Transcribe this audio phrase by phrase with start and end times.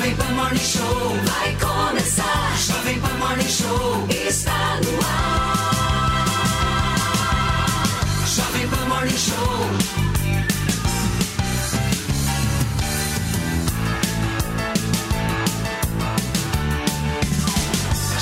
[0.00, 2.56] Jovem Pan Morning Show vai começar.
[2.56, 5.60] Jovem Pan Morning Show está no ar.
[8.26, 9.68] Jovem Pan Morning Show.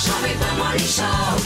[0.04, 1.38] Jovem Pan Morning Show.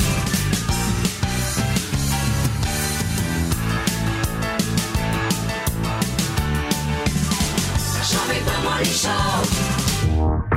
[8.10, 9.71] Jovem Pan Morning Show.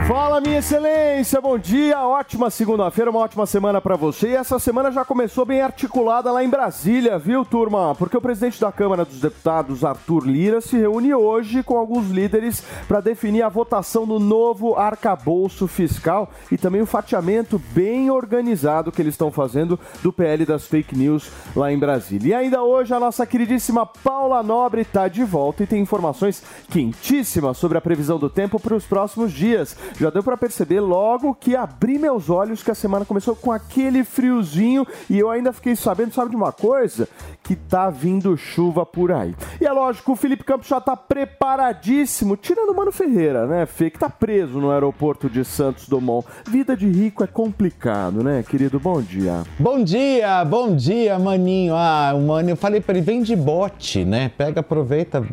[0.08, 4.30] Fala, minha excelência, bom dia, ótima segunda-feira, uma ótima semana para você.
[4.30, 7.96] E essa semana já começou bem articulada lá em Brasília, viu, turma?
[7.96, 12.64] Porque o presidente da Câmara dos Deputados, Arthur Lira, se reúne hoje com alguns líderes
[12.88, 19.02] para definir a votação do novo arcabouço fiscal e também o fatiamento bem organizado que
[19.02, 22.28] eles estão fazendo do PL das fake news lá em Brasília.
[22.30, 27.58] E ainda hoje a nossa queridíssima Paula Nobre está de volta e tem informações quentíssimas
[27.58, 29.76] sobre a previsão do tempo para os próximos dias.
[30.00, 34.04] Já deu para perceber logo que abri meus olhos que a semana começou com aquele
[34.04, 37.08] friozinho e eu ainda fiquei sabendo, sabe de uma coisa?
[37.42, 39.34] Que tá vindo chuva por aí.
[39.62, 43.90] E é lógico, o Felipe Campos já tá preparadíssimo, tirando o Mano Ferreira, né, Fê,
[43.90, 46.28] que tá preso no aeroporto de Santos Dumont.
[46.50, 48.80] Vida de rico é complicado, né, querido?
[48.80, 49.44] Bom dia.
[49.58, 51.74] Bom dia, bom dia, maninho.
[51.76, 54.30] Ah, o mano, eu falei para ele, vem de bote, né?
[54.38, 55.24] Pega, aproveita,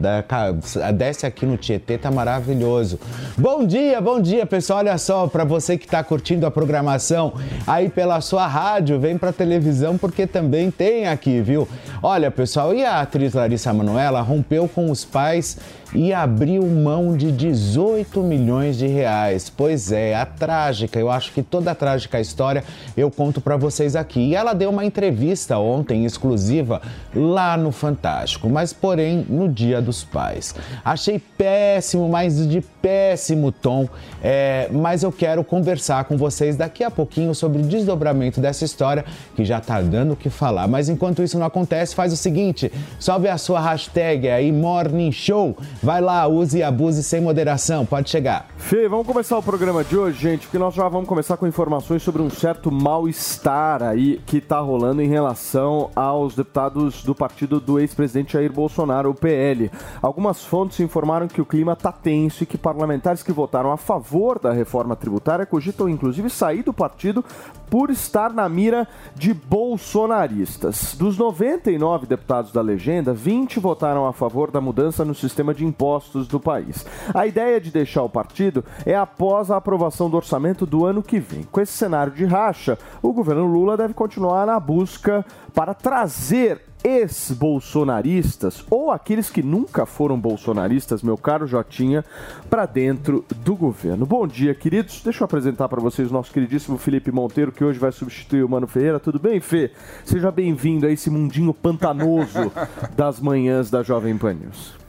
[0.95, 3.01] desce aqui no Tietê, tá maravilhoso.
[3.37, 4.81] Bom dia, bom dia, pessoal.
[4.81, 7.33] Olha só, para você que está curtindo a programação
[7.67, 11.67] aí pela sua rádio, vem para televisão porque também tem aqui, viu?
[12.03, 15.57] Olha, pessoal, e a atriz Larissa Manoela rompeu com os pais
[15.95, 19.51] e abriu mão de 18 milhões de reais.
[19.55, 22.65] Pois é, a trágica, eu acho que toda a trágica história
[22.97, 24.21] eu conto para vocês aqui.
[24.21, 26.81] E ela deu uma entrevista ontem exclusiva
[27.15, 30.55] lá no Fantástico, mas porém no Dia dos Pais.
[30.85, 33.89] Achei péssimo, mas de péssimo tom,
[34.23, 39.05] é, mas eu quero conversar com vocês daqui a pouquinho sobre o desdobramento dessa história
[39.37, 40.67] que já tá dando o que falar.
[40.67, 45.57] Mas enquanto isso não acontece, faz o seguinte: sobe a sua hashtag aí, Morning Show.
[45.83, 47.85] Vai lá, use e abuse sem moderação.
[47.85, 48.47] Pode chegar.
[48.57, 52.05] Fê, vamos começar o programa de hoje, gente, porque nós já vamos começar com informações
[52.05, 57.81] sobre um certo mal-estar aí que tá rolando em relação aos deputados do partido do
[57.81, 59.73] ex-presidente Jair Bolsonaro, o PL.
[60.01, 64.39] Algumas fontes informaram que o clima tá tenso e que parlamentares que votaram a favor
[64.39, 67.25] da reforma tributária cogitam inclusive sair do partido
[67.69, 70.95] por estar na mira de bolsonaristas.
[70.95, 76.29] Dos 99 deputados da legenda, 20 votaram a favor da mudança no sistema de impostos
[76.29, 76.85] do país.
[77.15, 81.19] A ideia de deixar o partido é após a aprovação do orçamento do ano que
[81.19, 81.45] vem.
[81.45, 85.25] Com esse cenário de racha, o governo Lula deve continuar na busca
[85.55, 92.05] para trazer ex-bolsonaristas ou aqueles que nunca foram bolsonaristas, meu caro Jotinha,
[92.51, 94.05] para dentro do governo.
[94.05, 95.01] Bom dia, queridos.
[95.03, 98.49] Deixa eu apresentar para vocês o nosso queridíssimo Felipe Monteiro, que hoje vai substituir o
[98.49, 98.99] Mano Ferreira.
[98.99, 99.71] Tudo bem, Fê?
[100.05, 102.53] Seja bem-vindo a esse mundinho pantanoso
[102.97, 104.82] das manhãs da Jovem Pan News.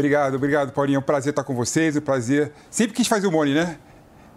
[0.00, 0.96] Obrigado, obrigado, Paulinho.
[0.96, 2.52] É um prazer estar com vocês, é um prazer.
[2.70, 3.76] Sempre quis fazer o Mone, né?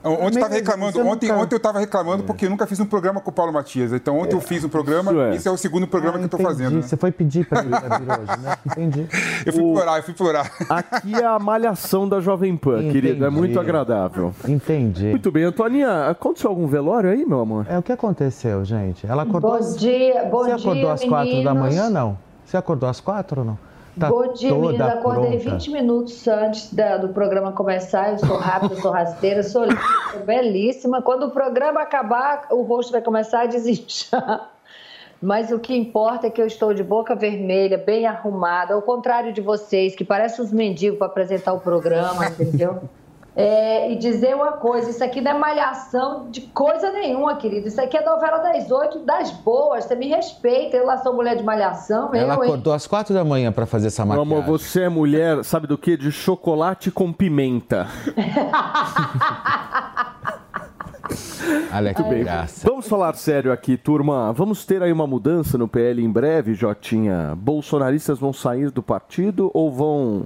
[0.03, 1.41] Ontem eu estava reclamando, ontem, nunca...
[1.41, 2.25] ontem eu estava reclamando é.
[2.25, 3.93] porque eu nunca fiz um programa com o Paulo Matias.
[3.93, 4.35] Então ontem é.
[4.35, 5.35] eu fiz um programa, é.
[5.35, 6.75] esse é o segundo programa ah, que eu estou fazendo.
[6.75, 6.81] Né?
[6.81, 8.57] Você foi pedir para ele vir hoje, né?
[8.65, 9.07] Entendi.
[9.45, 9.69] Eu fui o...
[9.71, 10.51] implorar, eu fui implorar.
[10.69, 12.91] Aqui é a malhação da Jovem Pan, Entendi.
[12.91, 13.25] querido.
[13.25, 14.35] É muito agradável.
[14.45, 15.05] Entendi.
[15.05, 17.65] Muito bem, Antoninha, aconteceu algum velório aí, meu amor?
[17.69, 19.07] É, o que aconteceu, gente?
[19.07, 19.57] Ela acordou.
[19.57, 20.57] Bom dia, bom dia.
[20.57, 22.17] Você acordou às quatro da manhã, não?
[22.43, 23.72] Você acordou às quatro ou não?
[23.99, 24.93] Tá Bom dia, meninas.
[24.93, 25.57] Acordei pronta.
[25.57, 28.11] 20 minutos antes da, do programa começar.
[28.11, 29.79] Eu sou rápida, sou rasteira, sou linda,
[30.11, 31.01] sou belíssima.
[31.01, 34.49] Quando o programa acabar, o rosto vai começar a desinchar.
[35.21, 39.31] Mas o que importa é que eu estou de boca vermelha, bem arrumada, ao contrário
[39.31, 42.81] de vocês, que parecem uns mendigos para apresentar o programa, entendeu?
[43.35, 47.67] É, e dizer uma coisa, isso aqui não é malhação de coisa nenhuma, querido.
[47.67, 49.85] Isso aqui é novela das oito, das boas.
[49.85, 52.13] Você me respeita, eu lá sou mulher de malhação.
[52.13, 52.77] Ela eu, acordou hein?
[52.77, 54.29] às quatro da manhã para fazer essa maquiagem.
[54.29, 55.97] Meu amor, você é mulher, sabe do que?
[55.97, 57.87] De chocolate com pimenta.
[61.95, 62.23] Que bem.
[62.23, 62.67] Graça.
[62.67, 64.31] Vamos falar sério aqui, turma.
[64.31, 67.35] Vamos ter aí uma mudança no PL em breve, Jotinha?
[67.35, 70.25] Bolsonaristas vão sair do partido ou vão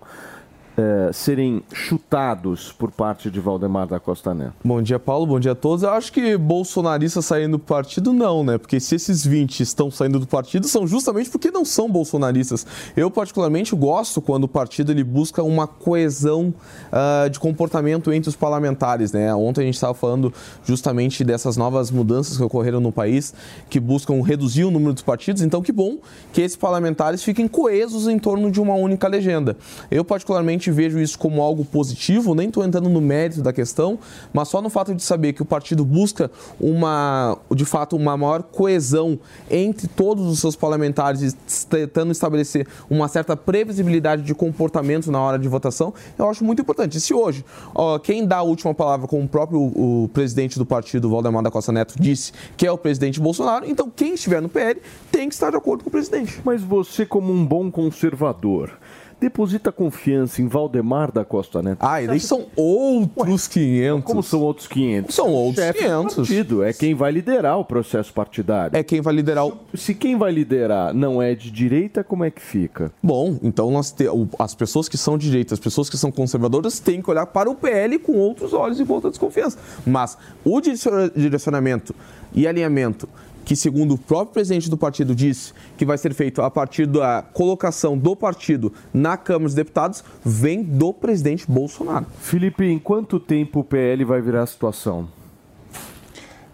[0.77, 4.53] é, serem chutados por parte de Valdemar da Costa Neto?
[4.63, 5.25] Bom dia, Paulo.
[5.25, 5.81] Bom dia a todos.
[5.81, 8.59] Eu acho que bolsonaristas saindo do partido, não, né?
[8.59, 12.65] Porque se esses 20 estão saindo do partido, são justamente porque não são bolsonaristas.
[12.95, 16.53] Eu, particularmente, gosto quando o partido ele busca uma coesão
[16.91, 19.33] uh, de comportamento entre os parlamentares, né?
[19.33, 20.31] Ontem a gente estava falando
[20.63, 23.33] justamente dessas novas mudanças que ocorreram no país,
[23.68, 25.41] que buscam reduzir o número dos partidos.
[25.41, 25.97] Então, que bom
[26.31, 29.57] que esses parlamentares fiquem coesos em torno de uma única legenda.
[29.89, 33.98] Eu, particularmente, necessariamente vejo isso como algo positivo, nem estou entrando no mérito da questão,
[34.34, 36.30] mas só no fato de saber que o partido busca
[36.60, 39.19] uma, de fato, uma maior coesão
[39.50, 41.36] entre todos os seus parlamentares,
[41.69, 46.98] tentando estabelecer uma certa previsibilidade de comportamento na hora de votação, eu acho muito importante.
[46.98, 47.44] E se hoje,
[47.74, 51.52] ó, quem dá a última palavra, como o próprio o presidente do partido, Valdemar da
[51.52, 54.81] Costa Neto, disse, que é o presidente Bolsonaro, então quem estiver no PL
[55.12, 56.42] tem que estar de acordo com o presidente.
[56.44, 58.78] Mas você, como um bom conservador,
[59.19, 61.80] deposita confiança em Valdemar da Costa Neto.
[61.81, 64.06] Ah, eles são outros Ué, 500.
[64.06, 65.16] Como são outros 500?
[65.16, 66.16] São outros Chefe 500.
[66.16, 66.64] Partido.
[66.64, 68.78] É quem vai liderar o processo partidário.
[68.78, 69.58] É quem vai liderar o...
[69.74, 72.92] Se quem vai liderar não é de direita, como é que fica?
[73.02, 74.06] Bom, então nós te...
[74.38, 77.50] as pessoas que são de direita, as pessoas que são conservadoras, têm que olhar para
[77.50, 79.58] o PL com outros olhos e com outra desconfiança.
[79.86, 81.96] Mas o direcionamento
[82.34, 83.10] e alinhamento
[83.47, 87.23] que, segundo o próprio presidente do partido disse, que vai ser feito a partir da
[87.33, 92.05] colocação do partido na Câmara dos Deputados, vem do presidente Bolsonaro.
[92.19, 95.07] Felipe, em quanto tempo o PL vai virar a situação?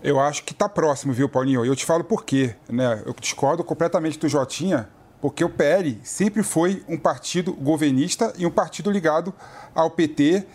[0.03, 1.65] Eu acho que está próximo, viu, Paulinho?
[1.65, 2.53] Eu te falo por quê.
[2.69, 3.01] Né?
[3.07, 4.87] Eu discordo completamente do Jotinha,
[5.19, 9.33] porque o PL sempre foi um partido governista e um partido ligado
[9.73, 10.45] ao PT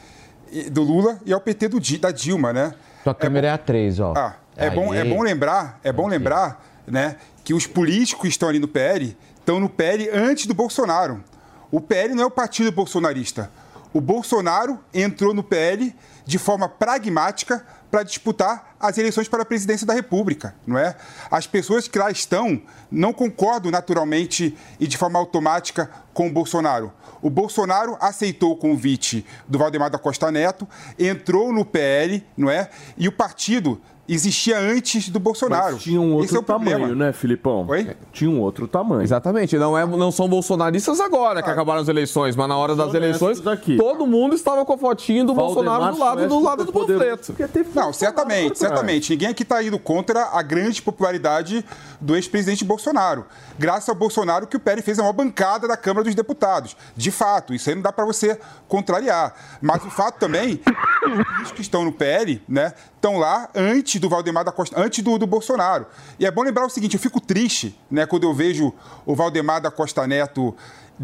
[0.71, 2.75] do Lula e ao PT do, da Dilma, né?
[3.03, 4.15] Tua câmera é, é a 3, ó.
[4.17, 8.49] Ah, é bom, é bom lembrar, é bom lembrar, né, que os políticos que estão
[8.49, 11.23] ali no PL estão no PL antes do Bolsonaro.
[11.71, 13.51] O PL não é o partido bolsonarista.
[13.93, 15.95] O Bolsonaro entrou no PL
[16.27, 20.95] de forma pragmática para disputar as eleições para a presidência da República, não é?
[21.31, 22.61] As pessoas que lá estão
[22.91, 26.93] não concordam naturalmente e de forma automática com o Bolsonaro.
[27.23, 30.69] O Bolsonaro aceitou o convite do Valdemar da Costa Neto,
[30.99, 32.69] entrou no PL, não é?
[32.97, 35.75] E o partido existia antes do Bolsonaro.
[35.75, 36.95] Mas tinha um outro é tamanho, problema.
[36.95, 37.67] né, Filipão?
[37.69, 37.97] Oi?
[38.13, 39.03] Tinha um outro tamanho.
[39.03, 39.57] Exatamente.
[39.59, 41.53] Não, é, não são bolsonaristas agora que ah.
[41.53, 43.41] acabaram as eleições, mas na hora das eleições,
[43.77, 47.35] todo mundo estava com a fotinha do Valdemar Bolsonaro do lado, do, lado do panfleto.
[47.75, 49.11] Não, certamente, certamente.
[49.11, 51.65] Ninguém aqui está indo contra a grande popularidade
[52.01, 53.27] do ex-presidente Bolsonaro.
[53.59, 56.77] Graças ao Bolsonaro que o Pérez fez uma bancada da Câmara dos Deputados.
[56.97, 59.35] De fato, isso aí não dá para você contrariar.
[59.61, 60.61] Mas o fato também,
[61.43, 65.19] os que estão no PL, né, estão lá antes do Valdemar da Costa, antes do,
[65.19, 65.87] do, Bolsonaro.
[66.19, 68.73] E é bom lembrar o seguinte: eu fico triste né, quando eu vejo
[69.05, 70.55] o Valdemar da Costa Neto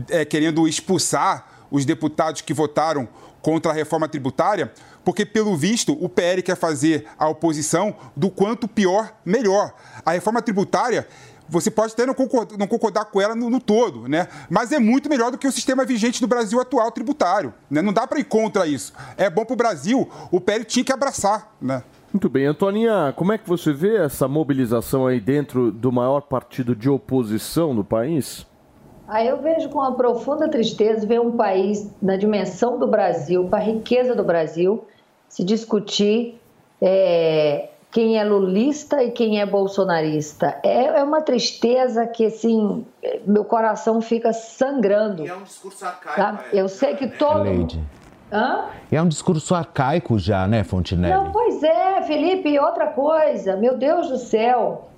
[0.08, 3.08] é, querendo expulsar os deputados que votaram
[3.40, 4.72] contra a reforma tributária,
[5.04, 9.74] porque, pelo visto, o PL quer fazer a oposição do quanto pior, melhor.
[10.04, 11.06] A reforma tributária
[11.48, 14.28] você pode até não concordar, não concordar com ela no, no, todo, né?
[14.48, 17.52] Mas é muito melhor do que o sistema vigente do Brasil atual tributário.
[17.70, 17.82] Né?
[17.82, 18.92] Não dá para ir contra isso.
[19.16, 21.82] É bom para o Brasil, o PL tinha que abraçar, né?
[22.14, 26.76] Muito bem, Antoninha, como é que você vê essa mobilização aí dentro do maior partido
[26.76, 28.46] de oposição do país?
[29.08, 33.56] Ah, eu vejo com uma profunda tristeza ver um país na dimensão do Brasil, com
[33.56, 34.84] a riqueza do Brasil,
[35.28, 36.40] se discutir
[36.80, 40.56] é, quem é lulista e quem é bolsonarista.
[40.62, 42.86] É, é uma tristeza que, assim,
[43.26, 45.24] meu coração fica sangrando.
[45.24, 46.16] E é um discurso arcaico.
[46.16, 46.44] Tá?
[46.52, 47.42] É, eu sei que todo...
[47.42, 47.82] Lady.
[48.32, 48.64] Hã?
[48.90, 51.14] É um discurso arcaico já, né, Fontinelli?
[51.14, 54.88] Não, pois é, Felipe, outra coisa, meu Deus do céu.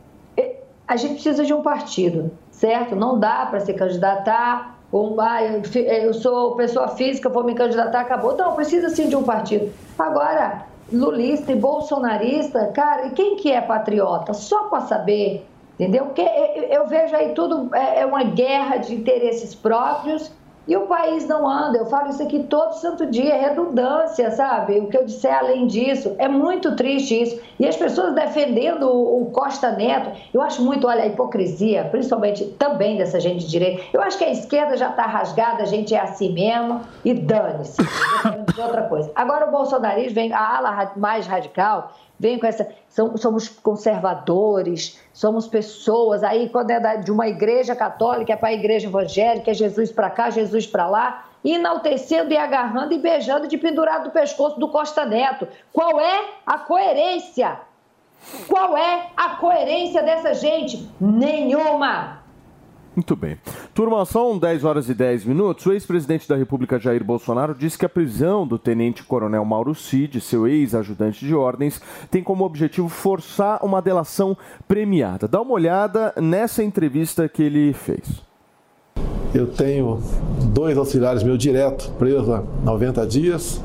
[0.88, 2.94] A gente precisa de um partido, certo?
[2.94, 8.36] Não dá para se candidatar um, ah, eu sou pessoa física, vou me candidatar, acabou.
[8.36, 9.72] Não, precisa sim de um partido.
[9.98, 14.32] Agora, lulista e bolsonarista, cara, e quem que é patriota?
[14.32, 16.06] Só para saber, entendeu?
[16.06, 16.22] Porque
[16.70, 20.30] eu vejo aí tudo é, é uma guerra de interesses próprios
[20.66, 21.78] e o país não anda.
[21.78, 24.78] Eu falo isso aqui todo santo dia, é redundância, sabe?
[24.78, 26.14] O que eu disser além disso.
[26.18, 27.40] É muito triste isso.
[27.58, 32.96] E as pessoas defendendo o Costa Neto, eu acho muito, olha, a hipocrisia, principalmente também
[32.96, 33.82] dessa gente de direita.
[33.92, 37.76] Eu acho que a esquerda já está rasgada, a gente é assim mesmo, e dane-se.
[38.60, 39.10] outra coisa.
[39.14, 42.68] Agora o bolsonarismo vem, a ala mais radical, vem com essa.
[43.16, 46.22] Somos conservadores, somos pessoas.
[46.22, 50.10] Aí, quando é de uma igreja católica, é para a igreja evangélica, é Jesus para
[50.10, 55.04] cá, Jesus para lá, enaltecendo e agarrando e beijando de pendurado do pescoço do Costa
[55.04, 55.46] Neto.
[55.72, 57.60] Qual é a coerência?
[58.48, 60.88] Qual é a coerência dessa gente?
[61.00, 62.25] Nenhuma!
[62.96, 63.36] Muito bem.
[63.74, 65.66] Turma, são 10 horas e 10 minutos.
[65.66, 70.48] O ex-presidente da República, Jair Bolsonaro, disse que a prisão do tenente-coronel Mauro Cid, seu
[70.48, 71.78] ex-ajudante de ordens,
[72.10, 74.34] tem como objetivo forçar uma delação
[74.66, 75.28] premiada.
[75.28, 78.24] Dá uma olhada nessa entrevista que ele fez.
[79.34, 80.00] Eu tenho
[80.54, 83.60] dois auxiliares meus direto presos há 90 dias.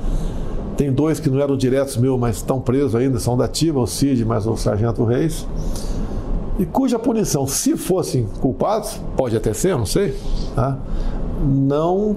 [0.75, 3.88] Tem dois que não eram diretos meus, mas estão presos ainda, são da ativa, o
[3.88, 5.47] Cid mais o Sargento Reis
[6.60, 10.15] e cuja punição, se fossem culpados, pode até ser, não sei,
[10.55, 10.77] tá?
[11.43, 12.15] não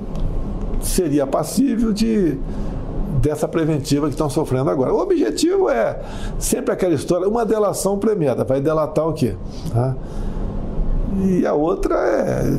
[0.81, 2.39] seria passível de
[3.23, 4.93] dessa preventiva que estão sofrendo agora.
[4.93, 5.99] O objetivo é
[6.39, 9.35] sempre aquela história, uma delação premiada, vai delatar o quê?
[9.73, 9.97] Tá?
[11.23, 12.59] E a outra é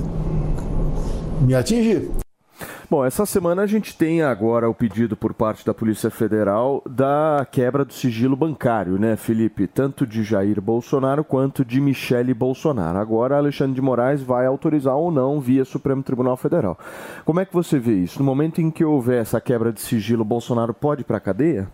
[1.41, 2.09] me atingir.
[2.87, 7.45] Bom, essa semana a gente tem agora o pedido por parte da Polícia Federal da
[7.51, 9.65] quebra do sigilo bancário, né, Felipe?
[9.65, 12.99] Tanto de Jair Bolsonaro quanto de Michele Bolsonaro.
[12.99, 16.77] Agora, Alexandre de Moraes vai autorizar ou não via Supremo Tribunal Federal.
[17.25, 18.19] Como é que você vê isso?
[18.19, 21.67] No momento em que houver essa quebra de sigilo, Bolsonaro pode ir para a cadeia?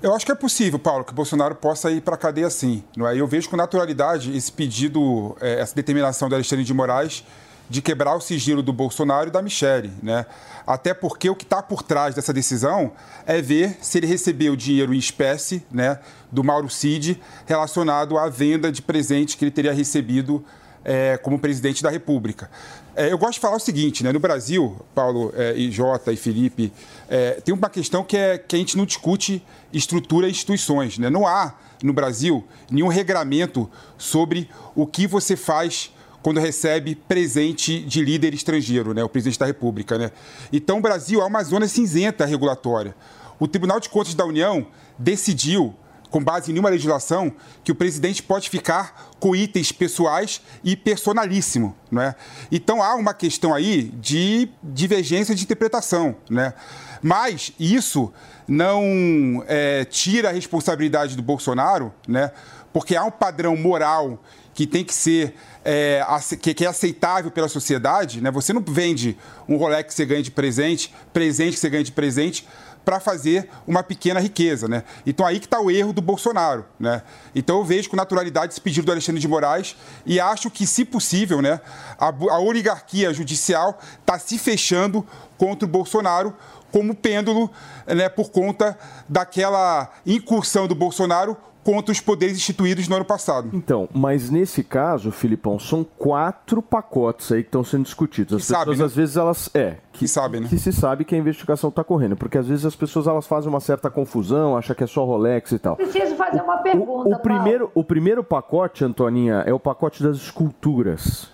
[0.00, 2.84] Eu acho que é possível, Paulo, que Bolsonaro possa ir para a cadeia sim.
[2.96, 3.18] Não é?
[3.18, 7.24] Eu vejo com naturalidade esse pedido, é, essa determinação do Alexandre de Moraes
[7.68, 10.26] de quebrar o sigilo do Bolsonaro e da Michele, né?
[10.66, 12.92] Até porque o que está por trás dessa decisão
[13.26, 15.98] é ver se ele recebeu dinheiro em espécie, né,
[16.32, 20.44] do Mauro Cid, relacionado à venda de presentes que ele teria recebido
[20.84, 22.50] é, como presidente da República.
[22.94, 24.12] É, eu gosto de falar o seguinte, né?
[24.12, 26.72] No Brasil, Paulo é, e Jota e Felipe,
[27.08, 29.42] é, tem uma questão que é que a gente não discute
[29.72, 31.10] estrutura e instituições, né?
[31.10, 33.68] Não há no Brasil nenhum regramento
[33.98, 35.90] sobre o que você faz
[36.24, 39.98] quando recebe presente de líder estrangeiro, né, o presidente da República.
[39.98, 40.10] Né?
[40.50, 42.96] Então, o Brasil é uma zona cinzenta regulatória.
[43.38, 44.66] O Tribunal de Contas da União
[44.98, 45.74] decidiu,
[46.10, 47.30] com base em nenhuma legislação,
[47.62, 51.76] que o presidente pode ficar com itens pessoais e personalíssimo.
[51.92, 52.14] Né?
[52.50, 56.16] Então, há uma questão aí de divergência de interpretação.
[56.30, 56.54] Né?
[57.02, 58.10] Mas isso
[58.48, 62.30] não é, tira a responsabilidade do Bolsonaro, né?
[62.72, 64.18] porque há um padrão moral
[64.54, 65.34] que tem que ser
[65.64, 66.04] é,
[66.40, 68.30] que, é aceitável pela sociedade, né?
[68.30, 69.16] Você não vende
[69.48, 72.46] um Rolex que você ganha de presente, presente que você ganha de presente,
[72.84, 74.84] para fazer uma pequena riqueza, né?
[75.06, 77.02] Então aí que está o erro do Bolsonaro, né?
[77.34, 80.84] Então eu vejo com naturalidade esse pedido do Alexandre de Moraes e acho que, se
[80.84, 81.60] possível, né,
[81.98, 85.04] a, a oligarquia judicial está se fechando
[85.38, 86.34] contra o Bolsonaro
[86.70, 87.50] como pêndulo,
[87.86, 88.76] né, por conta
[89.08, 93.50] daquela incursão do Bolsonaro contra os poderes instituídos no ano passado.
[93.52, 98.34] Então, mas nesse caso, Filipão, são quatro pacotes aí que estão sendo discutidos.
[98.34, 98.84] As que pessoas, sabe, né?
[98.84, 99.50] às vezes, elas.
[99.54, 99.76] É.
[99.92, 100.48] Que, que sabem, né?
[100.48, 102.16] Que se sabe que a investigação está correndo.
[102.16, 105.52] Porque às vezes as pessoas elas fazem uma certa confusão, acham que é só Rolex
[105.52, 105.76] e tal.
[105.76, 107.08] Preciso fazer uma pergunta.
[107.08, 111.33] O, o primeiro, o primeiro pacote, Antoninha, é o pacote das esculturas.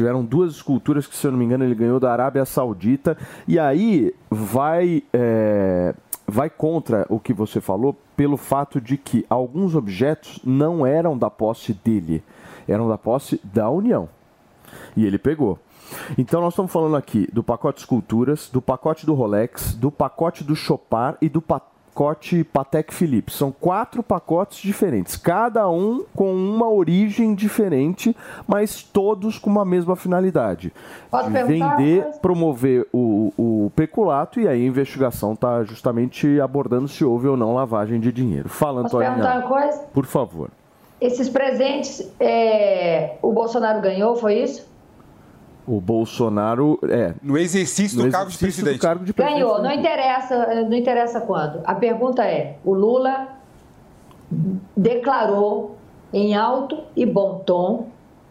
[0.00, 3.18] Tiveram duas esculturas que, se eu não me engano, ele ganhou da Arábia Saudita.
[3.46, 5.02] E aí vai.
[5.12, 5.94] É
[6.26, 11.28] vai contra o que você falou pelo fato de que alguns objetos não eram da
[11.28, 12.22] posse dele,
[12.68, 14.08] eram da posse da União.
[14.96, 15.58] E ele pegou.
[16.16, 20.44] Então nós estamos falando aqui do pacote de esculturas, do pacote do Rolex, do pacote
[20.44, 23.32] do Chopar e do pacote pacote Patek Philippe.
[23.32, 28.16] São quatro pacotes diferentes, cada um com uma origem diferente,
[28.46, 30.72] mas todos com uma mesma finalidade.
[31.10, 37.04] Pode de vender, promover o, o peculato e aí a investigação está justamente abordando se
[37.04, 38.48] houve ou não lavagem de dinheiro.
[38.48, 39.14] Fala, Posso Antônio.
[39.22, 39.82] perguntar uma coisa?
[39.92, 40.50] Por favor.
[41.00, 44.69] Esses presentes, é, o Bolsonaro ganhou, foi isso?
[45.70, 49.40] O Bolsonaro é no exercício do, no cargo, exercício de do cargo de presidente.
[49.40, 51.60] Ganhou, não interessa, não interessa quando.
[51.62, 53.28] A pergunta é: o Lula
[54.76, 55.76] declarou
[56.12, 57.86] em alto e bom tom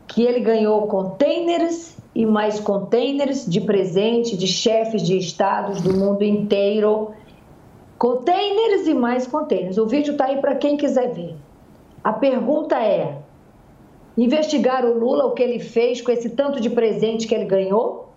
[0.05, 6.25] que ele ganhou containers e mais containers de presente de chefes de estados do mundo
[6.25, 7.12] inteiro.
[7.98, 9.77] Containers e mais containers.
[9.77, 11.38] O vídeo está aí para quem quiser ver.
[12.03, 13.17] A pergunta é:
[14.23, 18.09] investigar o Lula, o que ele fez com esse tanto de presente que ele ganhou.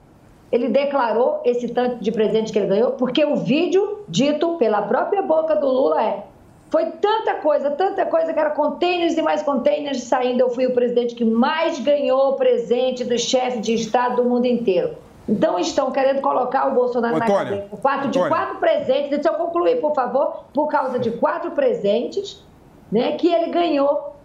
[0.50, 5.22] Ele declarou esse tanto de presente que ele ganhou, porque o vídeo dito pela própria
[5.22, 6.24] boca do Lula é:
[6.70, 10.40] foi tanta coisa, tanta coisa que era containers e mais containers saindo.
[10.40, 14.96] Eu fui o presidente que mais ganhou presente do chefe de Estado do mundo inteiro.
[15.28, 19.10] Então estão querendo colocar o Bolsonaro Antônio, na cadeia por fato de quatro presentes.
[19.10, 20.44] Deixa eu concluir, por favor.
[20.52, 22.44] Por causa de quatro presentes
[22.90, 24.16] né, que ele ganhou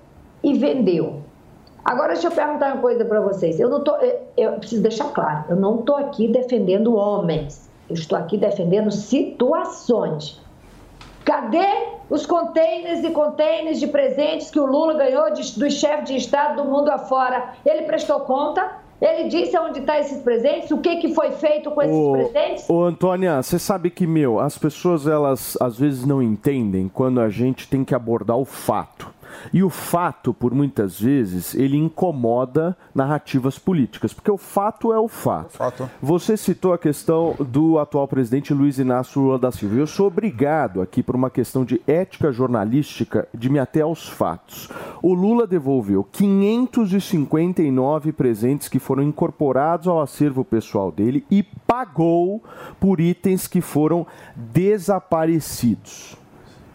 [0.43, 1.26] e vendeu.
[1.87, 3.61] Agora, deixa eu perguntar uma coisa para vocês.
[3.61, 3.95] Eu não tô,
[4.35, 7.69] eu preciso deixar claro, eu não estou aqui defendendo homens.
[7.89, 10.41] Eu estou aqui defendendo situações.
[11.23, 11.65] Cadê
[12.09, 16.61] os containers e containers de presentes que o Lula ganhou de, do chefe de Estado
[16.61, 17.53] do mundo afora?
[17.65, 18.69] Ele prestou conta?
[18.99, 22.11] Ele disse onde estão tá esses presentes, o que, que foi feito com esses ô,
[22.11, 22.69] presentes?
[22.69, 27.29] Ô, Antônia, você sabe que, meu, as pessoas, elas às vezes não entendem quando a
[27.29, 29.16] gente tem que abordar o fato.
[29.53, 35.07] E o fato, por muitas vezes, ele incomoda narrativas políticas, porque o fato é o
[35.07, 35.57] fato.
[35.57, 35.89] fato.
[36.01, 39.75] Você citou a questão do atual presidente Luiz Inácio Lula da Silva.
[39.75, 44.69] Eu sou obrigado aqui, por uma questão de ética jornalística, de me ater aos fatos.
[45.01, 52.43] O Lula devolveu 559 presentes que foram incorporados ao acervo pessoal dele e pagou
[52.79, 54.05] por itens que foram
[54.35, 56.17] desaparecidos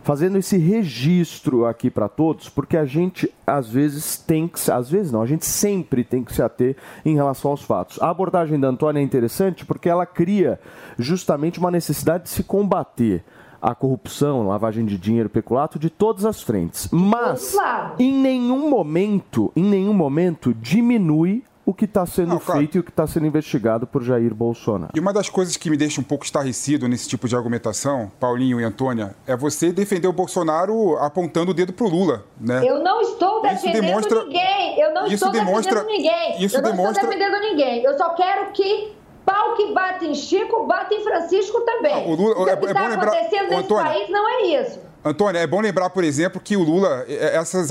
[0.02, 5.12] fazendo esse registro aqui para todos, porque a gente às vezes tem que, às vezes
[5.12, 8.00] não, a gente sempre tem que se ater em relação aos fatos.
[8.02, 10.60] A abordagem da Antônia é interessante porque ela cria
[10.98, 13.24] justamente uma necessidade de se combater
[13.60, 16.88] a corrupção, lavagem de dinheiro, peculato de todas as frentes.
[16.90, 17.56] Mas
[17.96, 22.58] em nenhum momento, em nenhum momento diminui o que está sendo Não, claro.
[22.60, 24.92] feito e o que está sendo investigado por Jair Bolsonaro.
[24.94, 28.60] E uma das coisas que me deixa um pouco estarrecido nesse tipo de argumentação, Paulinho
[28.60, 32.24] e Antônia, é você defender o Bolsonaro apontando o dedo para o Lula.
[32.40, 32.62] Né?
[32.64, 34.24] Eu não estou defendendo demonstra...
[34.24, 34.80] ninguém.
[34.80, 35.74] Eu não estou demonstra...
[35.74, 36.44] defendendo ninguém.
[36.44, 37.04] Isso eu não demonstra...
[37.04, 37.84] estou defendendo ninguém.
[37.84, 41.94] Eu só quero que pau que bate em Chico, bate em Francisco também.
[41.94, 44.80] Não, o Lula, é, o que está é acontecendo nesse Antônia, país não é isso.
[45.04, 47.68] Antônia, é bom lembrar, por exemplo, que o Lula, é, essas.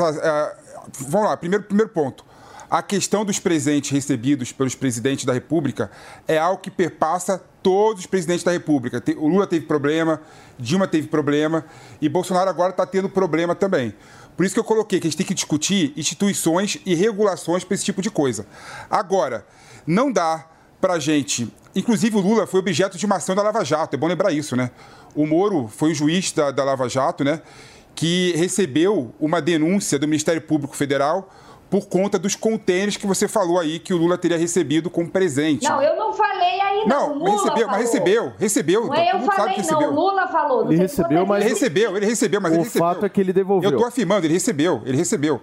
[0.97, 2.30] vamos lá, primeiro, primeiro ponto.
[2.71, 5.91] A questão dos presentes recebidos pelos presidentes da República
[6.25, 9.03] é algo que perpassa todos os presidentes da República.
[9.17, 10.21] O Lula teve problema,
[10.57, 11.65] Dilma teve problema
[12.01, 13.93] e Bolsonaro agora está tendo problema também.
[14.37, 17.75] Por isso que eu coloquei que a gente tem que discutir instituições e regulações para
[17.75, 18.47] esse tipo de coisa.
[18.89, 19.45] Agora,
[19.85, 20.47] não dá
[20.79, 21.53] para gente.
[21.75, 24.55] Inclusive, o Lula foi objeto de uma ação da Lava Jato, é bom lembrar isso,
[24.55, 24.71] né?
[25.13, 27.41] O Moro foi o juiz da, da Lava Jato, né?
[27.93, 31.29] Que recebeu uma denúncia do Ministério Público Federal
[31.71, 35.63] por conta dos contêineres que você falou aí que o Lula teria recebido como presente.
[35.63, 37.15] Não, eu não falei aí não.
[37.15, 38.87] Não, recebeu, mas recebeu, recebeu.
[38.87, 40.65] Não é eu falei não, o Lula falou.
[40.69, 42.87] Ele recebeu, mas ele recebeu, ele recebeu, mas o ele recebeu.
[42.87, 43.69] fato é que ele devolveu.
[43.69, 45.41] Eu estou afirmando, ele recebeu, ele recebeu.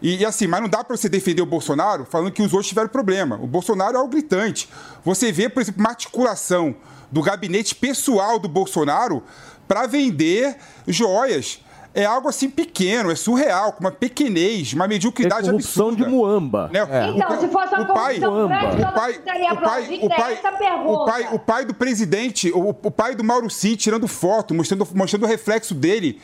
[0.00, 2.68] E, e, assim, mas não dá para você defender o Bolsonaro falando que os outros
[2.68, 3.34] tiveram problema.
[3.42, 4.70] O Bolsonaro é o gritante.
[5.04, 6.76] Você vê, por exemplo, uma articulação
[7.10, 9.24] do gabinete pessoal do Bolsonaro
[9.66, 11.60] para vender joias
[11.98, 16.08] é algo assim pequeno, é surreal, com uma pequenez, uma mediocridade é corrupção absurda.
[16.08, 16.70] de Muamba.
[16.72, 16.78] Né?
[16.88, 17.08] É.
[17.08, 18.48] Então, se fosse uma o pai, grande, o
[18.94, 20.40] pai, o pai, o pai,
[20.86, 24.86] o pai, o pai do presidente, o, o pai do Mauro Cid tirando foto, mostrando,
[24.94, 26.20] mostrando o reflexo dele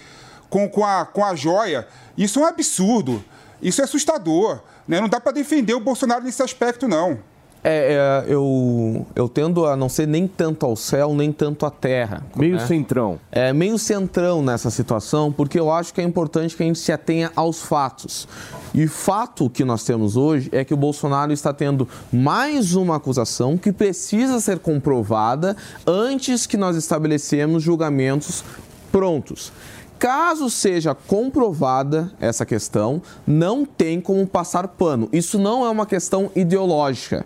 [0.48, 1.88] com, com, a, com a joia.
[2.16, 3.24] Isso é um absurdo.
[3.60, 4.60] Isso é assustador.
[4.86, 5.00] Né?
[5.00, 7.18] Não dá para defender o Bolsonaro nesse aspecto, não.
[7.66, 11.70] É, é, eu, eu tendo a não ser nem tanto ao céu, nem tanto à
[11.70, 12.22] terra.
[12.36, 12.66] Meio né?
[12.66, 13.18] centrão.
[13.32, 16.92] É, meio centrão nessa situação, porque eu acho que é importante que a gente se
[16.92, 18.28] atenha aos fatos.
[18.74, 23.56] E fato que nós temos hoje é que o Bolsonaro está tendo mais uma acusação
[23.56, 28.44] que precisa ser comprovada antes que nós estabelecemos julgamentos
[28.92, 29.50] prontos.
[29.98, 35.08] Caso seja comprovada essa questão, não tem como passar pano.
[35.12, 37.24] Isso não é uma questão ideológica.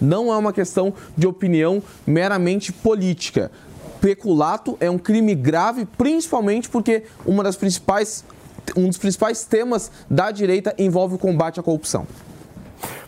[0.00, 3.50] Não é uma questão de opinião meramente política.
[4.00, 8.24] Peculato é um crime grave, principalmente porque uma das principais,
[8.76, 12.06] um dos principais temas da direita envolve o combate à corrupção.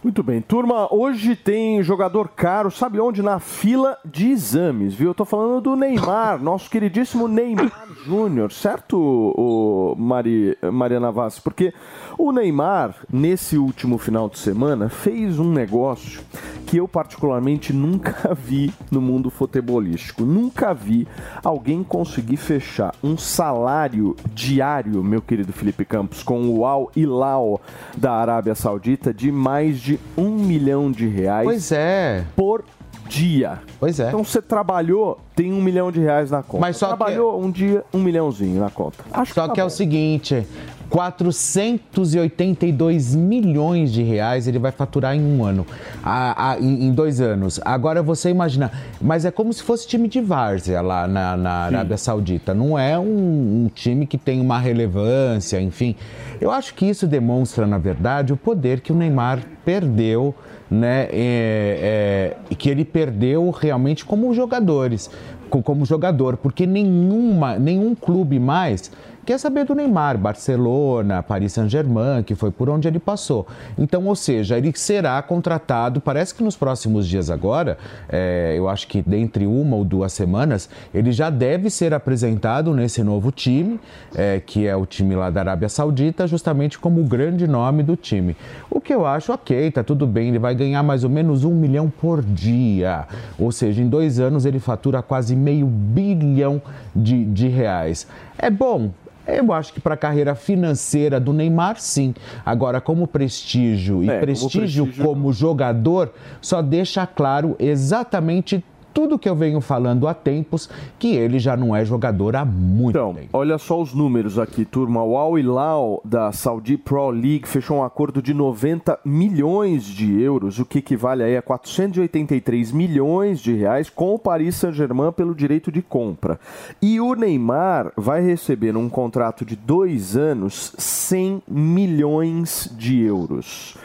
[0.02, 3.22] Muito bem, turma, hoje tem jogador caro, sabe onde?
[3.22, 5.10] Na fila de exames, viu?
[5.10, 7.70] Eu tô falando do Neymar, nosso queridíssimo Neymar
[8.04, 11.38] Júnior, certo, o Mari, Mariana Vaz?
[11.38, 11.72] Porque
[12.18, 16.20] o Neymar, nesse último final de semana, fez um negócio
[16.66, 20.24] que eu particularmente nunca vi no mundo futebolístico.
[20.24, 21.06] Nunca vi
[21.44, 27.60] alguém conseguir fechar um salário diário, meu querido Felipe Campos, com o Al Hilal
[27.96, 31.44] da Arábia Saudita de mais de um milhão de reais.
[31.44, 32.24] Pois é.
[32.36, 32.64] Por
[33.08, 33.60] dia.
[33.78, 34.08] Pois é.
[34.08, 36.60] Então você trabalhou, tem um milhão de reais na conta.
[36.60, 37.46] Mas só trabalhou que...
[37.46, 39.04] um dia, um milhãozinho na conta.
[39.12, 40.46] Acho só que, tá que é o seguinte,
[40.92, 45.66] 482 milhões de reais ele vai faturar em um ano,
[46.04, 47.58] a, a, em, dois anos.
[47.64, 51.96] Agora você imagina, mas é como se fosse time de várzea lá na, na Arábia
[51.96, 52.52] Saudita.
[52.52, 55.96] Não é um, um, time que tem uma relevância, enfim.
[56.38, 60.34] Eu acho que isso demonstra, na verdade, o poder que o Neymar perdeu,
[60.70, 61.08] né?
[61.10, 65.08] É, é, que ele perdeu realmente como jogadores,
[65.48, 68.90] como jogador, porque nenhuma, nenhum clube mais
[69.24, 73.46] quer saber do Neymar, Barcelona, Paris Saint-Germain, que foi por onde ele passou.
[73.78, 78.86] Então, ou seja, ele será contratado, parece que nos próximos dias agora, é, eu acho
[78.88, 83.78] que dentre uma ou duas semanas, ele já deve ser apresentado nesse novo time,
[84.14, 87.96] é, que é o time lá da Arábia Saudita, justamente como o grande nome do
[87.96, 88.36] time.
[88.70, 91.54] O que eu acho, ok, tá tudo bem, ele vai ganhar mais ou menos um
[91.54, 93.06] milhão por dia.
[93.38, 96.60] Ou seja, em dois anos ele fatura quase meio bilhão
[96.94, 98.06] de, de reais.
[98.38, 98.90] É bom,
[99.26, 102.14] Eu acho que para a carreira financeira do Neymar, sim.
[102.44, 109.18] Agora, como prestígio e É, como prestígio, prestígio, como jogador, só deixa claro exatamente tudo
[109.18, 113.14] que eu venho falando há tempos, que ele já não é jogador há muito Então,
[113.14, 113.28] tempo.
[113.32, 115.02] olha só os números aqui, turma.
[115.02, 120.58] O Al Hilal da Saudi Pro League fechou um acordo de 90 milhões de euros,
[120.58, 125.70] o que equivale aí a 483 milhões de reais com o Paris Saint-Germain pelo direito
[125.72, 126.38] de compra.
[126.80, 133.76] E o Neymar vai receber num contrato de dois anos 100 milhões de euros.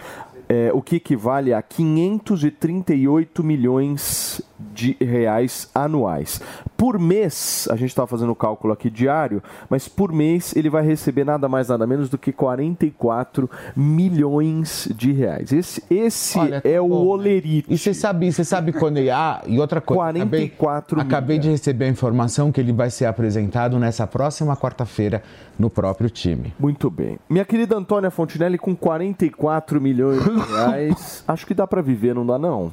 [0.49, 4.41] É, o que equivale a 538 milhões
[4.73, 6.41] de reais anuais.
[6.75, 10.85] Por mês, a gente está fazendo o cálculo aqui diário, mas por mês ele vai
[10.85, 15.51] receber nada mais nada menos do que 44 milhões de reais.
[15.51, 17.71] Esse, esse Olha, é o bom, olerite.
[17.71, 19.09] E você sabe, você sabe quando ele.
[19.09, 19.97] Ah, e outra coisa.
[19.97, 25.23] 44 Acabei, acabei de receber a informação que ele vai ser apresentado nessa próxima quarta-feira
[25.57, 26.53] no próprio time.
[26.59, 27.17] Muito bem.
[27.29, 32.25] Minha querida Antônia Fontinelli, com 44 milhões de reais, acho que dá para viver, não
[32.25, 32.71] dá não?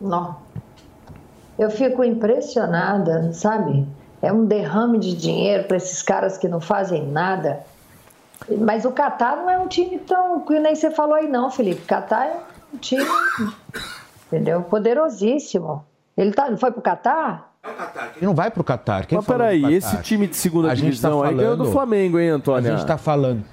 [0.00, 0.36] Não.
[1.58, 3.86] Eu fico impressionada, sabe?
[4.22, 7.60] É um derrame de dinheiro para esses caras que não fazem nada.
[8.58, 10.40] Mas o Catar não é um time tão.
[10.40, 11.82] que nem você falou aí, não, Felipe.
[11.82, 12.36] O Catar é
[12.74, 13.04] um time.
[14.26, 14.62] Entendeu?
[14.62, 15.84] Poderosíssimo.
[16.16, 17.50] Ele tá, foi pro Catar?
[18.16, 19.06] Ele não vai pro Catar.
[19.06, 21.72] Quem Mas peraí, esse time de segunda A gente tá divisão aí ganhou do falando-
[21.72, 22.70] Flamengo, hein, A Antônia?
[22.76, 23.44] gente tá falando.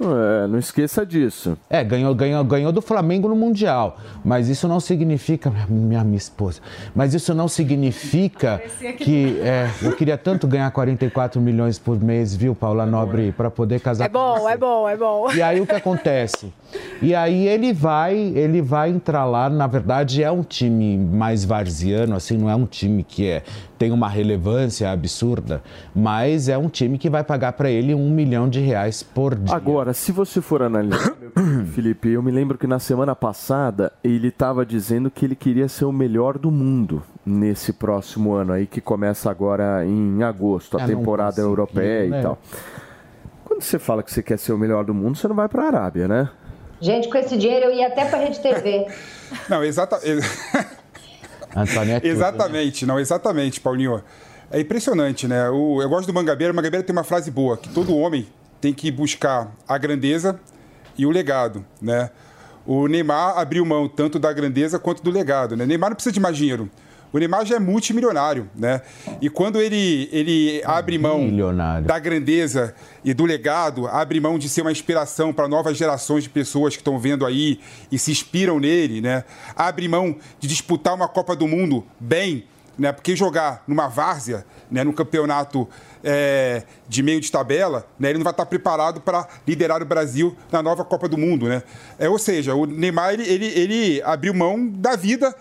[0.00, 1.56] É, não esqueça disso.
[1.70, 3.96] É, ganhou, ganhou, ganhou do Flamengo no Mundial.
[4.24, 5.52] Mas isso não significa.
[5.68, 6.60] Minha, minha esposa.
[6.94, 8.62] Mas isso não significa
[8.98, 9.38] que.
[9.40, 14.04] É, eu queria tanto ganhar 44 milhões por mês, viu, Paula Nobre, para poder casar
[14.04, 15.32] É bom, é bom, é bom.
[15.32, 16.52] E aí o que acontece?
[17.00, 22.16] E aí ele vai, ele vai entrar lá, na verdade é um time mais varziano,
[22.16, 23.42] assim, não é um time que é,
[23.78, 25.62] tem uma relevância absurda,
[25.94, 29.54] mas é um time que vai pagar para ele um milhão de reais por dia.
[29.54, 31.14] Agora, se você for analisar,
[31.74, 35.84] Felipe, eu me lembro que na semana passada ele estava dizendo que ele queria ser
[35.84, 40.86] o melhor do mundo nesse próximo ano aí, que começa agora em agosto, a não
[40.86, 42.20] temporada europeia né?
[42.20, 42.38] e tal.
[43.44, 45.62] Quando você fala que você quer ser o melhor do mundo, você não vai para
[45.62, 46.30] a Arábia, né?
[46.80, 48.86] Gente, com esse dinheiro eu ia até pra Rede TV.
[49.48, 49.98] Não, exata...
[51.64, 52.00] Tudo, né?
[52.02, 54.02] exatamente, não, exatamente, Paulinho.
[54.50, 55.48] É impressionante, né?
[55.50, 56.52] O, eu gosto do Mangabeira.
[56.52, 58.26] O Mangabeira tem uma frase boa, que todo homem
[58.60, 60.38] tem que buscar a grandeza
[60.96, 62.10] e o legado, né?
[62.66, 65.66] O Neymar abriu mão tanto da grandeza quanto do legado, né?
[65.66, 66.70] Neymar não precisa de mais dinheiro.
[67.16, 68.82] O Neymar já é multimilionário, né?
[69.22, 71.30] E quando ele, ele abre mão
[71.82, 76.28] da grandeza e do legado, abre mão de ser uma inspiração para novas gerações de
[76.28, 77.58] pessoas que estão vendo aí
[77.90, 79.24] e se inspiram nele, né?
[79.56, 82.44] Abre mão de disputar uma Copa do Mundo bem,
[82.78, 82.92] né?
[82.92, 84.84] Porque jogar numa várzea, né?
[84.84, 85.66] Num campeonato
[86.04, 88.10] é, de meio de tabela, né?
[88.10, 91.62] Ele não vai estar preparado para liderar o Brasil na nova Copa do Mundo, né?
[91.98, 95.34] É, ou seja, o Neymar ele, ele, ele abriu mão da vida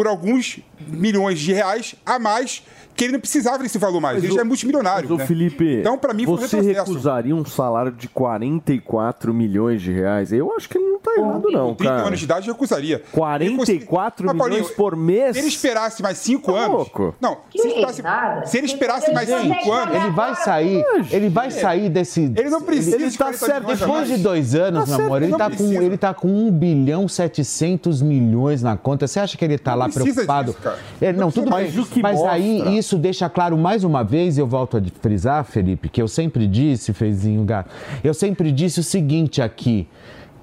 [0.00, 0.58] por alguns
[0.88, 2.62] milhões de reais a mais
[3.00, 4.22] que ele não precisava desse valor mais.
[4.22, 5.08] ele o- já é multimilionário.
[5.08, 5.26] Mas, né?
[5.26, 6.90] Felipe, Então, para mim, foi um você retrocesso.
[6.90, 10.32] recusaria um salário de 44 milhões de reais?
[10.32, 12.06] Eu acho que ele não tá errado, não, Com 30 cara.
[12.08, 13.02] anos de idade, eu recusaria.
[13.10, 15.32] 44 Mas, Paulinho, milhões por mês?
[15.34, 16.76] Se ele esperasse mais 5 Tá anos.
[16.76, 17.14] louco.
[17.20, 19.94] Não, Que se ele esperasse, se ele esperasse mais Ele 5 anos.
[19.94, 22.20] Ele vai sair, ele vai sair desse.
[22.36, 23.66] Ele não precisa ele de tá 40 certo.
[23.66, 26.50] Depois de dois anos, Tá meu amor, ele não tá, com, ele tá com 1
[26.50, 29.06] bilhão 700 milhões na conta.
[29.06, 30.50] Você acha que ele tá lá preocupado?
[30.52, 30.78] disso, cara.
[31.00, 32.02] É, não, tudo Mas bem.
[32.02, 36.08] Mas aí isso deixa claro mais uma vez, eu volto a frisar, Felipe, que eu
[36.08, 37.70] sempre disse, Fezinho Gato,
[38.02, 39.86] eu sempre disse o seguinte aqui.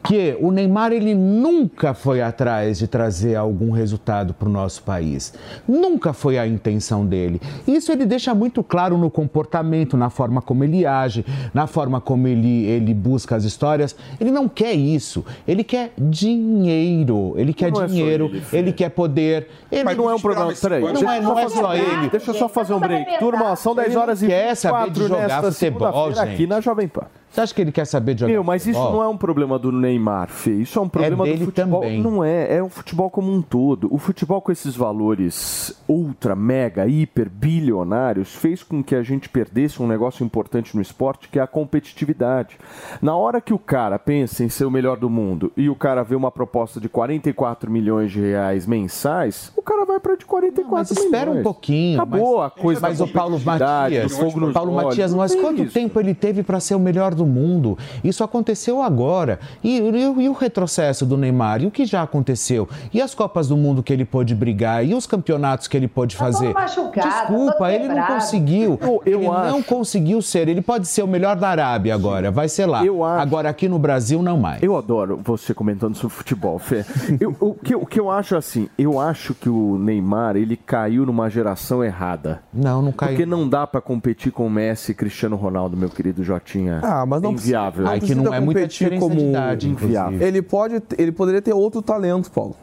[0.03, 5.33] Que o Neymar ele nunca foi atrás de trazer algum resultado para o nosso país.
[5.67, 7.41] Nunca foi a intenção dele.
[7.67, 12.27] Isso ele deixa muito claro no comportamento, na forma como ele age, na forma como
[12.27, 13.95] ele, ele busca as histórias.
[14.19, 15.25] Ele não quer isso.
[15.47, 17.33] Ele quer dinheiro.
[17.35, 18.25] Ele quer Não é dinheiro.
[18.25, 18.57] ele, Fê.
[18.57, 19.49] ele quer poder.
[19.71, 20.53] Ele Mas não é um programa.
[20.59, 21.01] Peraí, ano.
[21.01, 22.09] Não é- não é só ele.
[22.09, 23.19] Deixa eu só fazer um break.
[23.19, 26.37] Turma, são 10 Ele horas e quer saber de 24 jogar nesta futebol, segunda-feira aqui
[26.37, 26.49] gente.
[26.49, 27.03] na Jovem Pan.
[27.31, 28.93] Você acha que ele quer saber de jogar Meu, mas isso futebol?
[28.97, 30.51] não é um problema do Neymar, Fê.
[30.51, 31.81] Isso é um problema dele do futebol.
[31.81, 32.01] também.
[32.01, 33.87] Não é, é o futebol como um todo.
[33.93, 39.81] O futebol com esses valores ultra, mega, hiper, bilionários fez com que a gente perdesse
[39.81, 42.57] um negócio importante no esporte, que é a competitividade.
[43.01, 46.03] Na hora que o cara pensa em ser o melhor do mundo e o cara
[46.03, 50.71] vê uma proposta de 44 milhões de reais mensais, o cara vai para de 44
[50.77, 51.39] Mas espera milhões.
[51.39, 52.01] um pouquinho.
[52.01, 55.11] Acabou mas, a coisa Mas da o Paulo Matias, do fogo nos Paulo olhos, Matias,
[55.11, 55.73] não mas quanto isso.
[55.73, 57.77] tempo ele teve para ser o melhor do mundo.
[58.03, 59.39] Isso aconteceu agora.
[59.63, 61.61] E, e, e, o retrocesso do Neymar?
[61.61, 62.69] E o que já aconteceu?
[62.93, 64.85] E as Copas do Mundo que ele pôde brigar?
[64.85, 66.53] E os campeonatos que ele pôde tá fazer?
[66.53, 68.79] Desculpa, ele não conseguiu.
[68.81, 69.51] Eu, eu ele acho.
[69.51, 70.47] não conseguiu ser.
[70.47, 72.31] Ele pode ser o melhor da Arábia agora.
[72.31, 72.85] Vai ser lá.
[72.85, 73.21] Eu acho.
[73.21, 74.61] Agora aqui no Brasil, não mais.
[74.61, 76.85] Eu adoro você comentando sobre futebol, Fê.
[77.19, 81.05] eu, o, que, o que eu acho assim, eu acho que o Neymar, ele caiu
[81.05, 82.41] numa geração errada.
[82.53, 83.11] Não, não caiu.
[83.11, 86.81] Porque não dá para competir com o Messi e Cristiano Ronaldo, meu querido Jotinha.
[86.83, 87.85] Ah, mas não inviável.
[87.85, 90.21] Não que não é muita diferença como de idade, inviável.
[90.21, 92.55] Ele pode, ele poderia ter outro talento, Paulo.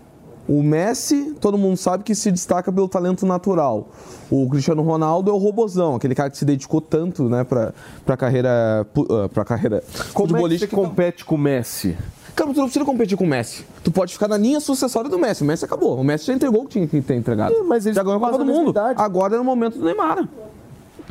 [0.46, 3.88] O Messi, todo mundo sabe que se destaca pelo talento natural.
[4.30, 7.72] O Cristiano Ronaldo é o robozão, aquele cara que se dedicou tanto, né, pra,
[8.04, 8.86] pra carreira.
[9.10, 11.96] Ah, pra carreira Como é que você compete com o Messi?
[12.34, 13.64] Cara, tu não precisa competir com o Messi.
[13.82, 15.42] Tu pode ficar na linha sucessória do Messi.
[15.42, 15.98] O Messi acabou.
[15.98, 17.54] O Messi já entregou o que tinha que ter entregado.
[17.54, 18.74] É, mas ele já ganhou a Copa do Mundo.
[18.96, 20.28] Agora é no momento do Neymar.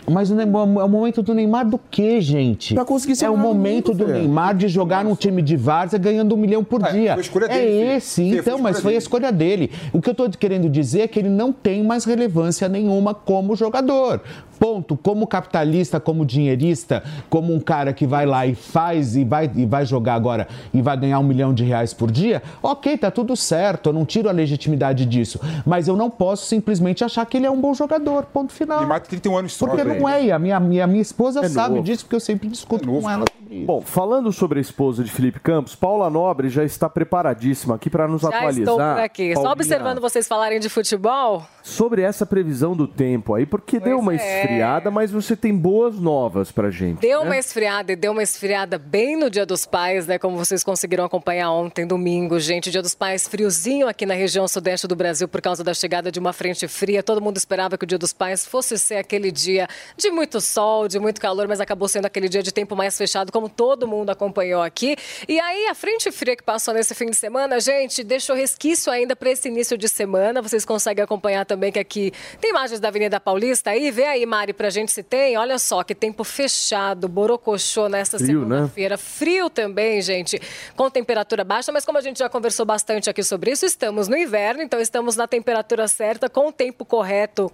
[0.09, 2.73] Mas o, Neymar, é o momento do Neymar do quê, gente?
[2.73, 6.35] Pra conseguir ser É o momento do Neymar de jogar num time de várzea ganhando
[6.35, 7.11] um milhão por é, dia.
[7.13, 8.39] É dele, esse, filho.
[8.39, 9.71] então, mas foi a escolha dele.
[9.91, 13.55] O que eu tô querendo dizer é que ele não tem mais relevância nenhuma como
[13.55, 14.21] jogador
[14.63, 19.51] ponto, como capitalista, como dinheirista, como um cara que vai lá e faz e vai,
[19.53, 23.11] e vai jogar agora e vai ganhar um milhão de reais por dia, ok, tá
[23.11, 25.37] tudo certo, eu não tiro a legitimidade disso.
[25.65, 28.83] Mas eu não posso simplesmente achar que ele é um bom jogador, ponto final.
[28.83, 29.67] E mais de 31 anos só.
[29.67, 31.85] Porque não é, e a minha, minha, minha esposa é sabe novo.
[31.85, 33.65] disso, porque eu sempre discuto é com ela sobre isso.
[33.65, 38.07] Bom, falando sobre a esposa de Felipe Campos, Paula Nobre já está preparadíssima aqui para
[38.07, 38.61] nos já atualizar.
[38.61, 39.33] Estou por aqui.
[39.33, 41.45] Paulinha, Só observando vocês falarem de futebol.
[41.61, 44.17] Sobre essa previsão do tempo aí, porque pois deu uma é.
[44.53, 46.99] Esfriada, mas você tem boas novas pra gente.
[46.99, 47.25] Deu né?
[47.25, 50.17] uma esfriada e deu uma esfriada bem no Dia dos Pais, né?
[50.17, 52.71] Como vocês conseguiram acompanhar ontem, domingo, gente.
[52.71, 56.19] Dia dos Pais friozinho aqui na região sudeste do Brasil por causa da chegada de
[56.19, 57.01] uma frente fria.
[57.01, 60.87] Todo mundo esperava que o Dia dos Pais fosse ser aquele dia de muito sol,
[60.87, 64.09] de muito calor, mas acabou sendo aquele dia de tempo mais fechado, como todo mundo
[64.09, 64.95] acompanhou aqui.
[65.27, 69.15] E aí, a frente fria que passou nesse fim de semana, gente, deixou resquício ainda
[69.15, 70.41] para esse início de semana.
[70.41, 73.91] Vocês conseguem acompanhar também que aqui tem imagens da Avenida Paulista aí.
[73.91, 75.37] Vê aí, Mari, pra gente se tem.
[75.37, 78.25] Olha só que tempo fechado, borocochô nesta né?
[78.25, 78.95] segunda-feira.
[78.95, 78.97] Né?
[78.97, 80.41] Frio também, gente,
[80.75, 84.17] com temperatura baixa, mas como a gente já conversou bastante aqui sobre isso, estamos no
[84.17, 87.51] inverno, então estamos na temperatura certa, com o tempo correto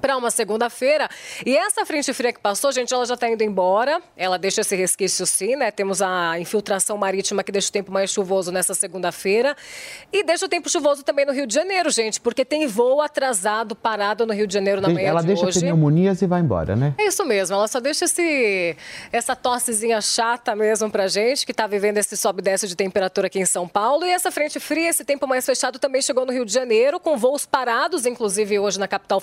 [0.00, 1.08] para uma segunda-feira.
[1.44, 4.00] E essa frente fria que passou, gente, ela já está indo embora.
[4.16, 5.70] Ela deixa esse resquício sim, né?
[5.70, 9.56] Temos a infiltração marítima que deixa o tempo mais chuvoso nessa segunda-feira.
[10.12, 13.74] E deixa o tempo chuvoso também no Rio de Janeiro, gente, porque tem voo atrasado,
[13.76, 15.60] parado no Rio de Janeiro na manhã ela de deixa hoje.
[15.60, 16.94] pneumonias e vai embora, né?
[16.98, 18.76] É isso mesmo, ela só deixa esse,
[19.12, 23.26] essa tossezinha chata mesmo pra gente, que está vivendo esse sobe e desce de temperatura
[23.26, 24.04] aqui em São Paulo.
[24.04, 27.16] E essa frente fria, esse tempo mais fechado também chegou no Rio de Janeiro, com
[27.16, 29.20] voos parados, inclusive hoje na capital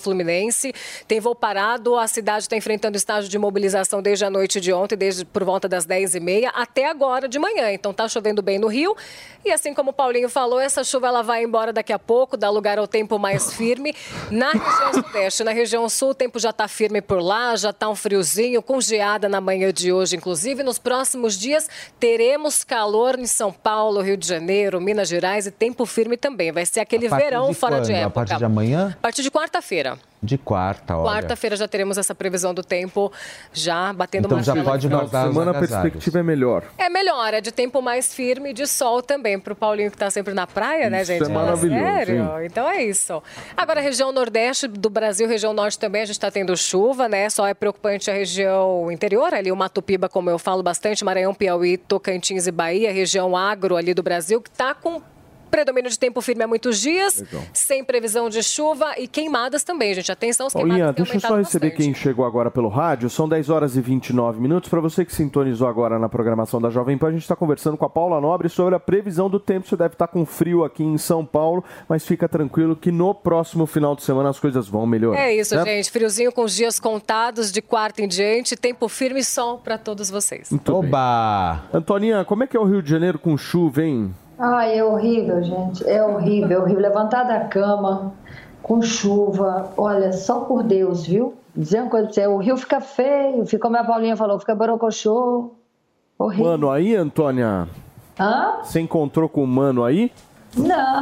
[0.68, 1.96] fluminense tem voo parado.
[1.96, 5.68] A cidade está enfrentando estágio de mobilização desde a noite de ontem, desde por volta
[5.68, 7.70] das 10h30 até agora de manhã.
[7.72, 8.96] Então está chovendo bem no Rio.
[9.44, 12.50] E assim como o Paulinho falou, essa chuva ela vai embora daqui a pouco, dá
[12.50, 13.94] lugar ao tempo mais firme.
[14.30, 17.88] Na região sudeste, na região sul, o tempo já está firme por lá, já está
[17.88, 20.62] um friozinho, com geada na manhã de hoje, inclusive.
[20.62, 25.86] Nos próximos dias teremos calor em São Paulo, Rio de Janeiro, Minas Gerais e tempo
[25.86, 26.52] firme também.
[26.52, 27.86] Vai ser aquele verão fora quando?
[27.86, 28.06] de época.
[28.06, 28.96] A partir de amanhã?
[28.98, 29.98] A partir de quarta-feira.
[30.20, 31.22] De quarta, olha.
[31.22, 33.12] Quarta-feira já teremos essa previsão do tempo
[33.52, 36.64] já batendo então já pode guardar semana a perspectiva é melhor.
[36.76, 39.96] É melhor, é de tempo mais firme e de sol também para o Paulinho que
[39.96, 41.24] está sempre na praia, né, isso gente?
[41.24, 41.80] É maravilhoso.
[41.80, 42.24] sério?
[42.24, 42.44] Sim.
[42.46, 43.22] Então é isso.
[43.56, 47.30] Agora região nordeste do Brasil, região norte também a gente está tendo chuva, né?
[47.30, 51.32] Só é preocupante a região interior ali, o Mato Piba, como eu falo bastante, Maranhão,
[51.32, 55.00] Piauí, Tocantins e Bahia, região agro ali do Brasil que está com
[55.48, 57.42] Predomínio de tempo firme há muitos dias, Legal.
[57.52, 60.10] sem previsão de chuva e queimadas também, gente.
[60.10, 61.84] Atenção, os queimadas Ian, deixa eu só receber bastante.
[61.84, 63.10] quem chegou agora pelo rádio.
[63.10, 64.68] São 10 horas e 29 minutos.
[64.68, 67.84] Para você que sintonizou agora na programação da Jovem Pan, a gente está conversando com
[67.84, 69.66] a Paula Nobre sobre a previsão do tempo.
[69.66, 73.14] Você deve estar tá com frio aqui em São Paulo, mas fica tranquilo que no
[73.14, 75.20] próximo final de semana as coisas vão melhorar.
[75.20, 75.66] É isso, certo?
[75.66, 75.90] gente.
[75.90, 78.56] Friozinho com os dias contados de quarta em diante.
[78.56, 80.50] Tempo firme e sol para todos vocês.
[80.50, 81.62] Muito Oba!
[81.72, 81.80] Bem.
[81.80, 84.14] Antoninha, como é que é o Rio de Janeiro com chuva, hein?
[84.38, 85.86] Ai, é horrível, gente.
[85.88, 86.82] É horrível, é horrível.
[86.82, 88.12] Levantar da cama
[88.62, 91.34] com chuva, olha, só por Deus, viu?
[91.56, 94.54] Dizer uma coisa pra você, o rio fica feio, fica como a Paulinha falou, fica
[94.54, 95.52] borocochô.
[96.18, 96.46] Horrível.
[96.46, 97.68] Mano aí, Antônia?
[98.18, 98.58] Hã?
[98.62, 100.12] Você encontrou com o mano aí?
[100.56, 101.00] Não,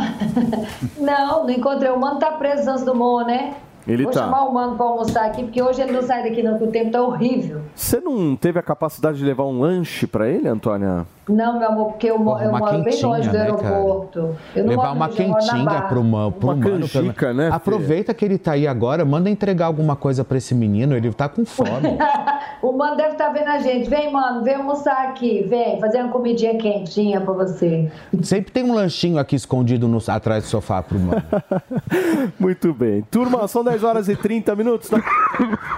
[0.99, 1.90] não, não encontrei.
[1.90, 3.55] O mano tá preso antes do Mo, né?
[3.87, 4.20] Ele Vou tá.
[4.25, 6.72] chamar o mano para almoçar aqui, porque hoje ele não sai daqui não, porque o
[6.72, 7.62] tempo tá horrível.
[7.75, 11.07] Você não teve a capacidade de levar um lanche para ele, Antônia?
[11.28, 14.36] Não, meu amor, porque eu, Porra, eu moro bem longe do né, aeroporto.
[14.54, 16.88] Levar uma quentinha pro, mano, pro uma mano.
[16.88, 20.96] Canjica, né, Aproveita que ele tá aí agora, manda entregar alguma coisa pra esse menino,
[20.96, 21.98] ele tá com fome.
[22.62, 23.90] o mano deve estar tá vendo a gente.
[23.90, 27.90] Vem, mano, vem almoçar aqui, vem, fazer uma comidinha quentinha pra você.
[28.22, 31.22] Sempre tem um lanchinho aqui escondido no, atrás do sofá pro mano.
[32.38, 33.02] Muito bem.
[33.10, 34.90] Turma, são 10 horas e 30 minutos.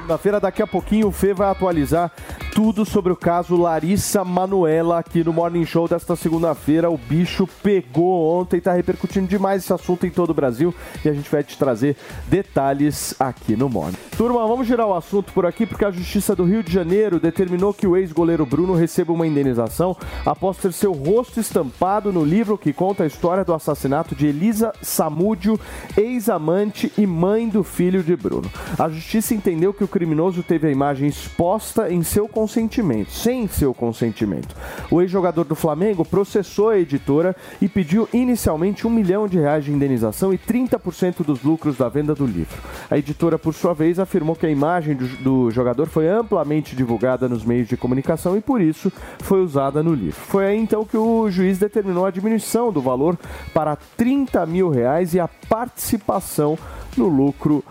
[0.06, 2.12] Na feira, daqui a pouquinho, o Fê vai atualizar
[2.54, 6.90] tudo sobre o caso Larissa Manuela aqui no Morning Show desta segunda-feira.
[6.90, 11.12] O bicho pegou ontem, está repercutindo demais esse assunto em todo o Brasil e a
[11.12, 13.96] gente vai te trazer detalhes aqui no Morning.
[14.16, 17.72] Turma, vamos girar o assunto por aqui porque a Justiça do Rio de Janeiro determinou
[17.72, 22.72] que o ex-goleiro Bruno receba uma indenização após ter seu rosto estampado no livro que
[22.72, 25.58] conta a história do assassinato de Elisa Samúdio,
[25.96, 28.50] ex-amante e mãe do filho de Bruno.
[28.78, 33.74] A Justiça entendeu que o criminoso teve a imagem exposta em seu consentimento, sem seu
[33.74, 34.54] consentimento.
[34.92, 39.72] O ex-jogador do Flamengo processou a editora e pediu inicialmente um milhão de reais de
[39.72, 42.56] indenização e 30% dos lucros da venda do livro.
[42.88, 47.28] A editora, por sua vez, afirmou que a imagem do, do jogador foi amplamente divulgada
[47.28, 50.20] nos meios de comunicação e por isso foi usada no livro.
[50.20, 53.18] Foi aí então que o juiz determinou a diminuição do valor
[53.52, 56.56] para 30 mil reais e a participação
[56.96, 57.64] no lucro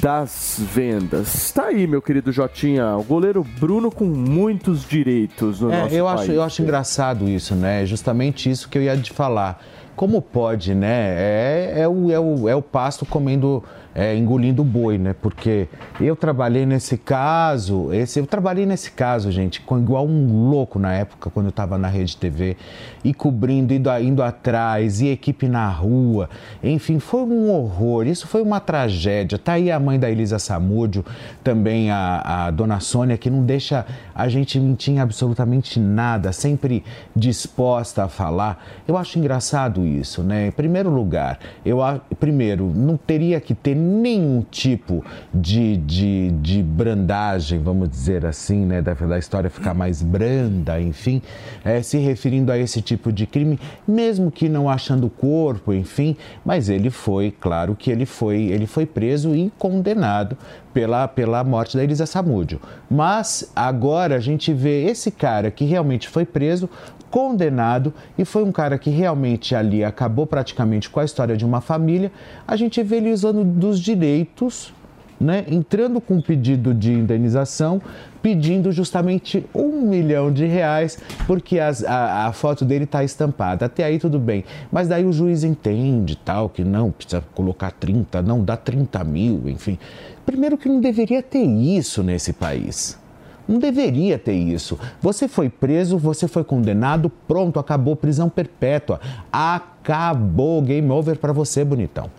[0.00, 1.34] das vendas.
[1.34, 6.04] Está aí, meu querido Jotinha, o goleiro Bruno com muitos direitos no é, nosso eu
[6.04, 6.20] país.
[6.20, 7.84] Acho, eu acho engraçado isso, né?
[7.86, 9.62] Justamente isso que eu ia te falar.
[9.96, 11.14] Como pode, né?
[11.16, 13.64] É, é, o, é, o, é o pasto comendo
[13.94, 15.14] é, engolindo boi, né?
[15.20, 15.68] Porque
[16.00, 20.92] eu trabalhei nesse caso, esse, eu trabalhei nesse caso, gente, com, igual um louco na
[20.92, 22.56] época, quando eu estava na Rede TV,
[23.02, 26.28] e cobrindo, indo, indo atrás, e equipe na rua,
[26.62, 29.38] enfim, foi um horror, isso foi uma tragédia.
[29.38, 31.04] Tá aí a mãe da Elisa Samúdio,
[31.42, 36.84] também a, a dona Sônia, que não deixa a gente mentir em absolutamente nada, sempre
[37.14, 38.64] disposta a falar.
[38.86, 40.48] Eu acho engraçado isso, né?
[40.48, 41.78] Em primeiro lugar, eu
[42.18, 48.82] primeiro, não teria que ter nenhum tipo de, de, de brandagem, vamos dizer assim, né,
[48.82, 51.22] da, da história ficar mais branda, enfim,
[51.64, 56.16] é, se referindo a esse tipo de crime, mesmo que não achando o corpo, enfim,
[56.44, 60.36] mas ele foi, claro que ele foi, ele foi preso e condenado
[60.72, 62.60] pela, pela morte da Elisa Samúdio.
[62.90, 66.68] Mas agora a gente vê esse cara que realmente foi preso,
[67.10, 71.60] condenado e foi um cara que realmente ali acabou praticamente com a história de uma
[71.60, 72.12] família.
[72.46, 74.72] A gente vê ele usando dos direitos,
[75.20, 77.82] né, entrando com um pedido de indenização,
[78.22, 83.66] pedindo justamente um milhão de reais, porque as, a, a, foto dele está estampada.
[83.66, 84.44] Até aí tudo bem.
[84.70, 89.48] Mas daí o juiz entende tal, que não, precisa colocar 30, não, dá 30 mil,
[89.48, 89.78] enfim.
[90.24, 92.98] Primeiro que não deveria ter isso nesse país.
[93.48, 94.78] Não deveria ter isso.
[95.00, 99.00] Você foi preso, você foi condenado, pronto, acabou prisão perpétua.
[99.32, 102.10] Acabou, game over para você, bonitão.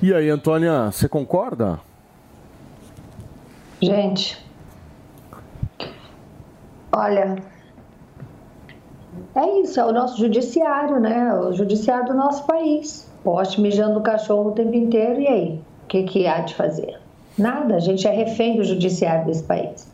[0.00, 1.80] E aí, Antônia, você concorda?
[3.82, 4.38] Gente,
[6.92, 7.36] olha,
[9.34, 11.34] é isso, é o nosso judiciário, né?
[11.34, 13.10] O judiciário do nosso país.
[13.24, 15.60] Poste mijando o cachorro o tempo inteiro, e aí?
[15.82, 16.98] O que, que há de fazer?
[17.36, 19.92] Nada, a gente é refém do judiciário desse país.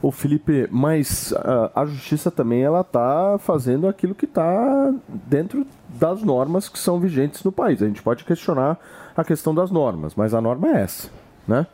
[0.00, 6.22] O Felipe, mas a, a justiça também ela está fazendo aquilo que está dentro das
[6.22, 7.82] normas que são vigentes no país.
[7.82, 8.78] A gente pode questionar
[9.16, 11.08] a questão das normas, mas a norma é essa,
[11.46, 11.66] né?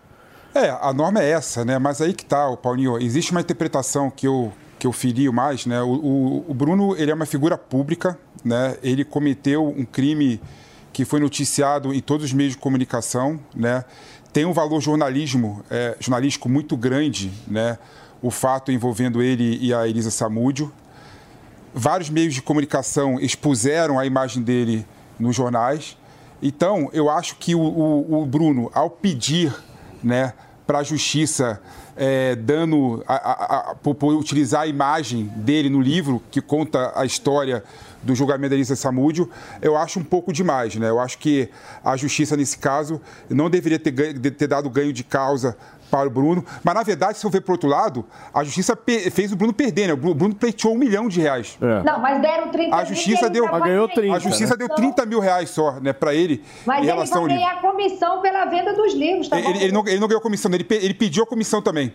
[0.55, 1.79] É, a norma é essa, né?
[1.79, 5.65] Mas aí que tá, o Paulinho, existe uma interpretação que eu que eu ferio mais,
[5.65, 5.81] né?
[5.81, 8.77] O, o, o Bruno, ele é uma figura pública, né?
[8.83, 10.39] Ele cometeu um crime
[10.93, 13.85] que foi noticiado em todos os meios de comunicação, né?
[14.31, 17.79] Tem um valor jornalismo, é, jornalístico muito grande, né?
[18.25, 20.73] O fato envolvendo ele e a Elisa Samúdio.
[21.75, 24.87] Vários meios de comunicação expuseram a imagem dele
[25.21, 25.95] nos jornais.
[26.43, 29.55] Então, eu acho que o, o, o Bruno, ao pedir
[30.03, 30.33] né,
[30.67, 31.61] para a justiça,
[31.95, 37.05] é, dando a, a, a, por utilizar a imagem dele no livro, que conta a
[37.05, 37.63] história
[38.05, 39.29] do julgamento da Elisa Samúdio,
[39.61, 40.77] eu acho um pouco demais.
[40.77, 40.89] Né?
[40.89, 41.49] Eu acho que
[41.85, 45.57] a justiça, nesse caso, não deveria ter, ter dado ganho de causa
[45.91, 46.45] para o Bruno.
[46.63, 48.77] Mas, na verdade, se eu ver por outro lado, a justiça
[49.13, 49.93] fez o Bruno perder, né?
[49.93, 51.57] O Bruno pleiteou um milhão de reais.
[51.61, 51.83] É.
[51.85, 54.67] Não, mas deram 30 a justiça deu, mas ganhou 30, A justiça né?
[54.67, 56.43] deu 30 mil reais só, né, para ele.
[56.67, 59.87] Mas em ele vai ganhar a comissão pela venda dos livros, tá ele, ele, não,
[59.87, 61.93] ele não ganhou comissão, ele, ele pediu a comissão também.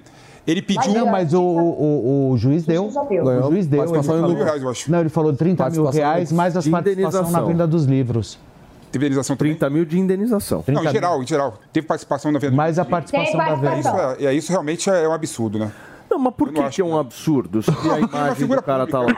[0.50, 0.94] Ele pediu.
[0.94, 2.88] Não, mas o, o, o juiz deu.
[2.88, 3.84] O juiz deu.
[3.84, 4.92] Ele falou, reais, eu acho.
[4.92, 8.40] Não, ele falou 30 mil reais mais as participações na venda dos livros.
[8.92, 9.54] Teve indenização também?
[9.54, 10.64] 30 mil de indenização.
[10.68, 11.60] Não, em geral, em geral.
[11.72, 12.56] Teve participação na venda.
[12.56, 13.78] Mais a participação da venda.
[13.78, 15.72] Isso, é, isso realmente é um absurdo, né?
[16.10, 19.14] Não, mas por que, que é um absurdo se a imagem do cara tá lá?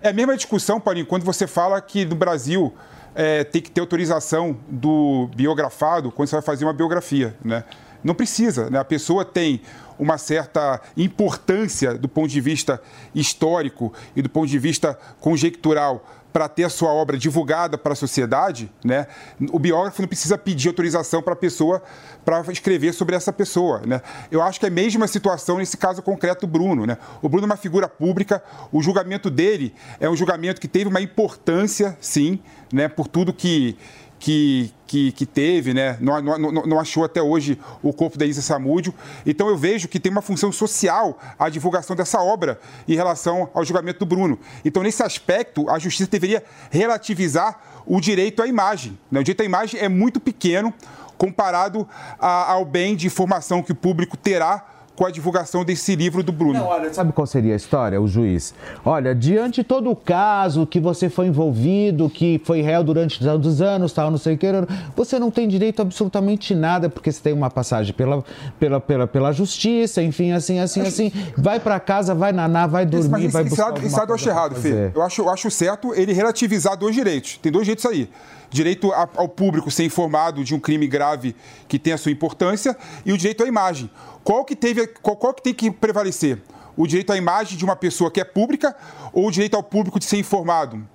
[0.00, 2.72] É a mesma discussão, Paulinho, quando você fala que no Brasil
[3.14, 7.64] é, tem que ter autorização do biografado quando você vai fazer uma biografia, né?
[8.02, 8.78] Não precisa, né?
[8.78, 9.60] A pessoa tem
[10.00, 12.82] uma certa importância do ponto de vista
[13.14, 17.96] histórico e do ponto de vista conjectural para ter a sua obra divulgada para a
[17.96, 19.06] sociedade, né,
[19.50, 21.82] o biógrafo não precisa pedir autorização para a pessoa
[22.24, 23.82] para escrever sobre essa pessoa.
[23.84, 24.00] Né?
[24.30, 26.86] Eu acho que é a mesma situação nesse caso concreto do Bruno.
[26.86, 26.96] Né?
[27.20, 31.00] O Bruno é uma figura pública, o julgamento dele é um julgamento que teve uma
[31.00, 32.38] importância, sim,
[32.72, 33.76] né, por tudo que,
[34.20, 35.96] que, que, que, teve, né?
[35.98, 38.94] Não, não, não, achou até hoje o corpo da Isa Samúdio.
[39.24, 43.64] Então eu vejo que tem uma função social a divulgação dessa obra em relação ao
[43.64, 44.38] julgamento do Bruno.
[44.62, 48.98] Então, nesse aspecto, a justiça deveria relativizar o direito à imagem.
[49.10, 49.20] Né?
[49.20, 50.72] O direito à imagem é muito pequeno
[51.16, 54.69] comparado a, ao bem de informação que o público terá
[55.00, 56.58] com a divulgação desse livro do Bruno.
[56.58, 58.52] Não, olha, sabe qual seria a história, o juiz?
[58.84, 63.62] Olha, diante de todo o caso que você foi envolvido, que foi réu durante tantos
[63.62, 64.46] anos, tal, não sei o que,
[64.94, 68.22] você não tem direito a absolutamente nada, porque você tem uma passagem pela,
[68.58, 71.10] pela, pela, pela justiça, enfim, assim, assim, assim.
[71.34, 74.92] Vai para casa, vai naná, vai dormir, Mas vai buscar Isso eu acho errado, Fê.
[74.94, 77.38] Eu acho, eu acho certo ele relativizar dois direitos.
[77.38, 78.06] Tem dois jeitos aí
[78.50, 81.36] direito ao público ser informado de um crime grave
[81.68, 82.76] que tem a sua importância
[83.06, 83.88] e o direito à imagem.
[84.30, 86.38] Qual que, teve, qual, qual que tem que prevalecer?
[86.76, 88.76] O direito à imagem de uma pessoa que é pública
[89.12, 90.86] ou o direito ao público de ser informado?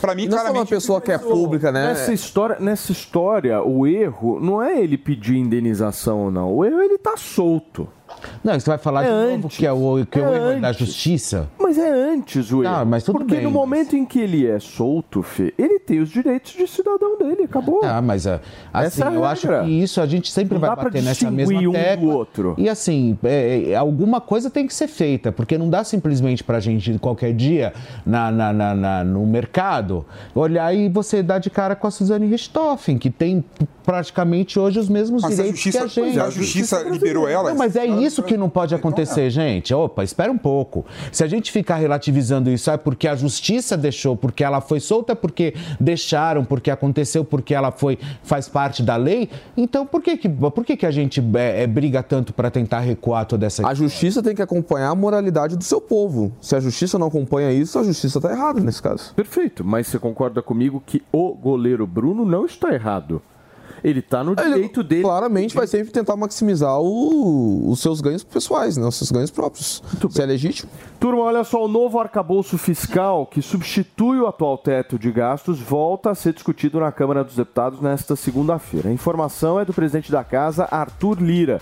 [0.00, 0.52] Para mim, não claramente.
[0.52, 1.88] Não é uma pessoa que é pública, né?
[1.88, 6.54] Nessa história, nessa história, o erro não é ele pedir indenização ou não.
[6.54, 7.88] O erro é ele tá solto.
[8.42, 9.36] Não, você vai falar é de antes.
[9.36, 11.48] novo que é o, que é, é o erro da justiça.
[11.58, 12.72] Mas é antes o erro.
[12.72, 16.00] Não, mas tudo Porque bem, no momento em que ele é solto, Fê, ele tem
[16.00, 17.80] os direitos de cidadão dele, acabou.
[17.84, 18.40] Ah, mas ah,
[18.72, 21.72] assim, é eu acho que isso a gente sempre não vai bater nessa mesma um
[21.72, 22.14] tecla.
[22.14, 22.54] Outro.
[22.56, 26.60] E assim, é, é, alguma coisa tem que ser feita, porque não dá simplesmente pra
[26.60, 27.72] gente qualquer dia
[28.04, 30.04] na, na, na, na no mercado
[30.34, 33.44] olhar e você dar de cara com a Suzane Richthofen, que tem
[33.84, 36.20] praticamente hoje os mesmos mas direitos a justiça, que a gente.
[36.20, 37.50] A justiça liberou ela.
[37.50, 39.72] Não, mas é isso que não pode acontecer, gente.
[39.74, 40.84] Opa, espera um pouco.
[41.12, 45.16] Se a gente ficar relativizando isso, é porque a justiça deixou, porque ela foi solta,
[45.16, 49.28] porque deixaram, porque aconteceu, porque ela foi faz parte da lei.
[49.56, 52.80] Então, por que que, por que, que a gente é, é, briga tanto para tentar
[52.80, 56.32] recuar toda essa A justiça tem que acompanhar a moralidade do seu povo.
[56.40, 59.14] Se a justiça não acompanha isso, a justiça está errada nesse caso.
[59.14, 63.22] Perfeito, mas você concorda comigo que o goleiro Bruno não está errado?
[63.82, 65.02] Ele está no direito ele, dele.
[65.02, 68.86] Claramente vai sempre tentar maximizar o, os seus ganhos pessoais, né?
[68.86, 69.82] os seus ganhos próprios.
[70.00, 70.22] Bem.
[70.22, 70.70] é legítimo.
[70.98, 76.10] Turma, olha só, o novo arcabouço fiscal que substitui o atual teto de gastos volta
[76.10, 78.88] a ser discutido na Câmara dos Deputados nesta segunda-feira.
[78.88, 81.60] A informação é do presidente da casa, Arthur Lira.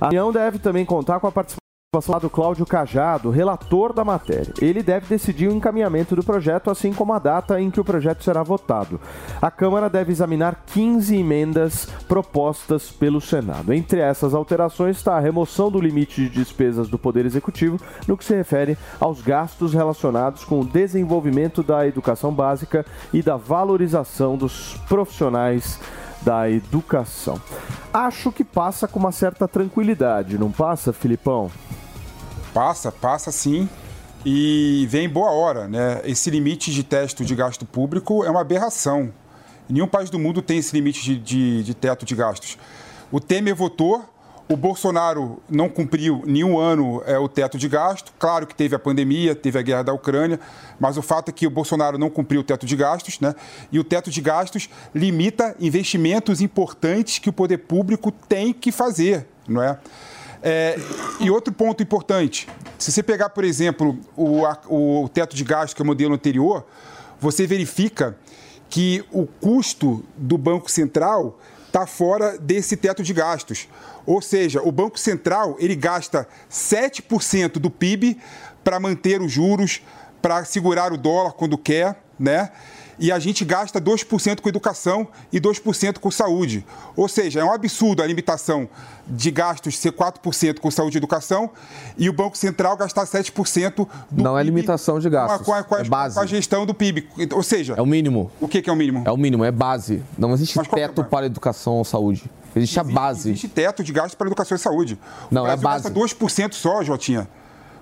[0.00, 4.52] A União deve também contar com a participação participação do Cláudio Cajado, relator da matéria.
[4.60, 8.22] Ele deve decidir o encaminhamento do projeto, assim como a data em que o projeto
[8.22, 9.00] será votado.
[9.40, 13.72] A Câmara deve examinar 15 emendas propostas pelo Senado.
[13.72, 18.24] Entre essas alterações está a remoção do limite de despesas do Poder Executivo no que
[18.24, 22.84] se refere aos gastos relacionados com o desenvolvimento da educação básica
[23.14, 25.80] e da valorização dos profissionais
[26.22, 27.40] da educação.
[27.92, 31.50] Acho que passa com uma certa tranquilidade, não passa, Filipão?
[32.52, 33.68] Passa, passa sim.
[34.24, 36.00] E vem em boa hora, né?
[36.04, 39.12] Esse limite de teto de gasto público é uma aberração.
[39.68, 42.58] Nenhum país do mundo tem esse limite de, de, de teto de gastos.
[43.12, 44.04] O Temer votou,
[44.48, 48.12] o Bolsonaro não cumpriu nenhum ano é, o teto de gasto.
[48.18, 50.40] Claro que teve a pandemia, teve a guerra da Ucrânia,
[50.80, 53.34] mas o fato é que o Bolsonaro não cumpriu o teto de gastos, né?
[53.70, 59.26] E o teto de gastos limita investimentos importantes que o poder público tem que fazer,
[59.46, 59.78] não é?
[60.42, 60.78] É,
[61.20, 65.82] e outro ponto importante: se você pegar, por exemplo, o, o teto de gasto, que
[65.82, 66.64] é o modelo anterior,
[67.20, 68.16] você verifica
[68.70, 71.38] que o custo do Banco Central
[71.68, 73.68] está fora desse teto de gastos.
[74.04, 78.18] Ou seja, o Banco Central ele gasta 7% do PIB
[78.64, 79.80] para manter os juros,
[80.20, 82.50] para segurar o dólar quando quer, né?
[82.98, 86.64] E a gente gasta 2% com educação e 2% com saúde.
[86.96, 88.68] Ou seja, é um absurdo a limitação
[89.06, 91.50] de gastos ser 4% com saúde e educação
[91.96, 95.62] e o Banco Central gastar 7% do Não PIB é limitação de gastos, com a,
[95.62, 96.14] com a, é base.
[96.16, 97.08] Com a gestão do PIB.
[97.32, 97.74] Ou seja...
[97.76, 98.30] É o mínimo.
[98.40, 99.02] O que, que é o mínimo?
[99.06, 100.02] É o mínimo, é base.
[100.16, 102.24] Não existe teto para educação ou saúde.
[102.54, 103.30] Existe, a base.
[103.30, 104.98] Existe teto de gasto para educação e saúde.
[105.30, 105.84] Não, o é a base.
[105.84, 107.28] gasta 2% só, Jotinha.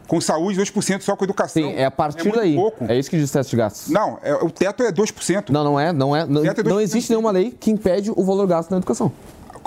[0.07, 1.62] Com saúde, 2% só com educação.
[1.62, 2.54] Sim, é a partir é daí.
[2.54, 2.84] Pouco.
[2.84, 3.88] É isso que diz o teto de gastos.
[3.90, 5.50] Não, é, o teto é 2%.
[5.50, 5.92] Não, não é.
[5.92, 9.12] Não, é, não, é não existe nenhuma lei que impede o valor gasto na educação.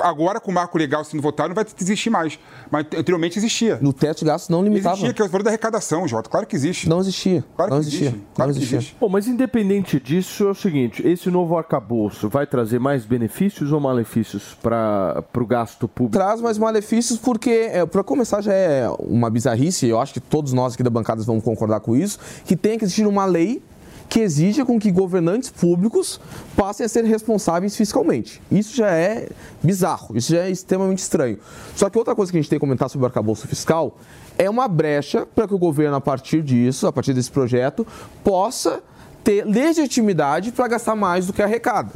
[0.01, 2.39] Agora com o marco legal sendo votado não vai existir mais.
[2.71, 3.77] Mas anteriormente existia.
[3.81, 4.95] No teto de gastos não limitava.
[4.95, 6.29] Existia, que é o valor da arrecadação, Jota.
[6.29, 6.87] Claro que existe.
[6.87, 7.43] Não existia.
[7.55, 8.07] Claro não que existia.
[8.09, 8.25] existe.
[8.33, 8.77] Claro não que existia.
[8.77, 8.97] existe.
[8.99, 13.79] Bom, mas independente disso, é o seguinte: esse novo arcabouço vai trazer mais benefícios ou
[13.79, 16.17] malefícios para o gasto público?
[16.17, 20.53] Traz mais malefícios porque, é, para começar, já é uma bizarrice, eu acho que todos
[20.53, 23.61] nós aqui da bancada vamos concordar com isso, que tem que existir uma lei
[24.09, 26.19] que exija com que governantes públicos
[26.55, 28.41] passem a ser responsáveis fiscalmente.
[28.51, 29.29] Isso já é
[29.61, 31.37] bizarro, isso já é extremamente estranho.
[31.75, 33.95] Só que outra coisa que a gente tem que comentar sobre o arcabouço fiscal
[34.37, 37.85] é uma brecha para que o governo, a partir disso, a partir desse projeto,
[38.23, 38.81] possa
[39.29, 41.91] ter legitimidade para gastar mais do que arrecada.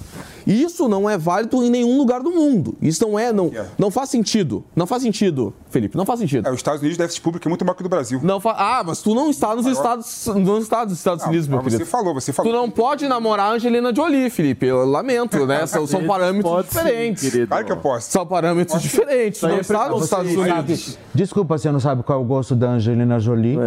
[0.46, 2.76] Isso não é válido em nenhum lugar do mundo.
[2.82, 3.72] Isso não é, não, Yeah.
[3.78, 4.64] não faz sentido.
[4.76, 6.48] Não faz sentido, Felipe, não faz sentido.
[6.48, 8.20] É, os Estados Unidos, o déficit público é muito maior que o do Brasil.
[8.22, 8.52] Não fa...
[8.58, 11.66] Ah, mas tu não está nos Estados, não está nos Estados Não, Unidos, meu mas
[11.66, 11.90] você querido.
[11.90, 12.52] falou, você falou.
[12.52, 14.66] Tu não pode namorar a Angelina Jolie, Felipe.
[14.66, 15.66] Eu lamento, né?
[15.74, 17.24] São, são parâmetros Pode sim, diferentes.
[17.24, 17.48] querido.
[17.48, 18.12] Claro que eu posso.
[18.12, 19.40] São parâmetros diferentes.
[19.40, 20.58] Tu aí não é está nos Estados preconceito.
[20.58, 20.98] Unidos.
[21.16, 23.58] Desculpa, você não sabe qual é o gosto da Angelina Jolie?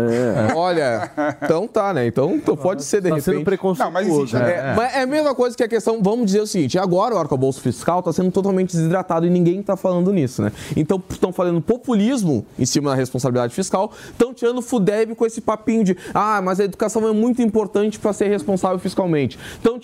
[0.55, 1.11] Olha,
[1.43, 2.07] então tá, né?
[2.07, 3.45] Então, então pode ser de sendo repente.
[3.57, 3.85] Preconceituoso.
[3.85, 4.73] Não, mas existe, né?
[4.73, 7.19] É, Mas é a mesma coisa que a questão, vamos dizer o seguinte, agora o
[7.19, 10.53] arcabouço fiscal está sendo totalmente desidratado e ninguém está falando nisso, né?
[10.77, 15.41] Então estão falando populismo em cima da responsabilidade fiscal, estão tirando o FUDEB com esse
[15.41, 19.39] papinho de ah, mas a educação é muito importante para ser responsável fiscalmente.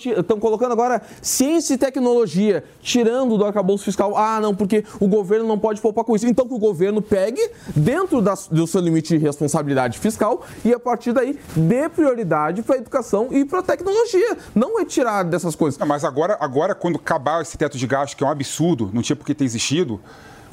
[0.05, 5.47] Estão colocando agora ciência e tecnologia, tirando do arcabouço fiscal, ah, não, porque o governo
[5.47, 6.27] não pode poupar com isso.
[6.27, 7.41] Então que o governo pegue
[7.75, 12.75] dentro das- do seu limite de responsabilidade fiscal e a partir daí dê prioridade para
[12.75, 14.35] a educação e para a tecnologia.
[14.55, 15.77] Não retirar dessas coisas.
[15.79, 19.01] Não, mas agora, agora, quando acabar esse teto de gasto, que é um absurdo, não
[19.03, 20.01] tinha por que ter existido,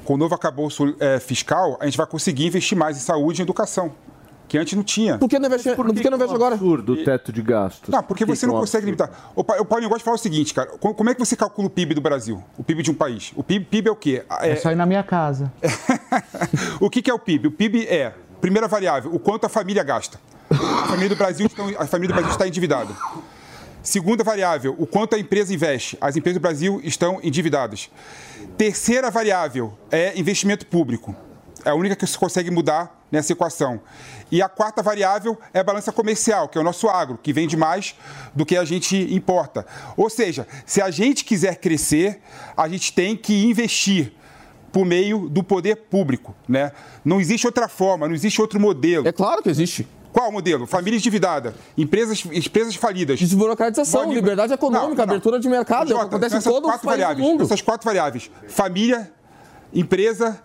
[0.05, 3.43] com o novo acabouço é, fiscal, a gente vai conseguir investir mais em saúde e
[3.43, 3.93] educação,
[4.47, 5.17] que antes não tinha.
[5.17, 6.55] Por que não investe, por que não investe é um agora?
[6.57, 7.89] absurdo o teto de gastos?
[7.89, 9.11] Não, porque Por que você que não é um consegue absurdo?
[9.13, 9.33] limitar.
[9.35, 10.71] O, o Paulinho gosta de falar o seguinte, cara.
[10.79, 12.43] co- Como é que você calcula o PIB do Brasil?
[12.59, 13.33] O PIB de um país?
[13.37, 14.25] O PIB, PIB é o quê?
[14.41, 15.51] É só ir na minha casa.
[16.81, 17.49] o que, que é o PIB?
[17.49, 20.21] O PIB é, primeira variável, o quanto a família gasta.
[20.51, 22.95] A família do Brasil, estão- a família do Brasil está endividada.
[23.83, 25.97] Segunda variável, o quanto a empresa investe.
[26.01, 27.91] As empresas do Brasil estão endividadas.
[28.59, 31.15] Terceira variável é investimento público.
[31.65, 33.81] É a única que se consegue mudar nessa equação.
[34.31, 37.57] E a quarta variável é a balança comercial, que é o nosso agro, que vende
[37.57, 37.95] mais
[38.35, 39.67] do que a gente importa.
[39.97, 42.21] Ou seja, se a gente quiser crescer,
[42.57, 44.13] a gente tem que investir
[44.73, 46.35] por meio do poder público.
[46.49, 46.73] Né?
[47.05, 49.07] Não existe outra forma, não existe outro modelo.
[49.07, 49.87] É claro que existe.
[50.13, 50.67] Qual modelo?
[50.67, 53.19] Família endividada, empresas, empresas falidas.
[53.21, 55.05] Desburocratização, liberdade econômica, não, não.
[55.05, 57.45] abertura de mercado, é o que Jota, acontece em os quatro variáveis, mundo.
[57.45, 59.13] Essas quatro variáveis: família,
[59.73, 60.43] empresa,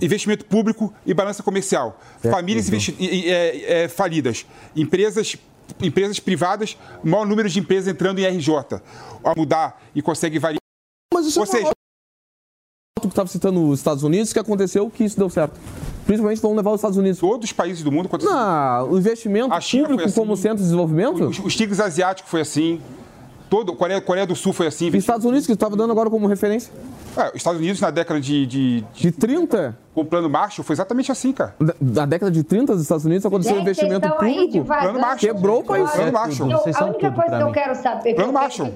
[0.00, 2.00] investimento público e balança comercial.
[2.20, 4.46] Famílias investi- e- e- é, é, falidas,
[4.76, 5.36] empresas,
[5.82, 8.80] empresas privadas, maior número de empresas entrando em RJ.
[9.24, 10.60] A mudar e consegue variar.
[11.12, 11.70] Mas isso Ou é seja,
[13.06, 13.10] uma...
[13.10, 15.58] Tu estava citando os Estados Unidos, que aconteceu que isso deu certo.
[16.06, 17.18] Principalmente vão levar os Estados Unidos.
[17.18, 18.08] todos os países do mundo.
[18.22, 20.20] Não, o investimento A China público assim.
[20.20, 21.24] como centro de desenvolvimento?
[21.28, 22.80] Os, os tigres asiáticos foi assim.
[23.48, 24.88] Todo, Coreia, Coreia do Sul foi assim.
[24.88, 26.72] Os Estados Unidos, que estava dando agora como referência.
[27.16, 30.64] É, os Estados Unidos, na década de, de, de- De 30, Com o plano Marshall,
[30.64, 31.54] foi exatamente assim, cara.
[31.60, 34.64] da- da década de 30 dos Estados Unidos, aconteceu um investimento público.
[34.64, 35.18] Plano Marshall.
[35.34, 35.88] Quebrou o país.
[35.90, 36.50] Plano Eu- Marshall.
[36.52, 38.14] A única coisa que eu quero saber.
[38.14, 38.72] Plano que eu- Marshall.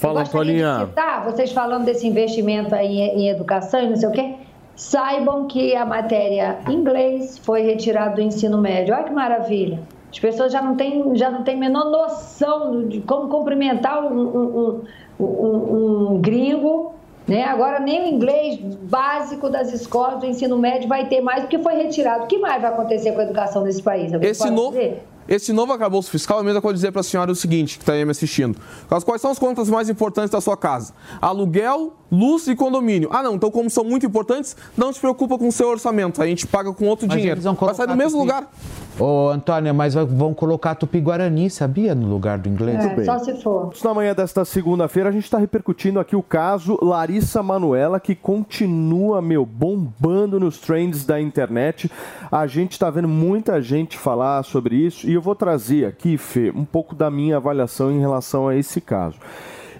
[0.00, 0.86] Fala, de Antoninha.
[0.86, 4.34] citar, vocês falando desse investimento aí em, em educação e não sei o quê,
[4.74, 8.94] saibam que a matéria inglês foi retirada do ensino médio.
[8.94, 9.80] Olha que maravilha.
[10.10, 14.18] As pessoas já não têm, já não têm a menor noção de como cumprimentar um,
[14.20, 14.80] um-
[15.20, 16.94] um- um- gringo.
[17.28, 17.44] Né?
[17.44, 21.74] Agora nem o inglês básico das escolas do ensino médio vai ter mais, porque foi
[21.74, 22.24] retirado.
[22.24, 24.12] O que mais vai acontecer com a educação nesse país?
[24.12, 25.06] Alguém Esse novo, dizer?
[25.28, 27.82] Esse novo arcabouço fiscal, é a mesma coisa dizer para a senhora o seguinte, que
[27.82, 28.58] está aí me assistindo.
[28.88, 30.92] Quais- são as contas mais importantes da sua casa?
[31.20, 33.08] Aluguel, luz e condomínio.
[33.12, 36.20] Ah, não, então como são muito importantes, não se preocupa com o seu orçamento.
[36.22, 37.40] A gente paga com outro Mas dinheiro.
[37.40, 38.50] Vai sair do mesmo tupi- lugar.
[38.98, 41.94] Ô, Antônia, mas vão colocar Tupi-Guarani, sabia?
[41.94, 42.84] No lugar do inglês.
[42.84, 43.72] É, só se for.
[43.82, 49.22] Na manhã desta segunda-feira, a gente está repercutindo aqui o caso Larissa Manuela, que continua,
[49.22, 51.90] meu, bombando nos trends da internet.
[52.30, 56.52] A gente está vendo muita gente falar sobre isso e eu vou trazer aqui, Fê,
[56.54, 59.18] um pouco da minha avaliação em relação a esse caso.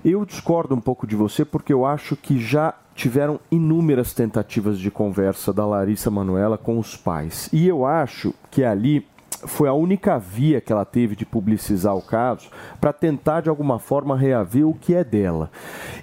[0.05, 4.91] Eu discordo um pouco de você porque eu acho que já tiveram inúmeras tentativas de
[4.91, 7.49] conversa da Larissa Manuela com os pais.
[7.53, 9.07] E eu acho que ali
[9.47, 12.49] foi a única via que ela teve de publicizar o caso
[12.80, 15.51] para tentar de alguma forma reaver o que é dela.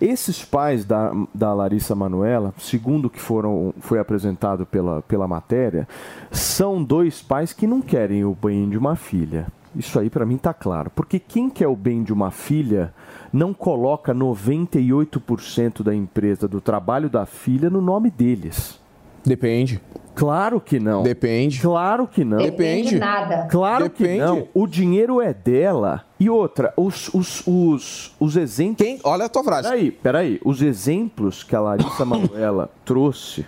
[0.02, 5.88] Esses pais da, da Larissa Manuela, segundo o que foram, foi apresentado pela, pela matéria,
[6.32, 9.48] são dois pais que não querem o banho de uma filha.
[9.76, 10.90] Isso aí para mim tá claro.
[10.96, 12.94] Porque quem quer o bem de uma filha
[13.32, 18.80] não coloca 98% da empresa, do trabalho da filha no nome deles.
[19.28, 19.82] Depende.
[20.16, 21.04] Claro que não.
[21.04, 21.62] Depende.
[21.62, 22.38] Claro que não.
[22.40, 23.48] Depende de nada.
[23.52, 24.14] Claro Depende.
[24.14, 24.48] que não.
[24.52, 26.06] O dinheiro é dela.
[26.20, 28.88] E outra, os, os, os, os exemplos.
[28.88, 29.00] Quem?
[29.04, 29.70] Olha a tua frase.
[29.70, 30.42] Peraí, peraí.
[30.44, 33.46] Os exemplos que a Larissa Manoela trouxe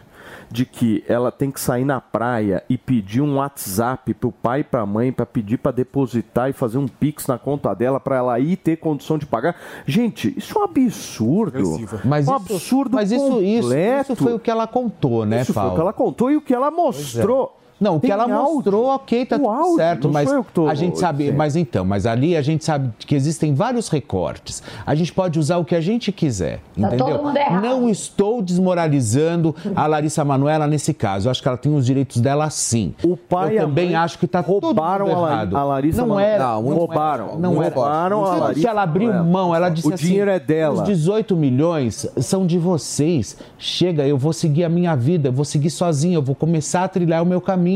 [0.52, 4.64] de que ela tem que sair na praia e pedir um WhatsApp pro pai e
[4.64, 8.40] pra mãe para pedir para depositar e fazer um pix na conta dela para ela
[8.40, 9.56] ir ter condição de pagar.
[9.86, 11.80] Gente, isso é um absurdo.
[12.04, 14.14] Mas um isso, absurdo mas isso, isso, completo.
[14.14, 15.72] isso foi o que ela contou, né, Isso foi Paulo?
[15.72, 17.59] o que ela contou e o que ela mostrou.
[17.80, 18.36] Não, o que ela áudio.
[18.56, 21.00] mostrou, ok, tá O tudo áudio, certo, não mas sou eu que tô a gente
[21.00, 21.38] sabe, dizendo.
[21.38, 24.62] mas então, mas ali a gente sabe que existem vários recortes.
[24.86, 27.20] A gente pode usar o que a gente quiser, Tá entendeu?
[27.20, 27.34] todo.
[27.62, 31.28] Não estou desmoralizando a Larissa Manoela nesse caso.
[31.28, 32.94] Eu acho que ela tem os direitos dela sim.
[33.04, 35.56] O pai Eu também acho que tá roubaram tudo a errado.
[35.58, 36.30] a Larissa Não Manoela.
[36.34, 37.76] era, Não, muito roubaram, não muito era.
[37.76, 39.30] roubaram a Larissa que ela abriu Manoela.
[39.32, 40.82] mão, ela disse O assim, dinheiro é dela.
[40.82, 43.38] Os 18 milhões são de vocês.
[43.58, 46.88] Chega, eu vou seguir a minha vida, eu vou seguir sozinha, eu vou começar a
[46.88, 47.69] trilhar o meu caminho.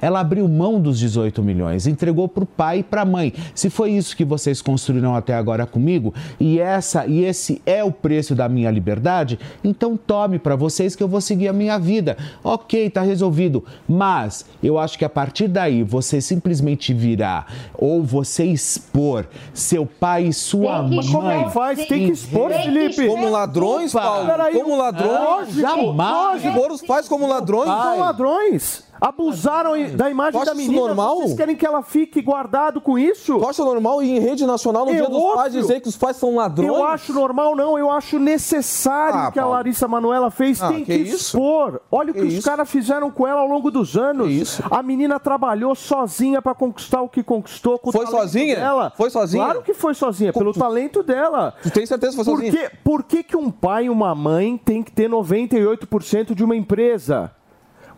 [0.00, 3.32] Ela abriu mão dos 18 milhões, entregou para o pai e para a mãe.
[3.54, 7.92] Se foi isso que vocês construíram até agora comigo, e essa e esse é o
[7.92, 12.16] preço da minha liberdade, então tome para vocês que eu vou seguir a minha vida.
[12.42, 13.64] Ok, tá resolvido.
[13.88, 20.26] Mas eu acho que a partir daí você simplesmente virar ou você expor seu pai
[20.26, 21.12] e sua Tem que mãe.
[21.12, 21.86] Como é que faz?
[21.86, 23.06] Tem que expor, Felipe.
[23.06, 23.92] Como ladrões.
[23.92, 24.28] Paulo?
[24.52, 25.54] Como ladrões?
[25.54, 26.44] Jamais.
[26.44, 27.66] Expor os pais como ladrões?
[27.66, 28.89] São ladrões.
[29.00, 30.80] Abusaram da imagem da menina.
[30.80, 31.16] normal?
[31.18, 33.38] Vocês querem que ela fique guardado com isso?
[33.38, 35.96] Tu acha normal ir em rede nacional no É dia dos pais dizer que os
[35.96, 36.68] pais são ladrões?
[36.68, 37.78] Eu acho normal, não.
[37.78, 39.56] Eu acho necessário Ah, o que a Paulo.
[39.56, 40.62] Larissa Manoela fez.
[40.62, 41.36] Ah, Tem que, que isso?
[41.38, 41.80] expor.
[41.90, 42.48] Olha o que, Que os isso?
[42.48, 44.26] caras fizeram com ela ao longo dos anos.
[44.26, 44.62] Que isso?
[44.70, 48.56] A menina trabalhou sozinha pra conquistar o que conquistou com Foi sozinha?
[48.56, 48.92] dela.
[48.96, 49.44] Foi sozinha?
[49.44, 51.54] Claro que foi sozinha, pelo talento dela.
[51.62, 52.52] Tu tem certeza que foi Por sozinho?
[52.52, 56.54] que, por que, que um pai e uma mãe tem que ter 98% de uma
[56.56, 57.32] empresa?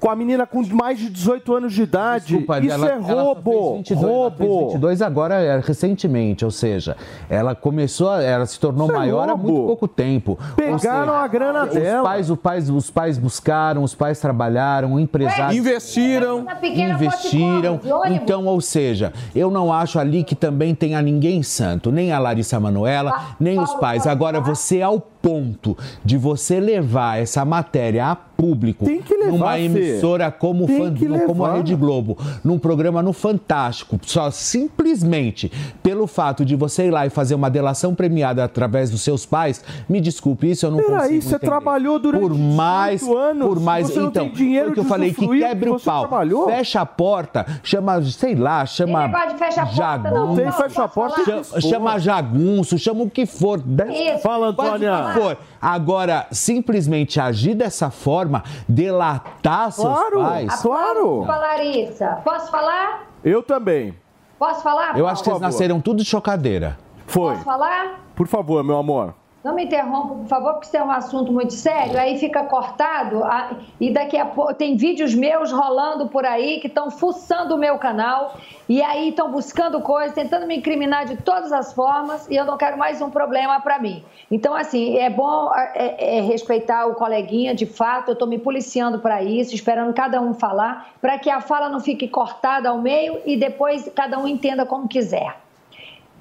[0.03, 2.25] Com a menina com mais de 18 anos de idade.
[2.27, 3.53] Desculpa, Isso ela- é ela só roubo.
[3.53, 4.67] fez 22, ela fez roubo.
[4.73, 6.97] 22 agora, é, recentemente, ou seja,
[7.31, 9.49] ela começou, a- ela se tornou Isso é maior há roubo.
[9.53, 10.37] muito pouco tempo.
[10.57, 12.03] Pegaram seja, a grana os dela.
[12.03, 16.45] Pais, o pais, os pais buscaram, os pais trabalharam, o empresário Investiram.
[16.65, 17.81] Investiram.
[18.11, 22.59] Então, ou seja, eu não acho ali que também tenha ninguém santo, nem a Larissa
[22.59, 24.05] Manoela, Ah, nem os pais.
[24.07, 29.53] Agora, você ao ponto de você levar essa matéria a público Tem que levar, numa
[29.53, 29.61] Fê.
[29.61, 31.55] emissora como, Tem Fan- que como a.
[31.55, 35.51] Rede Globo, num programa no Fantástico, só simplesmente
[35.83, 39.63] pelo fato de você ir lá e fazer uma delação premiada através dos seus pais,
[39.89, 41.47] me desculpe, isso eu não Peraí, consigo você entender.
[41.47, 44.85] trabalhou durante por mais, 18 anos, por mais, você não então, tem dinheiro porque eu
[44.85, 46.47] falei que quebre o você pau, trabalhou?
[46.47, 51.25] fecha a porta, chama, sei lá, chama não, jagunço, Tem não, fecha a posso porta
[51.25, 51.45] falar?
[51.45, 53.61] chama, chama jagunço, chama o que for.
[53.89, 54.19] Isso.
[54.23, 55.12] Fala, o que Antônia.
[55.15, 55.37] For.
[55.61, 60.21] Agora, simplesmente agir dessa forma, delatar seus Claro.
[60.23, 60.55] pais.
[60.63, 60.95] Claro.
[61.19, 62.07] Desculpa, Larissa.
[62.25, 63.07] Posso falar?
[63.25, 63.95] Eu também.
[64.39, 64.99] Posso falar?
[64.99, 65.53] Eu acho que Por eles favor.
[65.53, 66.77] nasceram tudo de chocadeira.
[67.07, 67.33] Foi.
[67.35, 68.01] Posso falar?
[68.15, 69.15] Por favor, meu amor.
[69.45, 71.99] Não me interrompa, por favor, porque isso é um assunto muito sério.
[71.99, 76.69] Aí fica cortado a- e daqui a pouco tem vídeos meus rolando por aí que
[76.69, 78.37] estão fuçando o meu canal
[78.69, 82.57] e aí estão buscando coisas, tentando me incriminar de todas as formas e eu não
[82.57, 84.05] quero mais um problema para mim.
[84.31, 88.11] Então, assim, é bom é, é respeitar o coleguinha, de fato.
[88.11, 91.81] Eu estou me policiando para isso, esperando cada um falar, para que a fala não
[91.81, 95.37] fique cortada ao meio e depois cada um entenda como quiser.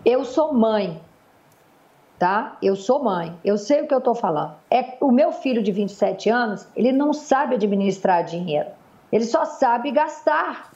[0.03, 0.99] Eu sou mãe
[2.21, 2.55] tá?
[2.61, 4.53] Eu sou mãe, eu sei o que eu estou falando.
[4.69, 8.69] É o meu filho de 27 anos, ele não sabe administrar dinheiro.
[9.11, 10.71] Ele só sabe gastar,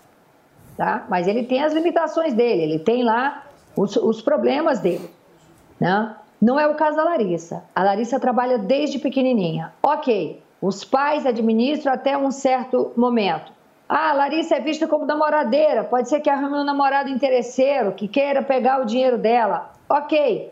[0.75, 1.05] tá?
[1.07, 3.43] Mas ele tem as limitações dele, ele tem lá
[3.77, 5.07] os, os problemas dele,
[5.79, 6.15] né?
[6.41, 7.63] Não é o caso da Larissa.
[7.75, 9.71] A Larissa trabalha desde pequenininha.
[9.83, 13.53] Ok, os pais administram até um certo momento.
[13.87, 15.83] Ah, a Larissa é vista como namoradeira.
[15.83, 19.75] Pode ser que arrume um namorado interesseiro que queira pegar o dinheiro dela.
[19.87, 20.51] Ok,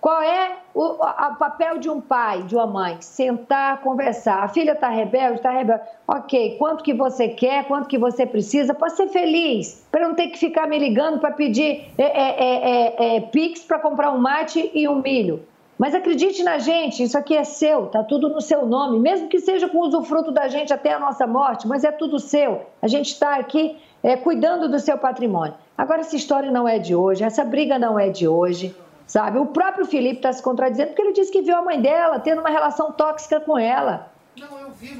[0.00, 0.96] qual é o
[1.38, 2.96] papel de um pai, de uma mãe?
[3.00, 4.42] Sentar, conversar.
[4.42, 5.36] A filha está rebelde?
[5.36, 5.82] Está rebelde.
[6.08, 10.28] Ok, quanto que você quer, quanto que você precisa para ser feliz, para não ter
[10.28, 14.18] que ficar me ligando para pedir é, é, é, é, é, Pix para comprar um
[14.18, 15.42] mate e um milho.
[15.78, 19.38] Mas acredite na gente, isso aqui é seu, tá tudo no seu nome, mesmo que
[19.38, 22.66] seja com usufruto da gente até a nossa morte, mas é tudo seu.
[22.82, 25.54] A gente está aqui é, cuidando do seu patrimônio.
[25.76, 28.74] Agora, essa história não é de hoje, essa briga não é de hoje
[29.10, 29.40] sabe?
[29.40, 32.38] O próprio Felipe está se contradizendo porque ele disse que viu a mãe dela tendo
[32.38, 34.12] uma relação tóxica com ela.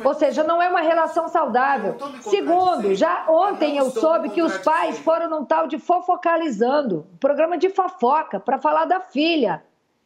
[0.04, 1.96] Ou seja, não é uma relação saudável.
[2.20, 7.70] Segundo, já ontem eu soube que os pais foram num tal de fofocalizando, programa de
[7.70, 9.62] fofoca, para falar da filha.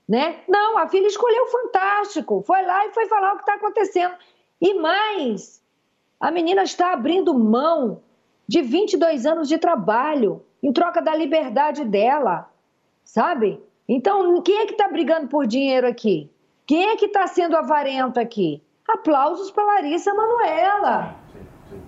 [0.07, 0.41] Né?
[0.47, 4.15] Não, a filha escolheu o Fantástico, foi lá e foi falar o que está acontecendo.
[4.61, 5.63] E mais,
[6.21, 8.03] a menina está abrindo mão
[8.47, 12.51] de 22 anos de trabalho em troca da liberdade dela,
[13.03, 13.65] sabe?
[13.89, 16.31] Então, quem é que está brigando por dinheiro aqui?
[16.67, 18.63] Quem é que está sendo avarento aqui?
[18.89, 21.15] Aplausos para Larissa Manuela.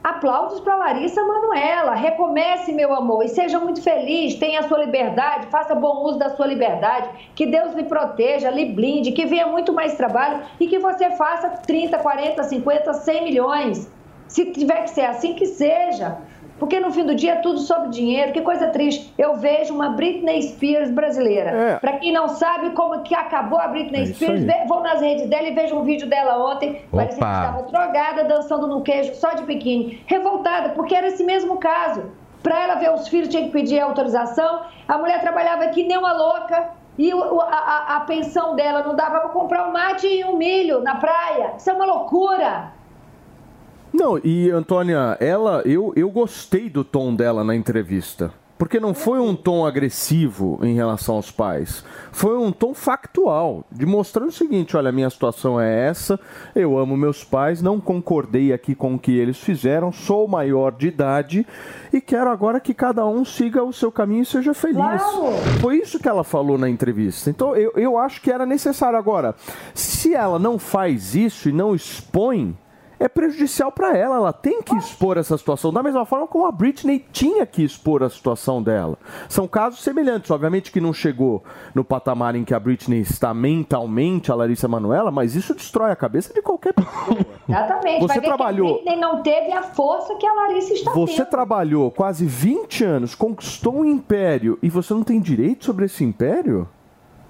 [0.05, 1.95] Aplausos para Larissa Manuela.
[1.95, 4.35] Recomece, meu amor, e seja muito feliz.
[4.35, 7.09] Tenha a sua liberdade, faça bom uso da sua liberdade.
[7.35, 11.49] Que Deus lhe proteja, lhe blinde, que venha muito mais trabalho e que você faça
[11.49, 13.91] 30, 40, 50, 100 milhões.
[14.29, 16.19] Se tiver que ser assim, que seja.
[16.59, 18.33] Porque no fim do dia é tudo sobre dinheiro.
[18.33, 19.13] Que coisa triste.
[19.19, 21.51] Eu vejo uma Britney Spears brasileira.
[21.51, 21.79] É.
[21.79, 25.49] Para quem não sabe como que acabou a Britney é Spears, vão nas redes dela
[25.49, 26.83] e vejam um vídeo dela ontem.
[26.91, 30.03] Parece que estava drogada, dançando no queijo, só de biquíni.
[30.07, 32.05] Revoltada, porque era esse mesmo caso.
[32.43, 34.63] Para ela ver os filhos, tinha que pedir autorização.
[34.87, 36.71] A mulher trabalhava que nem uma louca.
[36.99, 40.81] E a, a, a pensão dela não dava para comprar um mate e um milho
[40.81, 41.55] na praia.
[41.59, 42.73] Isso é uma loucura.
[43.97, 48.31] Não, e Antônia, ela, eu, eu gostei do tom dela na entrevista.
[48.59, 51.83] Porque não foi um tom agressivo em relação aos pais.
[52.13, 56.21] Foi um tom factual, de mostrando o seguinte: olha, minha situação é essa,
[56.55, 60.89] eu amo meus pais, não concordei aqui com o que eles fizeram, sou maior de
[60.89, 61.47] idade
[61.93, 64.77] e quero agora que cada um siga o seu caminho e seja feliz.
[64.77, 65.37] Claro.
[65.61, 67.29] Foi isso que ela falou na entrevista.
[67.29, 68.99] Então eu, eu acho que era necessário.
[68.99, 69.35] Agora,
[69.75, 72.57] se ela não faz isso e não expõe
[72.99, 74.17] é prejudicial para ela.
[74.17, 78.03] Ela tem que expor essa situação, da mesma forma como a Britney tinha que expor
[78.03, 78.99] a situação dela.
[79.29, 81.45] São casos semelhantes, obviamente que não chegou
[81.75, 85.97] no patamar em que a Britney está mentalmente, a Larissa Manoela, mas isso destrói a
[85.97, 87.19] cabeça de qualquer pessoa.
[87.49, 88.01] Exatamente.
[88.01, 88.69] Você trabalhou.
[88.69, 91.31] a Britney não teve a força que a Larissa está Você tendo.
[91.31, 96.69] trabalhou quase 20 anos, conquistou um império e você não tem direito sobre esse império?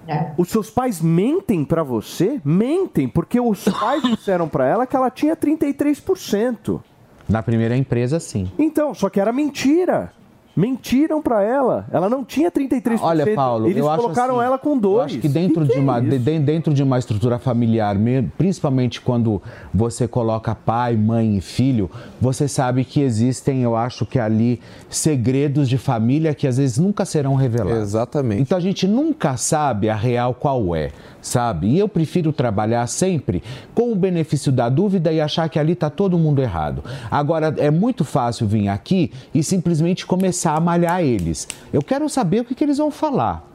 [0.07, 0.31] É.
[0.37, 2.39] Os seus pais mentem para você?
[2.43, 6.81] Mentem, porque os pais disseram para ela que ela tinha 33%.
[7.27, 8.49] Na primeira empresa, sim.
[8.57, 10.13] Então, só que era mentira.
[10.57, 11.85] Mentiram para ela.
[11.91, 12.97] Ela não tinha 33%.
[13.01, 14.97] Olha, Paulo, eles eu colocaram assim, ela com dois.
[14.97, 17.95] Eu acho que dentro que de uma é dentro de uma estrutura familiar,
[18.39, 19.39] principalmente quando
[19.71, 25.69] você coloca pai, mãe e filho, você sabe que existem, eu acho que ali segredos
[25.69, 27.83] de família que às vezes nunca serão revelados.
[27.83, 28.41] Exatamente.
[28.41, 30.89] Então a gente nunca sabe a real qual é
[31.27, 31.67] sabe?
[31.67, 35.89] E eu prefiro trabalhar sempre com o benefício da dúvida e achar que ali está
[35.89, 36.83] todo mundo errado.
[37.11, 41.47] Agora, é muito fácil vir aqui e simplesmente começar a malhar eles.
[41.71, 43.45] Eu quero saber o que, que eles vão falar.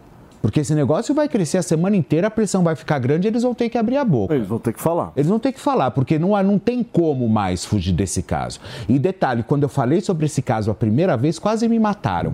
[0.43, 3.55] Porque esse negócio vai crescer a semana inteira, a pressão vai ficar grande, eles vão
[3.55, 4.35] ter que abrir a boca.
[4.35, 5.13] Eles vão ter que falar.
[5.15, 8.59] Eles vão ter que falar, porque não, não tem como mais fugir desse caso.
[8.89, 12.33] E detalhe, quando eu falei sobre esse caso a primeira vez, quase me mataram.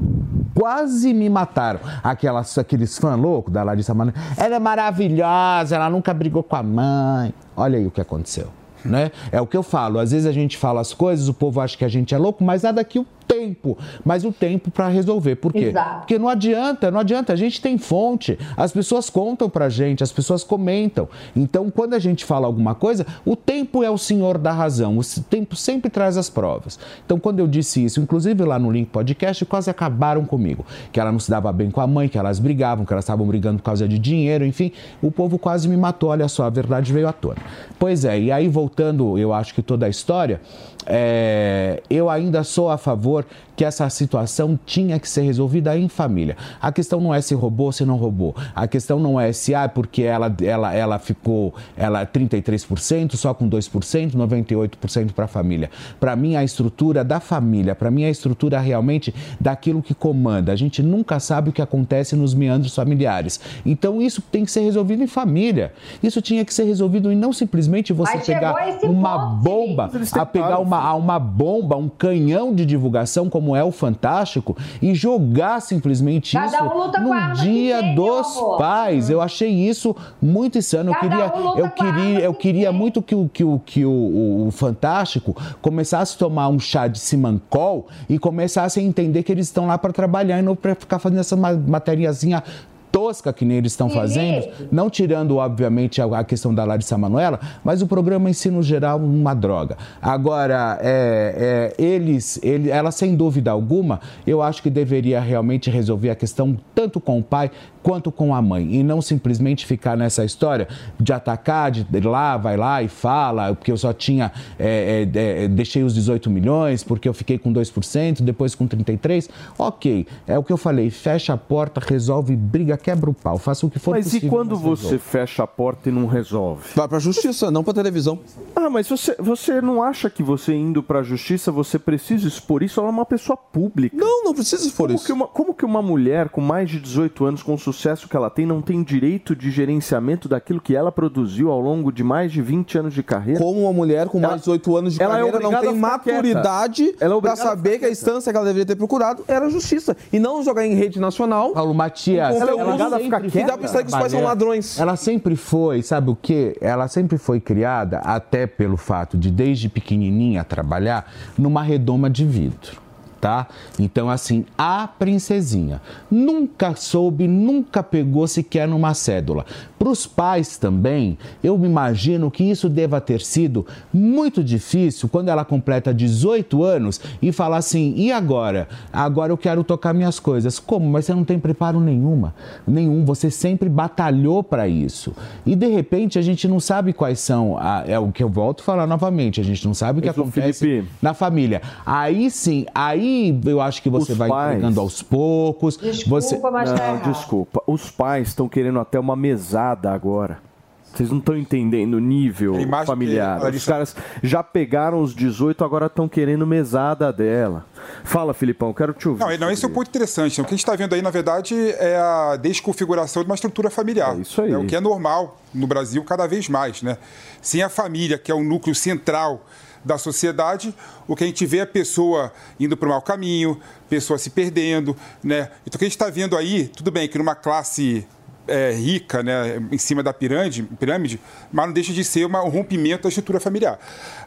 [0.55, 1.81] Quase me mataram.
[2.03, 4.19] Aquelas, aqueles fãs loucos da Larissa Manoela.
[4.37, 7.35] Ela é maravilhosa, ela nunca brigou com a mãe.
[7.57, 8.49] Olha aí o que aconteceu.
[8.85, 9.11] Né?
[9.33, 9.99] É o que eu falo.
[9.99, 12.45] Às vezes a gente fala as coisas, o povo acha que a gente é louco,
[12.45, 15.37] mas nada que o tempo, mas o tempo para resolver.
[15.37, 15.66] Por quê?
[15.66, 15.99] Exato.
[15.99, 17.35] Porque não adianta, não adianta.
[17.35, 21.09] A gente tem fonte, as pessoas contam para gente, as pessoas comentam.
[21.37, 24.99] Então, quando a gente fala alguma coisa, o tempo é o senhor da razão.
[24.99, 26.79] O tempo sempre traz as provas.
[27.05, 30.64] Então, quando eu disse isso, inclusive lá no Link Podcast, quase acabaram comigo.
[30.91, 33.26] Que ela não se dava bem com a mãe, que elas brigavam, que elas estavam
[33.26, 34.72] brigando por causa de dinheiro, enfim.
[35.03, 36.09] O povo quase me matou.
[36.09, 37.37] Olha só, a verdade veio à tona.
[37.79, 40.41] Pois é, e aí voltando, eu acho que toda a história,
[40.87, 43.18] é, eu ainda sou a favor
[43.57, 46.37] que essa situação tinha que ser resolvida em família.
[46.62, 48.35] A questão não é se roubou ou se não roubou.
[48.55, 53.51] A questão não é se ah, porque ela, ela, ela ficou ela 33%, só com
[53.51, 55.71] 2%, 98% para a família.
[55.99, 60.53] Para mim, a estrutura da família, para mim, a estrutura realmente daquilo que comanda.
[60.53, 63.41] A gente nunca sabe o que acontece nos meandros familiares.
[63.66, 65.73] Então, isso tem que ser resolvido em família.
[66.01, 68.55] Isso tinha que ser resolvido e não simplesmente você pegar
[68.85, 73.73] uma bomba, a pegar uma, uma bomba, um canhão de divulgação como como é o
[73.73, 78.27] Fantástico e jogar simplesmente Cada isso um no dia tem, dos
[78.59, 79.09] pais.
[79.09, 80.93] Eu achei isso muito insano.
[80.93, 84.49] Cada eu queria, um eu queria, eu queria muito que, o, que, o, que o,
[84.49, 89.47] o Fantástico começasse a tomar um chá de simancol e começasse a entender que eles
[89.47, 92.43] estão lá para trabalhar e não para ficar fazendo essa matériazinha
[92.91, 97.82] tosca que nem eles estão fazendo, não tirando, obviamente, a questão da Larissa Manoela, mas
[97.82, 99.76] o programa em si, no geral, uma droga.
[100.01, 106.11] Agora, é, é, eles, ele, ela, sem dúvida alguma, eu acho que deveria realmente resolver
[106.11, 107.51] a questão tanto com o pai
[107.83, 108.76] quanto com a mãe.
[108.76, 110.68] E não simplesmente ficar nessa história
[110.99, 115.45] de atacar, de ir lá, vai lá e fala, porque eu só tinha, é, é,
[115.45, 119.29] é deixei os 18 milhões, porque eu fiquei com 2%, depois com 33%.
[119.59, 123.66] Ok, é o que eu falei, fecha a porta, resolve, briga, quebra o pau, faça
[123.66, 124.29] o que for mas possível.
[124.29, 124.99] Mas e quando você resolve.
[124.99, 126.62] fecha a porta e não resolve?
[126.74, 128.18] Vai pra justiça, não pra televisão.
[128.55, 132.81] Ah, mas você, você não acha que você indo pra justiça, você precisa expor isso?
[132.81, 133.97] Ela é uma pessoa pública.
[133.97, 135.07] Não, não precisa expor como isso.
[135.07, 138.31] Que uma, como que uma mulher com mais de 18 anos com sucesso que ela
[138.31, 142.41] tem não tem direito de gerenciamento daquilo que ela produziu ao longo de mais de
[142.41, 143.41] 20 anos de carreira?
[143.41, 145.75] Como uma mulher com ela, mais de 18 anos de é carreira é não tem
[145.75, 149.97] maturidade é para saber que a instância que ela deveria ter procurado era a justiça.
[150.12, 151.53] E não jogar em rede nacional.
[151.53, 153.41] Paulo Matias, ela, ela, ela fica quieta.
[153.41, 154.79] E dá pra que os pais são ladrões.
[154.79, 156.57] Ela sempre foi, sabe o quê?
[156.61, 162.88] Ela sempre foi criada, até pelo fato de desde pequenininha trabalhar, numa redoma de vidro
[163.21, 163.49] tá?
[163.79, 169.45] Então, assim, a princesinha nunca soube, nunca pegou sequer numa cédula.
[169.79, 175.29] Para os pais também, eu me imagino que isso deva ter sido muito difícil quando
[175.29, 178.66] ela completa 18 anos e falar assim: e agora?
[178.93, 180.59] Agora eu quero tocar minhas coisas.
[180.59, 180.89] Como?
[180.89, 182.35] Mas você não tem preparo nenhuma,
[182.66, 183.05] nenhum.
[183.05, 185.14] Você sempre batalhou para isso.
[185.47, 187.57] E de repente a gente não sabe quais são.
[187.57, 190.09] A, é o que eu volto a falar novamente: a gente não sabe o que
[190.09, 190.89] acontece Felipe...
[191.01, 191.62] na família.
[191.87, 194.57] Aí sim, aí eu acho que você os vai pais...
[194.57, 195.76] entregando aos poucos.
[195.76, 196.39] Desculpa, você...
[196.51, 197.62] mas tá não, desculpa.
[197.64, 200.49] Os pais estão querendo até uma mesada agora.
[200.93, 202.55] Vocês não estão entendendo o nível
[202.87, 203.41] familiar.
[203.55, 207.66] Os caras já pegaram os 18, agora estão querendo mesada dela.
[208.05, 209.21] Fala, Filipão, quero te ouvir.
[209.21, 210.41] Não, não esse é um ponto interessante.
[210.41, 213.71] O que a gente está vendo aí, na verdade, é a desconfiguração de uma estrutura
[213.71, 214.16] familiar.
[214.16, 214.53] É isso aí.
[214.53, 216.83] É o que é normal no Brasil cada vez mais.
[216.83, 216.97] Né?
[217.41, 219.45] Sem a família, que é o núcleo central
[219.85, 220.75] da sociedade,
[221.07, 224.31] o que a gente vê é a pessoa indo para o mau caminho, pessoa se
[224.31, 224.97] perdendo.
[225.23, 225.51] Né?
[225.64, 228.07] Então, o que a gente está vendo aí, tudo bem que numa classe
[228.49, 231.21] é, rica né, em cima da pirâmide, pirâmide,
[231.53, 233.79] mas não deixa de ser uma, um rompimento da estrutura familiar.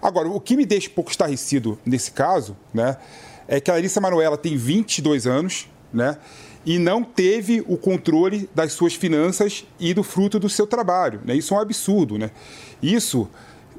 [0.01, 2.97] Agora, o que me deixa um pouco estarrecido nesse caso né,
[3.47, 6.17] é que a Larissa Manoela tem 22 anos né,
[6.65, 11.19] e não teve o controle das suas finanças e do fruto do seu trabalho.
[11.25, 11.35] Né?
[11.35, 12.17] Isso é um absurdo.
[12.17, 12.31] Né?
[12.81, 13.27] Isso.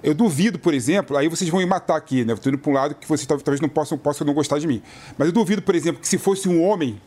[0.02, 2.32] Eu duvido, por exemplo, aí vocês vão me matar aqui, né?
[2.32, 4.82] Estou indo para um lado que vocês talvez não possam, possam não gostar de mim.
[5.16, 7.00] Mas eu duvido, por exemplo, que se fosse um homem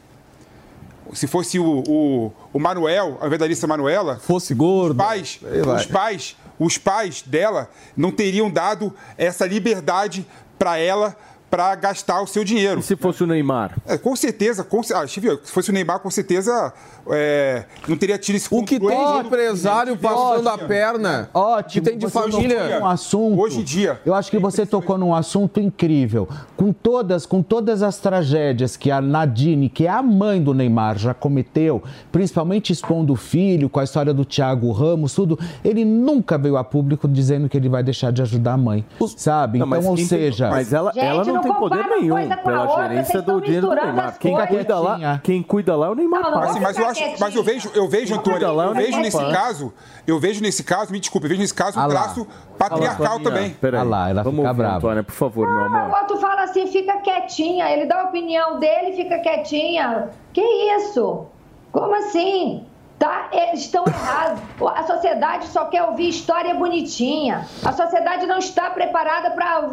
[1.16, 4.18] se fosse o, o, o Manuel, a invés Manuela.
[4.18, 5.02] Fosse gordo.
[5.02, 5.40] Os pais,
[5.78, 10.28] os pais, os pais dela não teriam dado essa liberdade
[10.60, 11.16] para ela
[11.56, 12.82] para gastar o seu dinheiro.
[12.82, 13.78] E se fosse o Neymar?
[13.88, 16.74] É, com certeza, com, ah, se fosse o Neymar, com certeza
[17.10, 21.90] é, não teria tido esse O que tem de empresário passando a perna, ótimo, que
[21.90, 22.80] tem de família.
[22.82, 24.00] Um assunto, hoje em dia.
[24.06, 26.28] Eu acho que você tocou num assunto incrível.
[26.58, 30.98] Com todas, com todas as tragédias que a Nadine, que é a mãe do Neymar,
[30.98, 36.38] já cometeu, principalmente expondo o filho, com a história do Thiago Ramos, tudo, ele nunca
[36.38, 38.86] veio a público dizendo que ele vai deixar de ajudar a mãe.
[39.16, 39.60] Sabe?
[39.60, 40.46] Não, então, ou seja.
[40.46, 44.18] Tem, mas ela, Gente, ela não, tem poder nenhum pela gerência do dinheiro do Neymar.
[44.20, 46.22] Quem cuida, lá, quem cuida lá é o Neymar.
[46.22, 49.74] Não, mas, mas eu acho, mas eu vejo, eu vejo, Antônio, eu vejo nesse caso,
[50.08, 52.28] eu vejo nesse caso, me desculpe, eu vejo nesse caso um traço
[52.58, 53.52] patriarcal também.
[53.52, 54.78] Peraí, ah lá, ela Vamos fica brava.
[54.78, 55.90] Antônia, por favor, meu amor.
[55.90, 60.10] Quando tu fala assim, fica quietinha, ele dá a opinião dele, fica quietinha.
[60.34, 61.26] Que isso?
[61.72, 62.66] Como assim?
[62.98, 63.28] Tá?
[63.32, 64.42] Eles estão errados.
[64.74, 67.46] A sociedade só quer ouvir história bonitinha.
[67.64, 69.70] A sociedade não está preparada para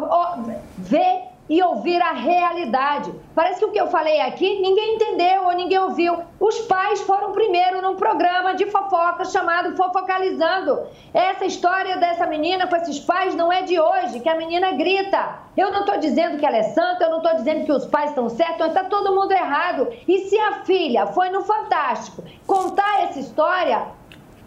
[0.77, 3.13] ver e ouvir a realidade.
[3.35, 6.19] Parece que o que eu falei aqui ninguém entendeu ou ninguém ouviu.
[6.39, 10.83] Os pais foram primeiro num programa de fofoca chamado Fofocalizando.
[11.13, 15.43] Essa história dessa menina com esses pais não é de hoje, que a menina grita.
[15.55, 18.09] Eu não estou dizendo que ela é santa, eu não estou dizendo que os pais
[18.09, 19.87] estão certos, está todo mundo errado.
[20.07, 23.83] E se a filha foi no Fantástico contar essa história,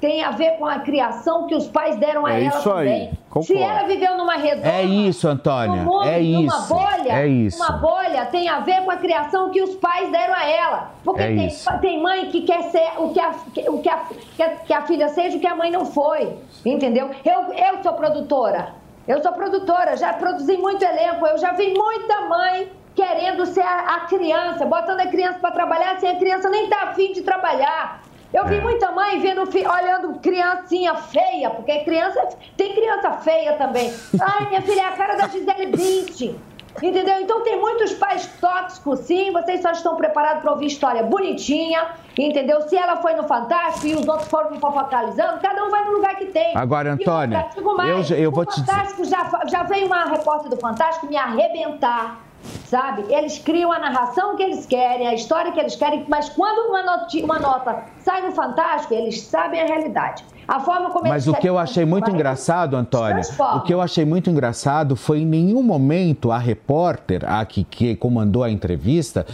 [0.01, 3.03] tem a ver com a criação que os pais deram a é ela isso também.
[3.09, 3.26] Aí.
[3.43, 5.83] Se ela viveu numa redoma, é isso, Antônia.
[5.83, 6.57] Mundo, é isso.
[6.75, 7.63] Uma bolha, é isso.
[7.63, 10.91] Uma bolha tem a ver com a criação que os pais deram a ela.
[11.05, 13.35] Porque é tem, tem mãe que quer ser o que a,
[13.69, 16.37] o que a, que a filha seja o que a mãe não foi.
[16.65, 17.11] Entendeu?
[17.25, 18.75] Eu, eu sou produtora.
[19.07, 23.97] Eu sou produtora, já produzi muito elenco, eu já vi muita mãe querendo ser a,
[23.97, 28.03] a criança, botando a criança para trabalhar sem a criança nem tá afim de trabalhar.
[28.33, 28.61] Eu vi é.
[28.61, 33.93] muita mãe vendo, olhando criancinha feia, porque criança tem criança feia também.
[34.21, 36.39] Ai, minha filha é a cara da Gisele Bündchen.
[36.83, 37.21] Entendeu?
[37.21, 39.33] Então tem muitos pais tóxicos, sim.
[39.33, 41.87] Vocês só estão preparados para ouvir história bonitinha,
[42.19, 42.61] entendeu?
[42.63, 45.93] Se ela foi no Fantástico e os outros foram no fofocalizando, cada um vai no
[45.93, 46.55] lugar que tem.
[46.55, 51.07] Agora, Antônia, mais, eu, eu vou te Fantástico já, já veio uma repórter do Fantástico
[51.07, 52.26] me arrebentar
[52.67, 53.05] sabe?
[53.13, 56.83] Eles criam a narração que eles querem, a história que eles querem, mas quando uma,
[56.83, 60.25] noti uma nota sai no Fantástico, eles sabem a realidade.
[60.49, 63.23] A forma como Mas o que eu achei muito engraçado, Antônia,
[63.57, 67.97] o que eu achei muito engraçado foi em nenhum momento a repórter, a que, que
[67.97, 69.27] comandou a entrevista,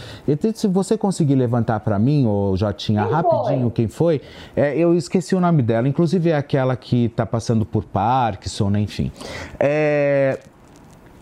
[0.55, 3.71] se você conseguir levantar para mim, ou já tinha quem rapidinho foi?
[3.71, 4.21] quem foi,
[4.55, 8.79] é, eu esqueci o nome dela, inclusive é aquela que está passando por Parkinson, né,
[8.79, 9.11] enfim.
[9.59, 10.39] É,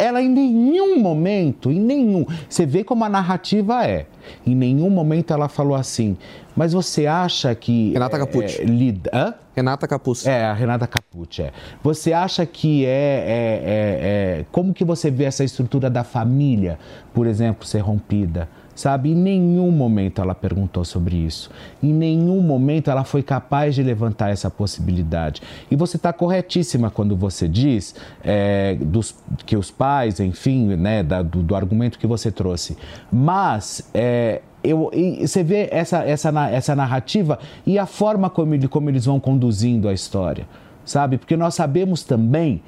[0.02, 4.08] ela em nenhum momento, em nenhum, você vê como a narrativa é.
[4.46, 6.18] Em nenhum momento ela falou assim,
[6.56, 7.92] mas você acha que.
[7.94, 8.62] Renata Capucci.
[8.62, 9.34] É, lida, hã?
[9.56, 10.28] Renata Capucci.
[10.28, 11.52] É, a Renata Capucci, é.
[11.84, 14.46] Você acha que é, é, é, é.
[14.52, 16.80] Como que você vê essa estrutura da família,
[17.14, 18.50] por exemplo, ser rompida?
[18.76, 19.12] Sabe?
[19.12, 21.50] Em nenhum momento ela perguntou sobre isso.
[21.82, 25.42] Em nenhum momento ela foi capaz de levantar essa possibilidade.
[25.70, 29.16] E você está corretíssima quando você diz é, dos,
[29.46, 32.78] que os pais, enfim, né, da, do, do, argumento que você trouxe.
[33.12, 39.06] Mas é, eu, você vê essa, essa, essa narrativa e a forma como, como eles
[39.06, 40.46] vão conduzindo a história
[40.84, 41.18] sabe?
[41.18, 42.62] Porque nós sabemos também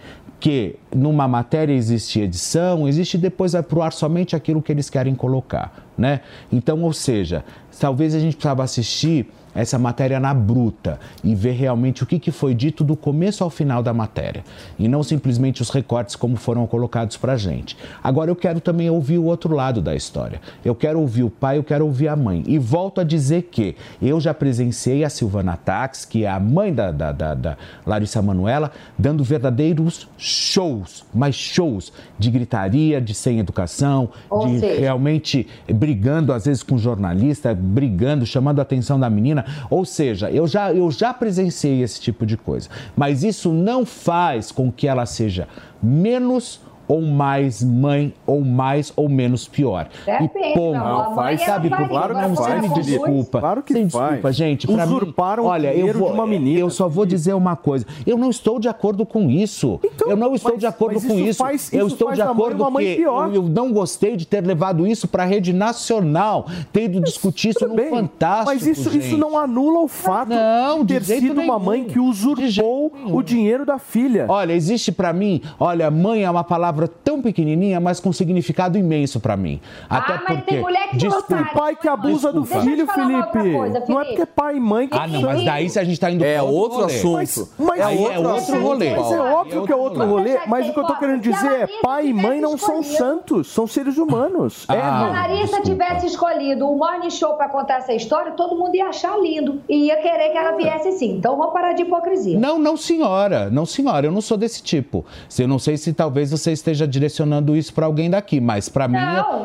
[0.44, 4.89] que numa matéria existe edição, existe depois vai para o ar somente aquilo que eles
[4.89, 6.20] querem colocar, né?
[6.52, 7.46] Então, ou seja,
[7.80, 9.26] talvez a gente precisava assistir
[9.56, 13.49] essa matéria na bruta e ver realmente o que, que foi dito do começo ao
[13.49, 14.43] final da matéria
[14.78, 17.78] e não simplesmente os recortes como foram colocados para a gente.
[18.04, 20.41] Agora eu quero também ouvir o outro lado da história.
[20.64, 22.43] Eu quero ouvir o pai, eu quero ouvir a mãe.
[22.47, 26.74] E volto a dizer que eu já presenciei a Silvana Tax, que é a mãe
[26.74, 33.39] da, da, da, da Larissa Manuela, dando verdadeiros shows, mas shows de gritaria, de sem
[33.39, 34.80] educação, Ou de seja...
[34.80, 40.48] realmente brigando às vezes com jornalista, brigando, chamando a atenção da menina ou seja, eu
[40.48, 42.70] já, eu já presenciei esse tipo de coisa.
[42.96, 45.48] Mas isso não faz com que ela seja
[45.82, 46.60] menos
[46.94, 49.89] ou mais mãe, ou mais ou menos pior.
[50.06, 50.78] Depende, e ponto.
[50.78, 52.62] Não, faz, sabe, claro não, faz.
[52.62, 53.39] me desculpa.
[53.39, 54.04] Claro que Sem faz.
[54.04, 54.70] desculpa, gente.
[54.70, 56.60] Usurparam mim, olha, eu vou, de uma menina.
[56.60, 57.84] Eu só vou dizer uma coisa.
[58.06, 59.80] Eu não estou de acordo com isso.
[59.84, 61.39] Então, eu não estou mas, de acordo com isso.
[61.39, 65.24] Faz, eu estou de acordo que eu, eu, não gostei de ter levado isso para
[65.24, 68.46] a rede nacional, tendo discutido isso no bem, Fantástico.
[68.46, 71.50] Mas isso, isso não anula o fato não, de ter sido nenhum.
[71.50, 74.28] uma mãe que usurpou o dinheiro da filha.
[74.30, 78.77] Olha, existe para mim, olha, mãe é uma palavra palavra tão pequenininha, mas com significado
[78.77, 79.59] imenso para mim.
[79.89, 80.51] Até ah, mas porque...
[80.51, 81.36] tem mulher que Desculpa.
[81.36, 82.55] não pai que abusa Desculpa.
[82.55, 83.55] do filho, Felipe.
[83.57, 83.91] Coisa, Felipe.
[83.91, 85.99] Não é porque é pai e mãe que Ah, não, mas daí se a gente
[85.99, 87.49] tá indo É outro, outro assunto.
[87.57, 88.95] Mas, mas é, outro, é outro rolê.
[88.95, 91.67] Mas é óbvio que é outro rolê, mas o que eu tô querendo dizer é
[91.81, 94.65] pai e mãe não são santos, são seres humanos.
[94.67, 98.55] Ah, é, se a Larissa tivesse escolhido o Morning Show para contar essa história, todo
[98.55, 101.17] mundo ia achar lindo e ia querer que ela viesse sim.
[101.17, 102.39] Então vamos parar de hipocrisia.
[102.39, 105.05] Não, não senhora, não senhora, eu não sou desse tipo.
[105.38, 108.97] Eu não sei se talvez você esteja direcionando isso para alguém daqui, mas para mim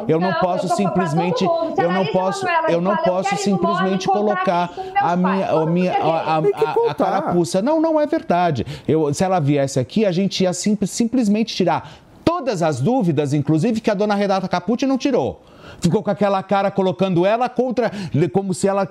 [0.07, 5.17] eu não, não posso eu simplesmente eu não posso eu não posso simplesmente colocar a
[5.17, 7.61] minha a minha a, a, a, a carapuça.
[7.61, 8.65] Não, não é verdade.
[8.87, 11.93] Eu, se ela viesse aqui, a gente ia sim, simplesmente tirar
[12.25, 15.43] todas as dúvidas, inclusive que a dona Renata Capucci não tirou
[15.81, 17.91] ficou com aquela cara colocando ela contra,
[18.33, 18.87] como se ela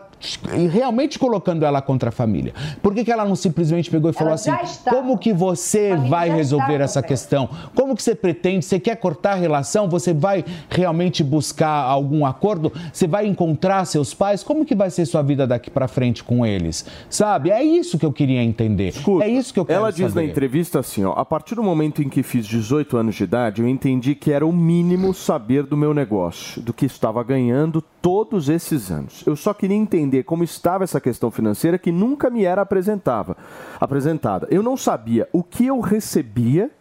[0.72, 2.54] realmente colocando ela contra a família.
[2.82, 4.52] Por que, que ela não simplesmente pegou e falou assim:
[4.90, 7.50] como que você vai resolver essa questão?
[7.76, 8.66] Como que você pretende?
[8.66, 9.90] Você quer cortar a relação?
[9.90, 12.72] Você vai realmente buscar algum acordo?
[12.92, 14.44] Você vai encontrar seus pais?
[14.44, 16.86] Como que vai ser sua vida daqui para frente com eles?
[17.10, 17.52] Sabe?
[17.52, 18.90] É isso que eu queria entender.
[18.90, 20.26] Escuta, é isso que eu quero Ela diz saber.
[20.26, 23.62] na entrevista assim, ó, a partir do momento em que fiz 18 anos de idade,
[23.62, 28.48] eu entendi que era o mínimo saber do meu negócio, do que estava ganhando todos
[28.48, 29.22] esses anos.
[29.28, 33.36] Eu só queria entender como estava essa questão financeira que nunca me era apresentava,
[33.82, 34.48] apresentada.
[34.50, 36.72] Eu não sabia o que eu recebia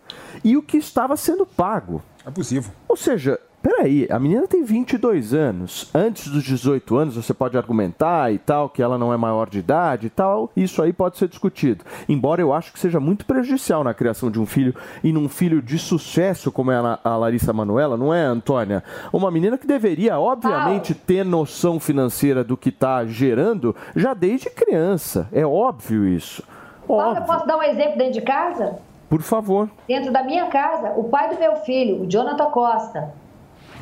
[0.45, 2.01] e o que estava sendo pago.
[2.25, 2.71] Abusivo.
[2.87, 5.91] Ou seja, peraí, a menina tem 22 anos.
[5.93, 9.59] Antes dos 18 anos, você pode argumentar e tal, que ela não é maior de
[9.59, 10.51] idade e tal.
[10.57, 11.85] Isso aí pode ser discutido.
[12.09, 15.61] Embora eu acho que seja muito prejudicial na criação de um filho e num filho
[15.61, 18.85] de sucesso como é a Larissa Manuela, não é, Antônia?
[19.13, 25.29] Uma menina que deveria, obviamente, ter noção financeira do que está gerando já desde criança.
[25.33, 26.43] É óbvio isso.
[26.89, 27.27] Óbvio.
[27.27, 28.79] Posso dar um exemplo dentro de casa?
[29.09, 29.69] Por favor.
[29.89, 33.13] Dentro da minha casa, o pai do meu filho, o Jonathan Costa,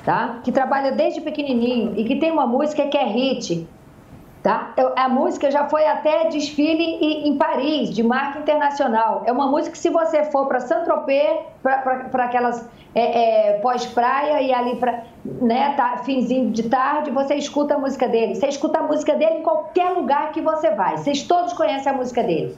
[0.05, 0.41] tá?
[0.45, 3.67] Que trabalha desde pequenininho e que tem uma música que é hit.
[4.43, 4.75] Tá?
[4.95, 6.85] A música já foi até desfile
[7.27, 9.23] em Paris, de marca internacional.
[9.25, 14.53] É uma música que, se você for para Saint-Tropez, para aquelas é, é, pós-praia e
[14.53, 18.35] ali para né, tá, finzinho de tarde, você escuta a música dele.
[18.35, 20.99] Você escuta a música dele em qualquer lugar que você vai.
[20.99, 22.55] Vocês todos conhecem a música dele.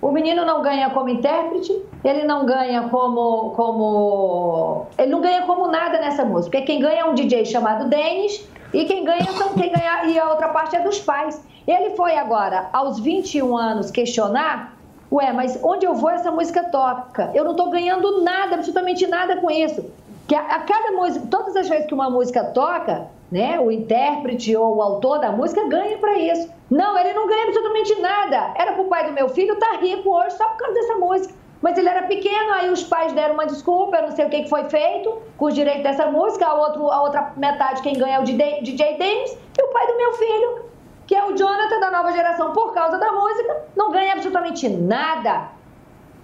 [0.00, 1.72] O menino não ganha como intérprete,
[2.04, 4.86] ele não ganha como, como.
[4.96, 6.62] Ele não ganha como nada nessa música.
[6.62, 10.28] Quem ganha é um DJ chamado Denis e quem ganha são quem ganha, e a
[10.28, 11.42] outra parte é dos pais.
[11.66, 14.76] Ele foi agora, aos 21 anos, questionar.
[15.10, 17.30] Ué, mas onde eu vou essa música toca?
[17.34, 19.84] Eu não estou ganhando nada, absolutamente nada com isso.
[20.26, 24.56] Que a, a cada música, todas as vezes que uma música toca, né, o intérprete
[24.56, 26.52] ou o autor da música ganha para isso.
[26.70, 28.54] Não, ele não ganha absolutamente nada.
[28.56, 31.34] Era para o pai do meu filho tá rico hoje só por causa dessa música.
[31.60, 34.48] Mas ele era pequeno, aí os pais deram uma desculpa, eu não sei o que
[34.48, 38.20] foi feito com os direitos dessa música, a, outro, a outra metade quem ganha é
[38.20, 40.64] o DJ Dennis e o pai do meu filho,
[41.04, 45.48] que é o Jonathan da nova geração, por causa da música, não ganha absolutamente nada.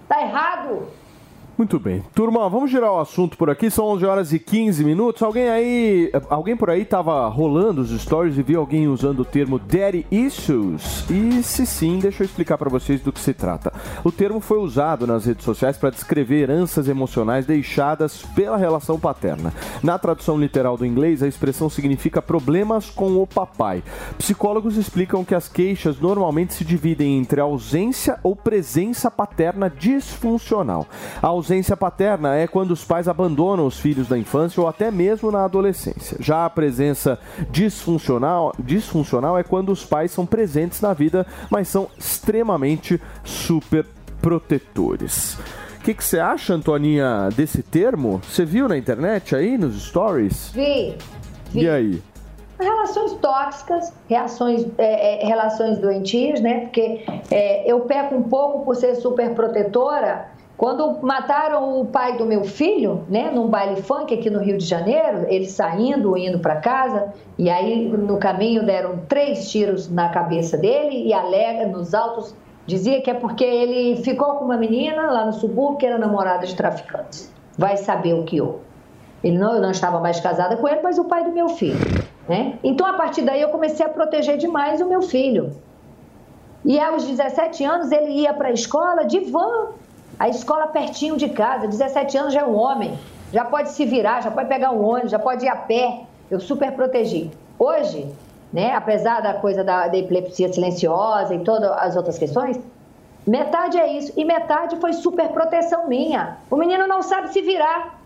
[0.07, 0.87] Tá errado.
[1.57, 2.03] Muito bem.
[2.13, 3.71] Turma, vamos girar o assunto por aqui.
[3.71, 5.21] São 11 horas e 15 minutos.
[5.23, 9.57] Alguém aí, alguém por aí tava rolando os stories e viu alguém usando o termo
[9.57, 11.05] daddy issues?
[11.09, 13.71] E se sim, deixa eu explicar para vocês do que se trata.
[14.03, 19.53] O termo foi usado nas redes sociais para descrever heranças emocionais deixadas pela relação paterna.
[19.81, 23.81] Na tradução literal do inglês, a expressão significa problemas com o papai.
[24.17, 30.85] Psicólogos explicam que as queixas normalmente se dividem entre ausência ou presença paterna disfuncional.
[31.21, 35.31] A ausência paterna é quando os pais abandonam os filhos da infância ou até mesmo
[35.31, 36.17] na adolescência.
[36.19, 37.19] Já a presença
[37.51, 43.85] disfuncional, disfuncional é quando os pais são presentes na vida, mas são extremamente super
[44.19, 45.37] protetores.
[45.77, 48.19] O que, você acha, Antoninha, desse termo?
[48.27, 50.49] Você viu na internet aí, nos stories?
[50.49, 50.97] Vi.
[51.51, 51.61] vi.
[51.61, 52.03] E aí?
[52.59, 56.61] Relações tóxicas, reações, é, é, relações doentias, né?
[56.61, 62.25] Porque é, eu peco um pouco por ser super protetora, quando mataram o pai do
[62.25, 66.55] meu filho, né, num baile funk aqui no Rio de Janeiro, ele saindo, indo para
[66.57, 72.33] casa, e aí no caminho deram três tiros na cabeça dele e alega nos autos
[72.65, 76.45] dizia que é porque ele ficou com uma menina lá no subúrbio que era namorada
[76.45, 77.31] de traficantes.
[77.57, 78.59] Vai saber o que houve.
[79.23, 81.79] Ele não, eu não estava mais casada com ele, mas o pai do meu filho,
[82.27, 82.59] né?
[82.63, 85.51] Então a partir daí eu comecei a proteger demais o meu filho.
[86.63, 89.69] E aos 17 anos ele ia para a escola de van
[90.17, 92.97] a escola pertinho de casa, 17 anos já é um homem,
[93.33, 96.03] já pode se virar, já pode pegar um ônibus, já pode ir a pé.
[96.31, 97.29] Eu super protegi.
[97.59, 98.07] Hoje,
[98.51, 102.59] né, apesar da coisa da, da epilepsia silenciosa e todas as outras questões,
[103.27, 106.37] metade é isso e metade foi super proteção minha.
[106.49, 107.99] O menino não sabe se virar,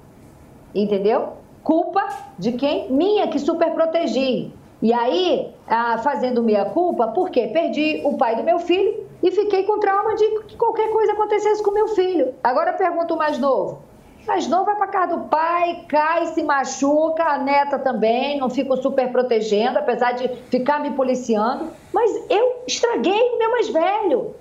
[0.73, 1.33] entendeu?
[1.63, 2.07] Culpa
[2.37, 2.91] de quem?
[2.91, 4.51] Minha, que super protegi.
[4.81, 7.49] E aí, ah, fazendo minha culpa, por quê?
[7.53, 11.61] Perdi o pai do meu filho e fiquei com trauma de que qualquer coisa acontecesse
[11.61, 12.33] com meu filho.
[12.43, 13.81] Agora pergunto o mais novo.
[14.27, 18.77] Mais novo vai para casa do pai, cai, se machuca, a neta também, não fico
[18.77, 21.69] super protegendo, apesar de ficar me policiando.
[21.91, 24.35] Mas eu estraguei o meu mais velho.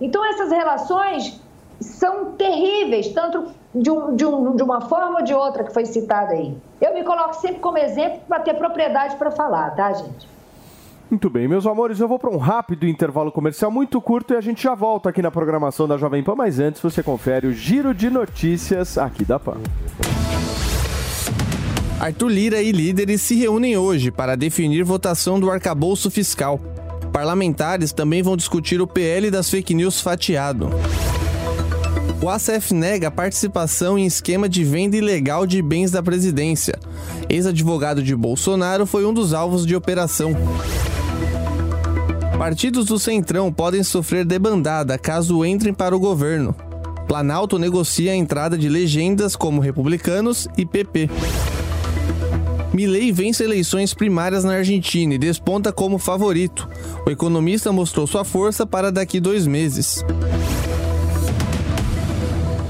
[0.00, 1.40] Então essas relações
[1.80, 5.84] são terríveis, tanto de, um, de, um, de uma forma ou de outra que foi
[5.84, 6.56] citada aí.
[6.80, 10.28] Eu me coloco sempre como exemplo para ter propriedade para falar, tá, gente?
[11.10, 14.40] Muito bem, meus amores, eu vou para um rápido intervalo comercial muito curto e a
[14.40, 17.92] gente já volta aqui na programação da Jovem Pan, mas antes você confere o giro
[17.92, 19.56] de notícias aqui da Pan.
[21.98, 26.60] Arthur Lira e líderes se reúnem hoje para definir votação do arcabouço fiscal.
[27.12, 30.70] Parlamentares também vão discutir o PL das fake news fatiado.
[32.22, 36.78] O ACF nega participação em esquema de venda ilegal de bens da presidência.
[37.28, 40.36] Ex-advogado de Bolsonaro foi um dos alvos de operação.
[42.40, 46.54] Partidos do Centrão podem sofrer debandada caso entrem para o governo.
[47.06, 51.10] Planalto negocia a entrada de legendas como republicanos e PP.
[52.72, 56.66] Milley vence eleições primárias na Argentina e desponta como favorito.
[57.06, 60.02] O economista mostrou sua força para daqui dois meses.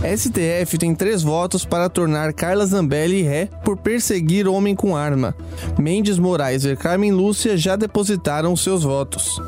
[0.03, 5.37] STF tem três votos para tornar Carla Zambelli ré por perseguir homem com arma.
[5.79, 9.39] Mendes Moraes e Carmen Lúcia já depositaram seus votos.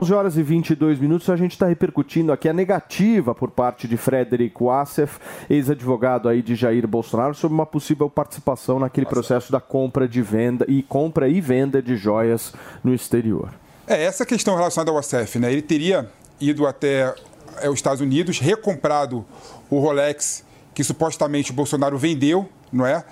[0.00, 3.98] 11 horas e 22 minutos, a gente está repercutindo aqui a negativa por parte de
[3.98, 5.18] Frederico Assef,
[5.50, 10.64] ex-advogado aí de Jair Bolsonaro, sobre uma possível participação naquele processo da compra de venda
[10.66, 13.52] e compra e venda de joias no exterior.
[13.86, 15.52] É, essa questão relacionada ao Assef, né?
[15.52, 17.14] Ele teria ido até
[17.60, 19.24] é, os Estados Unidos, recomprado
[19.70, 20.44] o Rolex
[20.74, 23.04] que supostamente o Bolsonaro vendeu, não é?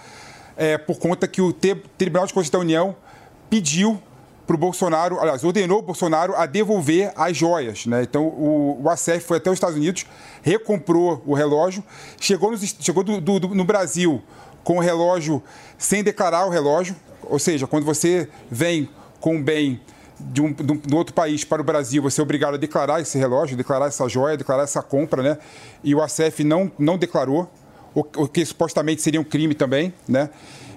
[0.57, 2.97] é por conta que o Tribunal de Contas da União
[3.49, 4.01] pediu
[4.47, 7.87] para o Bolsonaro, aliás, ordenou o Bolsonaro a devolver as joias.
[7.87, 8.03] Né?
[8.03, 10.05] Então, o, o ACF foi até os Estados Unidos,
[10.43, 11.85] recomprou o relógio,
[12.19, 14.21] chegou, nos, chegou do, do, do, no Brasil
[14.65, 15.43] com o relógio
[15.79, 18.89] sem declarar o relógio, ou seja, quando você vem
[19.21, 19.81] com um bem
[20.33, 23.19] de um, de um, outro país para o Brasil, você é obrigado a declarar esse
[23.19, 25.39] relógio, declarar essa joia, declarar essa compra, né?
[25.83, 27.51] E o ACF não, não declarou,
[27.95, 30.31] o, o que supostamente seria um crime também, né?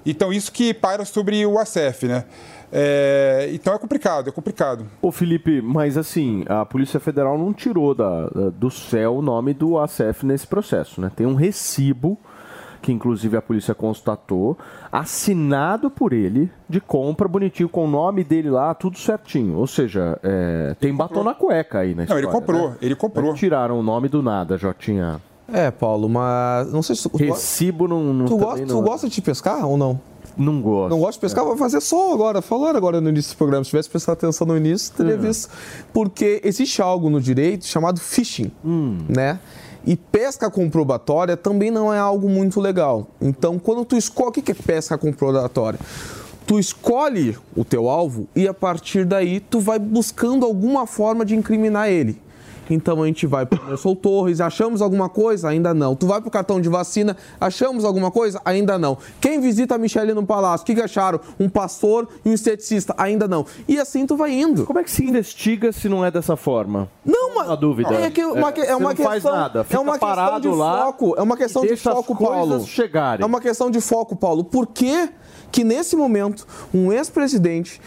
[0.05, 2.25] Então, isso que paira sobre o ACF, né?
[2.75, 4.87] É, então é complicado, é complicado.
[4.99, 9.77] Ô Felipe, mas assim, a Polícia Federal não tirou da, do céu o nome do
[9.77, 11.11] ACF nesse processo, né?
[11.15, 12.17] Tem um recibo
[12.83, 14.57] que inclusive a polícia constatou,
[14.91, 19.57] assinado por ele, de compra, bonitinho, com o nome dele lá, tudo certinho.
[19.57, 22.77] Ou seja, é, tem batom na cueca aí na história, Não, ele comprou, né?
[22.81, 23.31] ele comprou.
[23.31, 25.21] Mas tiraram o nome do nada, Jotinha.
[25.47, 27.15] É, Paulo, mas não sei se tu...
[27.15, 28.13] Recibo não...
[28.13, 28.67] não tu, gosta, não...
[28.67, 30.01] tu gosta de pescar ou não?
[30.35, 30.89] Não gosto.
[30.89, 31.47] Não gosto de pescar, é.
[31.47, 32.41] vai fazer só agora.
[32.41, 33.63] Falando agora no início do programa.
[33.63, 35.17] Se tivesse prestado atenção no início, teria é.
[35.17, 35.49] visto.
[35.93, 38.97] Porque existe algo no direito chamado phishing, hum.
[39.07, 39.39] né?
[39.85, 43.07] E pesca comprobatória também não é algo muito legal.
[43.21, 44.29] Então, quando tu escolhe.
[44.29, 45.79] O que é pesca comprobatória?
[46.47, 51.35] Tu escolhe o teu alvo e a partir daí tu vai buscando alguma forma de
[51.35, 52.21] incriminar ele.
[52.69, 55.49] Então a gente vai para o Nelson Torres, achamos alguma coisa?
[55.49, 55.95] Ainda não.
[55.95, 58.41] Tu vai para o cartão de vacina, achamos alguma coisa?
[58.45, 58.97] Ainda não.
[59.19, 60.63] Quem visita a Michelle no palácio?
[60.63, 61.19] O que, que acharam?
[61.39, 62.93] Um pastor e um esteticista?
[62.97, 63.45] Ainda não.
[63.67, 64.65] E assim tu vai indo.
[64.65, 66.89] Como é que se investiga se não é dessa forma?
[67.05, 67.93] Não, uma, uma dúvida.
[67.95, 69.31] É, que, uma, é, é uma questão.
[69.31, 71.15] Nada, é uma questão de lá foco.
[71.17, 72.65] É uma questão de foco, Paulo.
[72.65, 73.23] Chegarem.
[73.23, 74.43] É uma questão de foco, Paulo.
[74.43, 75.09] Por que,
[75.51, 77.81] que nesse momento um ex-presidente.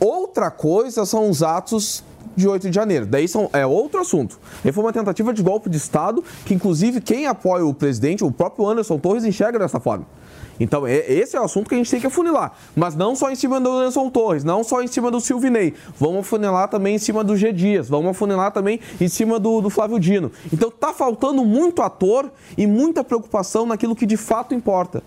[0.00, 2.02] Outra coisa são os atos
[2.36, 3.06] de 8 de janeiro.
[3.06, 4.38] Daí são, é outro assunto.
[4.64, 8.30] E foi uma tentativa de golpe de Estado que, inclusive, quem apoia o presidente, o
[8.30, 10.06] próprio Anderson Torres, enxerga dessa forma.
[10.58, 12.52] Então, é, esse é o assunto que a gente tem que afunilar.
[12.76, 15.74] Mas não só em cima do Anderson Torres, não só em cima do Silvinei.
[15.98, 19.70] Vamos afunilar também em cima do G Dias, vamos afunilar também em cima do, do
[19.70, 20.30] Flávio Dino.
[20.52, 25.02] Então, tá faltando muito ator e muita preocupação naquilo que de fato importa.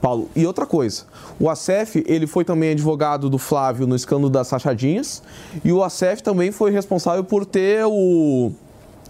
[0.00, 1.04] Paulo, e outra coisa,
[1.38, 5.22] o ACF, ele foi também advogado do Flávio no escândalo das Sachadinhas,
[5.64, 8.52] e o ACF também foi responsável por ter o,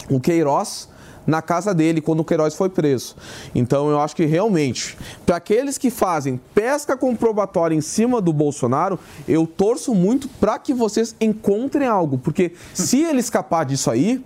[0.08, 0.88] o Queiroz
[1.26, 3.16] na casa dele quando o Queiroz foi preso.
[3.54, 4.96] Então eu acho que realmente,
[5.26, 10.72] para aqueles que fazem pesca comprobatória em cima do Bolsonaro, eu torço muito para que
[10.72, 14.24] vocês encontrem algo, porque se ele escapar disso aí,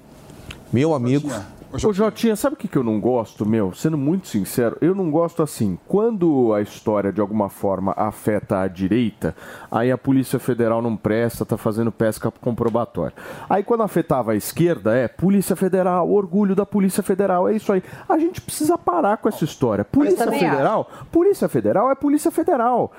[0.72, 1.30] meu amigo,
[1.72, 3.72] Ô, Jotinha, sabe o que, que eu não gosto, meu?
[3.72, 5.78] Sendo muito sincero, eu não gosto assim.
[5.86, 9.36] Quando a história de alguma forma afeta a direita,
[9.70, 13.14] aí a Polícia Federal não presta, tá fazendo pesca comprobatória.
[13.48, 17.84] Aí quando afetava a esquerda, é Polícia Federal, orgulho da Polícia Federal, é isso aí.
[18.08, 19.84] A gente precisa parar com essa história.
[19.84, 21.06] Polícia Federal, acho.
[21.06, 22.92] Polícia Federal é Polícia Federal.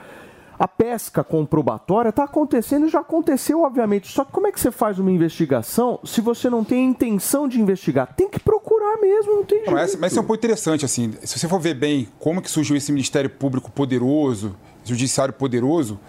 [0.62, 4.08] A pesca comprobatória está acontecendo e já aconteceu, obviamente.
[4.12, 7.48] Só que como é que você faz uma investigação se você não tem a intenção
[7.48, 8.14] de investigar?
[8.16, 8.61] Tem que procurar
[9.02, 9.72] mesmo, não tem jeito.
[9.72, 11.14] Mas, mas isso é um ponto interessante, assim.
[11.24, 16.00] Se você for ver bem como que surgiu esse Ministério Público poderoso, Judiciário poderoso,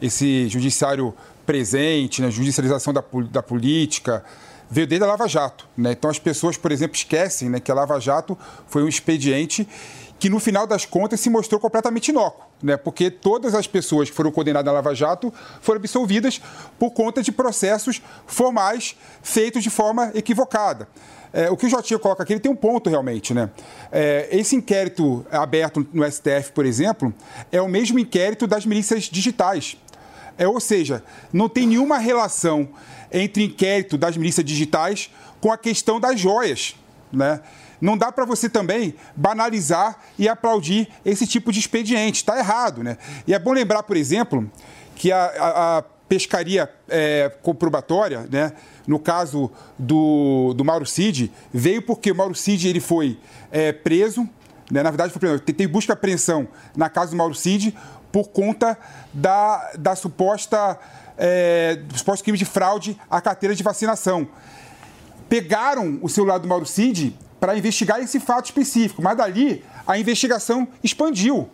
[0.00, 1.14] esse Judiciário
[1.46, 4.24] presente, né, judicialização da, da política,
[4.68, 5.66] veio desde a Lava Jato.
[5.76, 5.92] Né?
[5.92, 8.36] Então as pessoas, por exemplo, esquecem né, que a Lava Jato
[8.66, 9.66] foi um expediente
[10.18, 12.76] que no final das contas se mostrou completamente inócuo, né?
[12.76, 16.40] porque todas as pessoas que foram condenadas na Lava Jato foram absolvidas
[16.78, 20.88] por conta de processos formais feitos de forma equivocada.
[21.36, 23.34] É, o que o Jotinho coloca aqui ele tem um ponto realmente.
[23.34, 23.50] Né?
[23.92, 27.12] É, esse inquérito aberto no STF, por exemplo,
[27.52, 29.76] é o mesmo inquérito das milícias digitais.
[30.38, 32.66] É, ou seja, não tem nenhuma relação
[33.12, 36.74] entre inquérito das milícias digitais com a questão das joias.
[37.12, 37.40] Né?
[37.78, 42.22] não dá para você também banalizar e aplaudir esse tipo de expediente.
[42.22, 42.96] Está errado, né?
[43.26, 44.50] E é bom lembrar, por exemplo,
[44.94, 48.52] que a, a, a pescaria é, comprobatória, né?
[48.86, 53.18] no caso do, do Mauro Cid, veio porque o Mauro Cid ele foi
[53.50, 54.28] é, preso,
[54.70, 54.82] né?
[54.82, 56.46] na verdade, foi, tem busca e apreensão
[56.76, 57.76] na casa do Mauro Cid
[58.12, 58.78] por conta
[59.12, 60.78] da, da suposta,
[61.18, 64.28] é, do suposto crime de fraude à carteira de vacinação.
[65.28, 70.68] Pegaram o celular do Mauro Cid para investigar esse fato específico, mas dali a investigação
[70.82, 71.50] expandiu.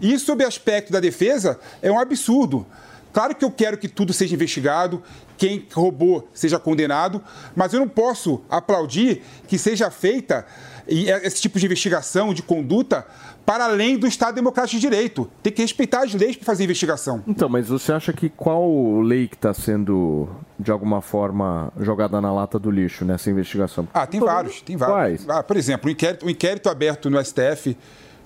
[0.00, 2.66] E sob aspecto da defesa é um absurdo.
[3.12, 5.02] Claro que eu quero que tudo seja investigado,
[5.36, 7.22] quem roubou seja condenado,
[7.56, 10.46] mas eu não posso aplaudir que seja feita
[10.86, 13.06] esse tipo de investigação, de conduta,
[13.46, 15.30] para além do Estado Democrático de Direito.
[15.42, 17.22] Tem que respeitar as leis para fazer investigação.
[17.26, 20.28] Então, mas você acha que qual lei que está sendo,
[20.58, 23.88] de alguma forma, jogada na lata do lixo nessa investigação?
[23.94, 25.28] Ah, tem vários, tem vários.
[25.28, 27.76] Ah, por exemplo, o inquérito, o inquérito aberto no STF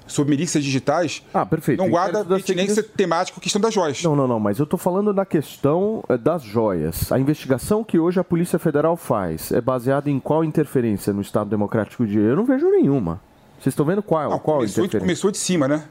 [0.06, 1.78] sobre milícias digitais ah, perfeito.
[1.78, 2.88] não guarda pertinência seguir...
[2.88, 4.02] temática questão das joias.
[4.02, 7.10] Não, não, não, mas eu estou falando da questão eh, das joias.
[7.10, 11.48] A investigação que hoje a Polícia Federal faz é baseada em qual interferência no Estado
[11.48, 13.20] Democrático de Eu não vejo nenhuma.
[13.58, 14.30] Vocês estão vendo qual?
[14.30, 15.00] Não, qual começou, interferência?
[15.00, 15.84] começou de cima, né?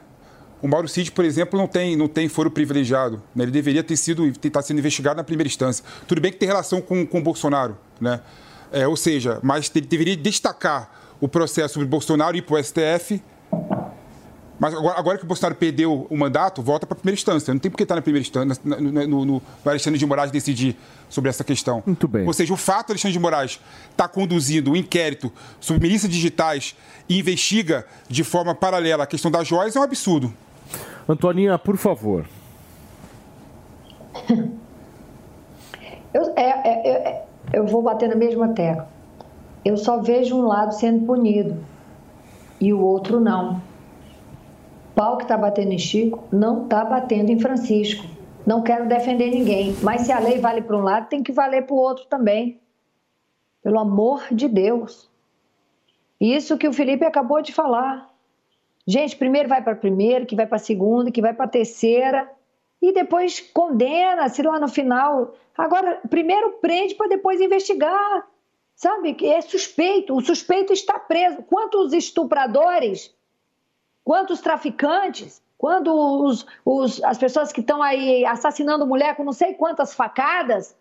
[0.62, 3.22] O Mauro Cid, por exemplo, não tem, não tem foro privilegiado.
[3.34, 3.44] Né?
[3.44, 5.84] Ele deveria ter sido estar sendo investigado na primeira instância.
[6.06, 8.20] Tudo bem que tem relação com, com o Bolsonaro, né?
[8.72, 12.64] É, ou seja, mas ele deveria destacar o processo sobre Bolsonaro e ir para o
[12.64, 13.22] STF
[14.64, 17.52] mas agora, agora, que o Bolsonaro perdeu o mandato, volta para a primeira instância.
[17.52, 20.30] Não tem por que estar na primeira instância, no, no, no, no Alexandre de Moraes
[20.30, 20.74] decidir
[21.06, 21.82] sobre essa questão.
[21.84, 22.26] Muito bem.
[22.26, 23.60] Ou seja, o fato de Alexandre de Moraes
[23.90, 25.30] estar tá conduzindo um inquérito
[25.60, 26.74] sobre milícias digitais
[27.06, 30.32] e investiga de forma paralela a questão das joias é um absurdo.
[31.06, 32.24] Antoninha, por favor.
[36.14, 38.88] Eu, é, é, é, eu vou bater na mesma tecla.
[39.64, 41.56] Eu só vejo um lado sendo punido
[42.60, 43.60] e o outro não
[44.94, 48.04] pau que está batendo em Chico não está batendo em Francisco.
[48.46, 51.66] Não quero defender ninguém, mas se a lei vale para um lado, tem que valer
[51.66, 52.60] para o outro também.
[53.62, 55.08] Pelo amor de Deus.
[56.20, 58.10] Isso que o Felipe acabou de falar.
[58.86, 62.30] Gente, primeiro vai para a primeira, que vai para segunda, que vai para a terceira,
[62.82, 65.34] e depois condena, se lá no final.
[65.56, 68.26] Agora, primeiro prende para depois investigar.
[68.76, 69.16] Sabe?
[69.22, 70.14] É suspeito.
[70.14, 71.42] O suspeito está preso.
[71.44, 73.13] Quantos estupradores
[74.04, 75.42] Quantos traficantes?
[75.56, 80.76] Quando os, os, as pessoas que estão aí assassinando mulher com não sei quantas facadas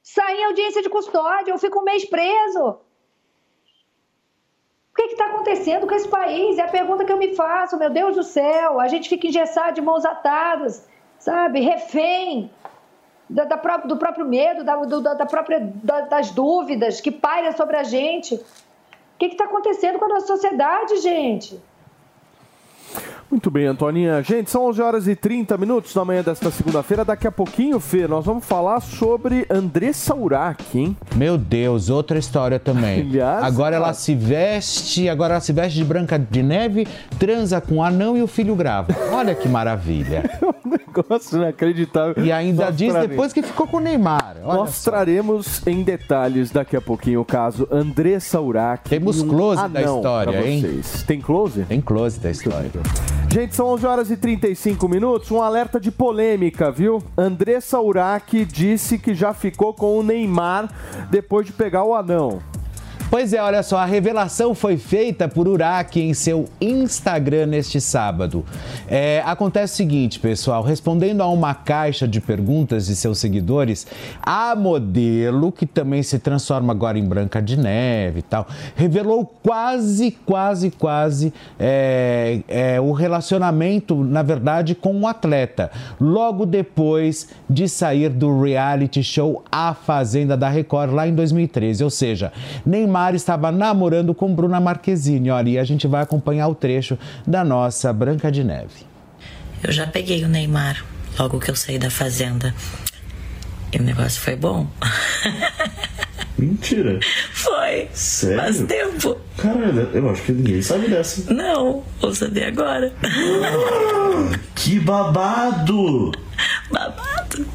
[0.00, 2.78] saem em audiência de custódia, eu fico um mês preso.
[4.92, 6.56] O que está acontecendo com esse país?
[6.58, 8.80] É a pergunta que eu me faço, meu Deus do céu.
[8.80, 10.88] A gente fica engessado de mãos atadas,
[11.18, 11.60] sabe?
[11.60, 12.50] Refém
[13.28, 17.76] da, da do próprio medo, da, do, da própria, da, das dúvidas que pairam sobre
[17.76, 18.34] a gente.
[18.34, 18.44] O
[19.18, 21.60] que está acontecendo com a nossa sociedade, gente?
[23.30, 24.22] Muito bem, Antoninha.
[24.22, 27.04] Gente, são 11 horas e 30 minutos da manhã desta segunda-feira.
[27.04, 30.96] Daqui a pouquinho, Fê, nós vamos falar sobre Andressa Urach, hein?
[31.14, 33.02] Meu Deus, outra história também.
[33.08, 36.88] Aliás, agora ela se veste, agora ela se veste de branca de neve,
[37.18, 38.96] transa com o anão e o filho grava.
[39.12, 40.30] Olha que maravilha.
[40.64, 42.24] um negócio inacreditável.
[42.24, 43.10] E ainda nós diz traremos.
[43.10, 44.36] depois que ficou com o Neymar.
[44.42, 44.90] Olha nós só.
[44.90, 48.88] traremos em detalhes daqui a pouquinho o caso Andressa Urach.
[48.88, 50.80] Temos close um da história, hein?
[51.06, 51.62] Tem close?
[51.64, 52.70] Tem close da história.
[53.30, 55.30] Gente, são 11 horas e 35 minutos.
[55.30, 57.02] Um alerta de polêmica, viu?
[57.16, 60.70] Andressa Urach disse que já ficou com o Neymar
[61.10, 62.40] depois de pegar o anão.
[63.10, 68.44] Pois é, olha só, a revelação foi feita por Uraki em seu Instagram neste sábado.
[68.86, 73.86] É, acontece o seguinte, pessoal, respondendo a uma caixa de perguntas de seus seguidores,
[74.22, 80.10] a modelo, que também se transforma agora em Branca de Neve e tal, revelou quase,
[80.26, 88.10] quase, quase é, é, o relacionamento, na verdade, com um atleta, logo depois de sair
[88.10, 91.82] do reality show A Fazenda da Record lá em 2013.
[91.82, 92.30] Ou seja,
[92.66, 95.30] Neymar Neymar estava namorando com Bruna Marquezine.
[95.30, 98.86] Olha, e a gente vai acompanhar o trecho da nossa Branca de Neve.
[99.62, 100.84] Eu já peguei o Neymar
[101.18, 102.52] logo que eu saí da fazenda.
[103.72, 104.66] E o negócio foi bom.
[106.36, 106.98] Mentira.
[107.32, 107.88] Foi.
[107.92, 108.40] Sério?
[108.40, 109.18] Faz tempo.
[109.36, 111.32] Caralho, eu acho que ninguém sabe dessa.
[111.32, 112.92] Não, vou saber agora.
[113.02, 116.12] Ah, que babado!
[116.70, 117.46] Babado.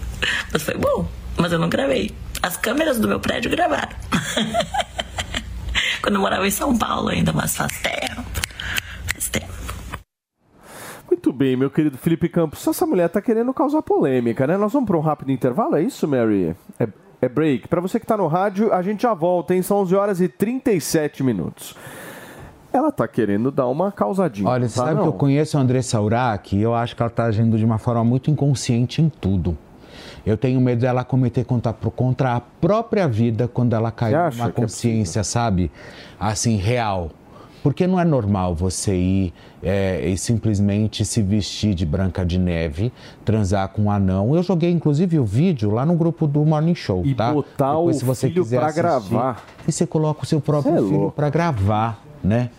[0.52, 1.07] Mas foi bom.
[1.38, 2.11] Mas eu não gravei.
[2.41, 3.95] As câmeras do meu prédio gravaram.
[6.04, 8.30] Quando eu morava em São Paulo ainda, mas faz tempo.
[9.10, 9.54] Faz tempo.
[11.08, 12.68] Muito bem, meu querido Felipe Campos.
[12.68, 14.58] Essa mulher tá querendo causar polêmica, né?
[14.58, 16.54] Nós vamos para um rápido intervalo, é isso, Mary?
[16.78, 16.90] É,
[17.22, 17.70] é break.
[17.70, 19.62] Para você que está no rádio, a gente já volta, hein?
[19.62, 21.74] São 11 horas e 37 minutos.
[22.74, 24.50] Ela tá querendo dar uma causadinha.
[24.50, 25.04] Olha, você tá, sabe não?
[25.04, 27.78] que eu conheço a Andressa Urach e eu acho que ela tá agindo de uma
[27.78, 29.58] forma muito inconsciente em tudo.
[30.26, 34.52] Eu tenho medo dela cometer contra, contra a própria vida quando ela cair numa é
[34.52, 35.72] consciência, é sabe?
[36.20, 37.12] Assim, real.
[37.62, 42.91] Porque não é normal você ir é, e simplesmente se vestir de branca de neve,
[43.24, 44.36] transar com um anão.
[44.36, 47.32] Eu joguei inclusive o vídeo lá no grupo do Morning Show, e tá?
[47.32, 49.45] botar Depois, o se você filho para gravar.
[49.66, 52.50] E você coloca o seu próprio é filho para gravar, né?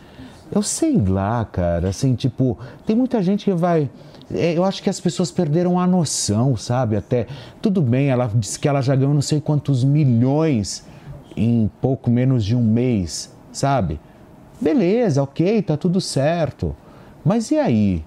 [0.51, 3.91] Eu sei lá, cara, assim, tipo, tem muita gente que vai
[4.31, 6.97] eu acho que as pessoas perderam a noção, sabe?
[6.97, 7.27] Até
[7.61, 10.85] tudo bem, ela disse que ela já ganhou não sei quantos milhões
[11.37, 14.01] em pouco menos de um mês, sabe?
[14.61, 16.75] Beleza, ok, tá tudo certo.
[17.25, 18.05] Mas e aí?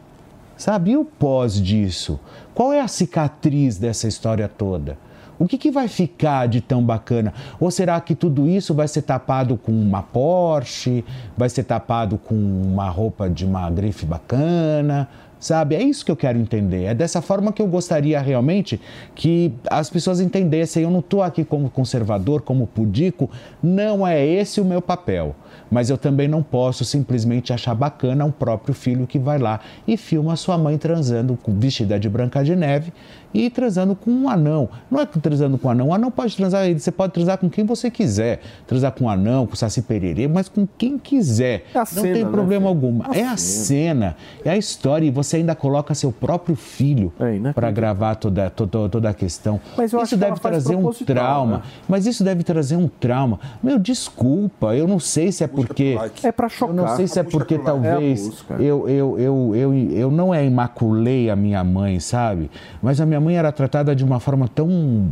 [0.56, 0.91] Sabe?
[0.91, 2.19] E o pós disso?
[2.53, 4.98] Qual é a cicatriz dessa história toda?
[5.39, 7.31] O que, que vai ficar de tão bacana?
[7.60, 11.06] Ou será que tudo isso vai ser tapado com uma Porsche,
[11.38, 15.07] vai ser tapado com uma roupa de uma grife bacana?
[15.40, 15.76] Sabe?
[15.76, 16.86] É isso que eu quero entender.
[16.86, 18.80] É dessa forma que eu gostaria realmente
[19.14, 20.84] que as pessoas entendessem.
[20.84, 23.30] Eu não estou aqui como conservador, como pudico.
[23.62, 25.36] Não é esse o meu papel.
[25.70, 29.98] Mas eu também não posso simplesmente achar bacana um próprio filho que vai lá e
[29.98, 32.94] filma sua mãe transando vestida de branca de neve
[33.38, 34.70] e transando com um anão.
[34.90, 37.66] Não é transando com um anão, o anão pode transar, você pode transar com quem
[37.66, 38.42] você quiser.
[38.66, 41.66] Transar com um anão, com saci pererê, mas com quem quiser.
[41.74, 42.68] É não cena, tem né, problema né?
[42.68, 43.02] algum.
[43.14, 47.70] É a cena, é a história e você ainda coloca seu próprio filho é para
[47.70, 49.60] gravar toda, toda, toda a questão.
[50.04, 51.58] isso deve trazer um trauma.
[51.58, 51.64] Né?
[51.88, 53.40] Mas isso deve trazer um trauma.
[53.62, 55.98] Meu, desculpa, eu não sei se é porque...
[56.24, 56.76] É para chocar.
[56.76, 60.44] Eu não sei se é porque talvez é eu, eu, eu, eu, eu não é
[60.44, 62.50] imaculei a minha mãe, sabe?
[62.82, 65.12] Mas a minha mãe mãe era tratada de uma forma tão,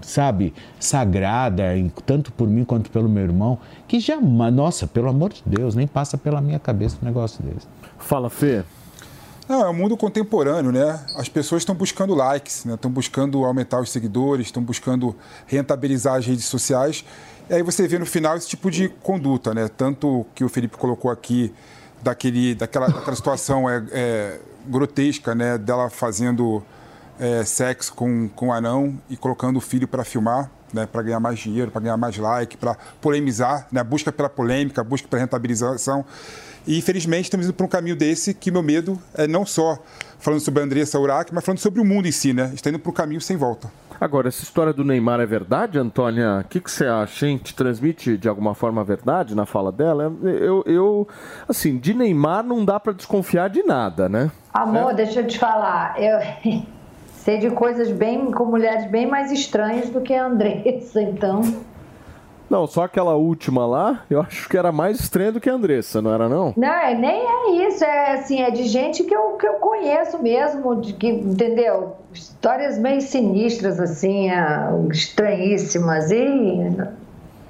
[0.00, 1.64] sabe, sagrada,
[2.06, 3.58] tanto por mim quanto pelo meu irmão,
[3.88, 7.66] que jamais, nossa, pelo amor de Deus, nem passa pela minha cabeça um negócio desse.
[7.98, 8.62] Fala, Fê.
[9.48, 11.04] Não, é o um mundo contemporâneo, né?
[11.16, 12.74] As pessoas estão buscando likes, né?
[12.74, 17.04] estão buscando aumentar os seguidores, estão buscando rentabilizar as redes sociais.
[17.48, 19.68] E aí você vê no final esse tipo de conduta, né?
[19.68, 21.52] Tanto que o Felipe colocou aqui
[22.00, 25.58] daquele, daquela, daquela situação é, é, grotesca, né?
[25.58, 26.62] Dela fazendo
[27.20, 31.20] é, sexo com, com um anão e colocando o filho para filmar, né, para ganhar
[31.20, 36.04] mais dinheiro, para ganhar mais like, para polemizar, né, busca pela polêmica, busca pela rentabilização.
[36.66, 39.78] E infelizmente estamos indo para um caminho desse que meu medo é não só
[40.18, 42.50] falando sobre a Andressa Urach, mas falando sobre o mundo em si, né?
[42.54, 43.70] Está indo para um caminho sem volta.
[43.98, 46.40] Agora, essa história do Neymar é verdade, Antônia?
[46.40, 47.36] O que, que você acha, hein?
[47.36, 50.10] Te transmite de alguma forma a verdade na fala dela?
[50.22, 51.08] Eu, eu
[51.46, 54.30] assim, de Neymar não dá para desconfiar de nada, né?
[54.54, 54.94] Amor, é?
[54.94, 56.00] deixa eu te falar.
[56.00, 56.18] Eu
[57.24, 61.42] sei de coisas bem com mulheres bem mais estranhas do que a Andressa, então.
[62.48, 66.02] Não, só aquela última lá, eu acho que era mais estranha do que a Andressa,
[66.02, 66.52] não era não?
[66.56, 70.20] Não, é, nem é isso, é assim, é de gente que eu, que eu conheço
[70.20, 71.96] mesmo, de que, entendeu?
[72.12, 76.66] Histórias meio sinistras, assim, é, estranhíssimas e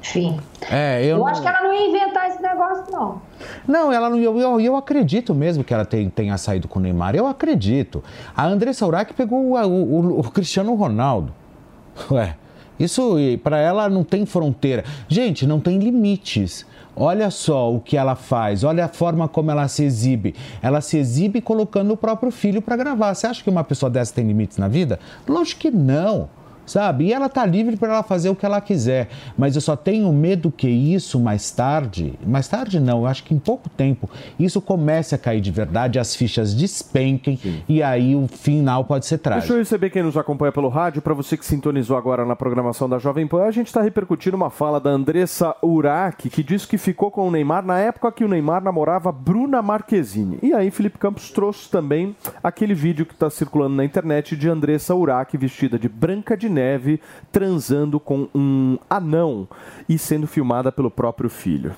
[0.01, 0.40] enfim.
[0.70, 1.27] É, eu, eu não...
[1.27, 3.20] acho que ela não ia inventar esse negócio, não.
[3.68, 6.82] Não, ela não, eu, eu, eu acredito mesmo que ela tem, tenha saído com o
[6.82, 7.14] Neymar.
[7.14, 8.02] Eu acredito.
[8.36, 11.32] A Andressa Urach pegou o, o, o Cristiano Ronaldo.
[12.10, 12.36] Ué,
[12.78, 14.85] isso para ela não tem fronteira.
[15.06, 16.66] Gente, não tem limites.
[16.97, 20.35] Olha só o que ela faz, olha a forma como ela se exibe.
[20.60, 23.14] Ela se exibe colocando o próprio filho para gravar.
[23.14, 24.98] Você acha que uma pessoa dessa tem limites na vida?
[25.27, 26.28] Lógico que não
[26.70, 27.06] sabe?
[27.06, 29.09] E ela tá livre para ela fazer o que ela quiser.
[29.36, 33.34] Mas eu só tenho medo que isso mais tarde, mais tarde não, eu acho que
[33.34, 37.62] em pouco tempo, isso comece a cair de verdade, as fichas despenquem Sim.
[37.68, 39.48] e aí o final pode ser trágico.
[39.48, 42.88] Deixa eu receber quem nos acompanha pelo rádio, para você que sintonizou agora na programação
[42.88, 46.78] da Jovem Pan, a gente está repercutindo uma fala da Andressa Urach, que diz que
[46.78, 50.38] ficou com o Neymar na época que o Neymar namorava Bruna Marquezine.
[50.42, 54.94] E aí Felipe Campos trouxe também aquele vídeo que está circulando na internet de Andressa
[54.94, 57.01] Urach vestida de branca de neve neve
[57.32, 59.49] transando com um anão
[59.89, 61.73] e sendo filmada pelo próprio filho.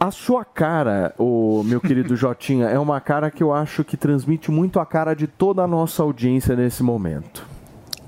[0.00, 4.50] A sua cara, o meu querido Jotinha, é uma cara que eu acho que transmite
[4.50, 7.53] muito a cara de toda a nossa audiência nesse momento.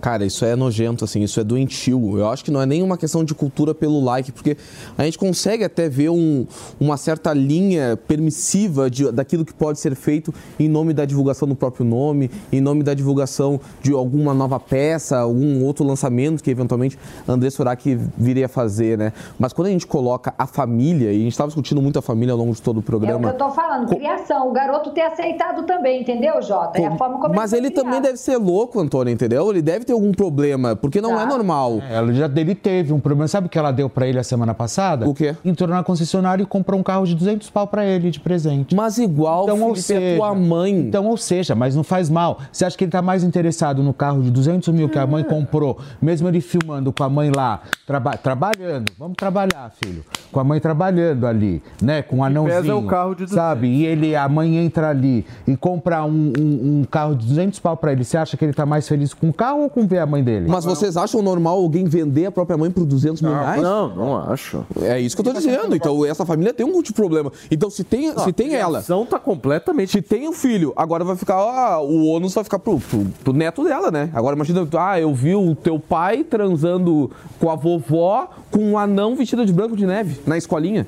[0.06, 2.16] Cara, isso é nojento, assim, isso é doentio.
[2.16, 4.56] Eu acho que não é nem uma questão de cultura pelo like, porque
[4.96, 6.46] a gente consegue até ver um,
[6.78, 11.56] uma certa linha permissiva de, daquilo que pode ser feito em nome da divulgação do
[11.56, 16.96] próprio nome, em nome da divulgação de alguma nova peça, algum outro lançamento que eventualmente
[17.26, 19.12] André Surak viria a fazer, né?
[19.36, 22.30] Mas quando a gente coloca a família, e a gente estava discutindo muito a família
[22.30, 23.28] ao longo de todo o programa.
[23.28, 24.48] É o que eu tô falando, criação.
[24.48, 26.80] O garoto ter aceitado também, entendeu, Jota?
[26.80, 29.50] É a forma como Mas ele, ele também deve ser louco, Antônio, entendeu?
[29.50, 31.22] Ele deve ter algum problema, porque não é tá.
[31.22, 31.82] é normal.
[31.88, 33.26] É, ela já dele teve um problema.
[33.28, 35.08] Sabe o que ela deu para ele a semana passada?
[35.08, 35.34] O quê?
[35.44, 38.74] Entrou na concessionária e comprou um carro de 200 pau para ele de presente.
[38.74, 40.72] Mas igual, então, Felipe, ou seja, é tua mãe.
[40.72, 42.38] Então, ou seja, mas não faz mal.
[42.52, 45.24] Você acha que ele tá mais interessado no carro de 200 mil que a mãe
[45.24, 48.92] comprou, mesmo ele filmando com a mãe lá, traba trabalhando.
[48.98, 50.04] Vamos trabalhar, filho.
[50.30, 52.02] Com a mãe trabalhando ali, né?
[52.02, 52.62] Com um anãozinho.
[52.62, 53.34] Pesa o carro de 200.
[53.34, 53.68] Sabe?
[53.68, 57.76] E ele, a mãe entra ali e compra um, um, um carro de 200 pau
[57.76, 58.04] para ele.
[58.04, 60.22] Você acha que ele tá mais feliz com o carro ou com ver a mãe
[60.22, 60.46] dele?
[60.48, 63.60] Mas vocês acham normal alguém vender a própria mãe por 200 mil reais?
[63.60, 64.64] Não, não acho.
[64.80, 65.74] É isso que eu tô dizendo.
[65.74, 67.32] Então, essa família tem um tipo de problema.
[67.50, 68.78] Então, se tem, não, se tem ela.
[68.78, 69.92] A tá completamente.
[69.92, 71.34] Se tem o um filho, agora vai ficar.
[71.36, 74.10] Ah, o ônus vai ficar pro, pro, pro, neto dela, né?
[74.14, 79.16] Agora imagina, ah, eu vi o teu pai transando com a vovó com um anão
[79.16, 80.86] vestido de branco de neve na escolinha.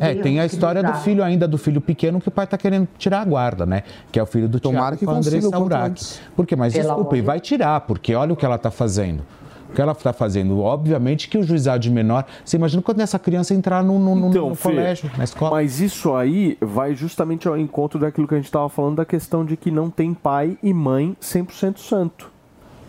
[0.00, 2.88] É, tem a história do filho ainda, do filho pequeno, que o pai tá querendo
[2.98, 3.82] tirar a guarda, né?
[4.10, 6.20] Que é o filho do Tomara Tiago que com a Andressa Urach.
[6.36, 9.22] Porque, mas desculpa, e vai tirar, porque olha o que ela tá fazendo.
[9.70, 10.60] o que ela está fazendo.
[10.60, 12.24] Obviamente que o juizado de menor.
[12.44, 15.52] Você imagina quando essa criança entrar no, no, então, no Fê, colégio, na escola.
[15.52, 19.44] Mas isso aí vai justamente ao encontro daquilo que a gente estava falando da questão
[19.44, 22.30] de que não tem pai e mãe 100% santo.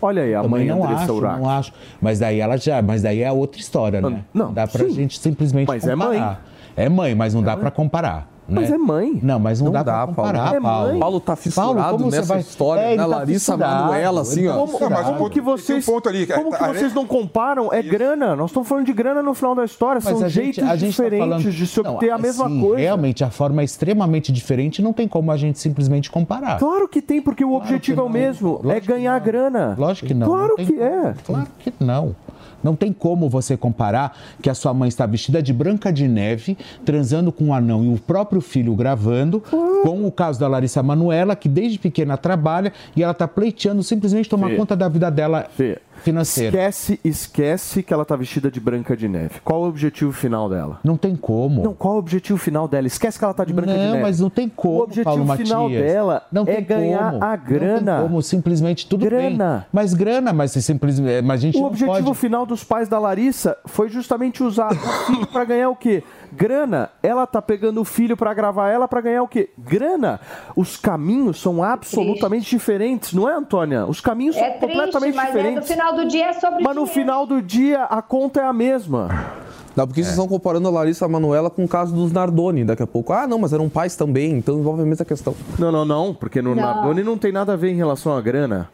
[0.04, 1.40] Olha aí, a Também mãe não Andressa acho, Urach.
[1.40, 1.72] não acho.
[2.00, 4.24] Mas daí ela já, mas daí é outra história, né?
[4.34, 4.90] Não, dá pra sim.
[4.90, 6.10] gente simplesmente Mas é comparar.
[6.10, 6.38] mãe.
[6.76, 8.30] É mãe, mas não dá pra comparar.
[8.48, 8.74] Mas né?
[8.74, 9.20] é mãe.
[9.22, 10.32] Não, mas não, Não dá, dá, pra Paulo.
[10.32, 10.98] comparar, É Paulo.
[10.98, 12.96] Paulo tá fissurado como você nessa vai- história, É, né?
[12.96, 14.52] tá Larissa Manoela, assim, ele ó.
[14.52, 16.66] tá Como, Não, mas como o- que tem um vocês, ponto ali, como que a-
[16.72, 17.72] vocês não comparam?
[17.72, 18.34] É grana.
[18.34, 20.00] Nós estamos falando de grana no final da história.
[20.04, 22.46] Mas São gente- jeitos a gente tá diferentes falando- de se obter Não, a mesma
[22.46, 22.76] assim, coisa.
[22.82, 26.58] Realmente, a forma é extremamente diferente, não tem como a gente simplesmente comparar.
[26.58, 28.60] Claro que tem, porque o objetivo é o mesmo.
[28.64, 29.76] é Lógico que ganhar grana.
[29.78, 30.26] Lógico que não.
[30.26, 30.82] Claro Não que como.
[30.82, 31.14] é.
[31.24, 32.14] Claro que não.
[32.62, 36.56] Não tem como você comparar que a sua mãe está vestida de branca de neve,
[36.84, 41.34] transando com um anão e o próprio filho gravando, com o caso da Larissa Manuela,
[41.34, 44.56] que desde pequena trabalha e ela está pleiteando simplesmente tomar Fê.
[44.56, 46.48] conta da vida dela Fê, financeira.
[46.56, 49.40] Esquece, esquece que ela tá vestida de branca de neve.
[49.44, 50.80] Qual o objetivo final dela?
[50.84, 51.62] Não tem como.
[51.62, 52.86] Não, qual o objetivo final dela?
[52.86, 54.02] Esquece que ela tá de branca de Não, neve.
[54.02, 55.82] mas não tem como, O objetivo Paulo final Matias.
[55.84, 57.24] dela não é ganhar como.
[57.24, 57.80] a grana.
[57.92, 59.56] Não tem como, simplesmente tudo Grana.
[59.58, 59.66] bem.
[59.72, 62.18] Mas grana, mas simplesmente, mas a gente O não objetivo pode.
[62.18, 64.70] final dos pais da Larissa foi justamente usar
[65.32, 66.02] para ganhar o quê?
[66.34, 66.90] Grana.
[67.02, 69.50] Ela tá pegando o filho para gravar ela para ganhar o quê?
[69.58, 70.18] Grana.
[70.56, 73.84] Os caminhos são absolutamente diferentes, não é, Antônia?
[73.86, 75.68] Os caminhos É são triste, completamente mas é, no diferentes.
[75.68, 76.86] final do dia é sobre Mas no dinheiro.
[76.92, 79.08] final do dia a conta é a mesma.
[79.76, 82.86] Não, porque vocês estão comparando a Larissa Manoela com o caso dos Nardoni daqui a
[82.86, 83.12] pouco.
[83.12, 85.34] Ah, não, mas eram pais também, então envolve a mesma questão.
[85.58, 86.62] Não, não, não, porque no Não.
[86.62, 88.68] Nardoni não tem nada a ver em relação à grana.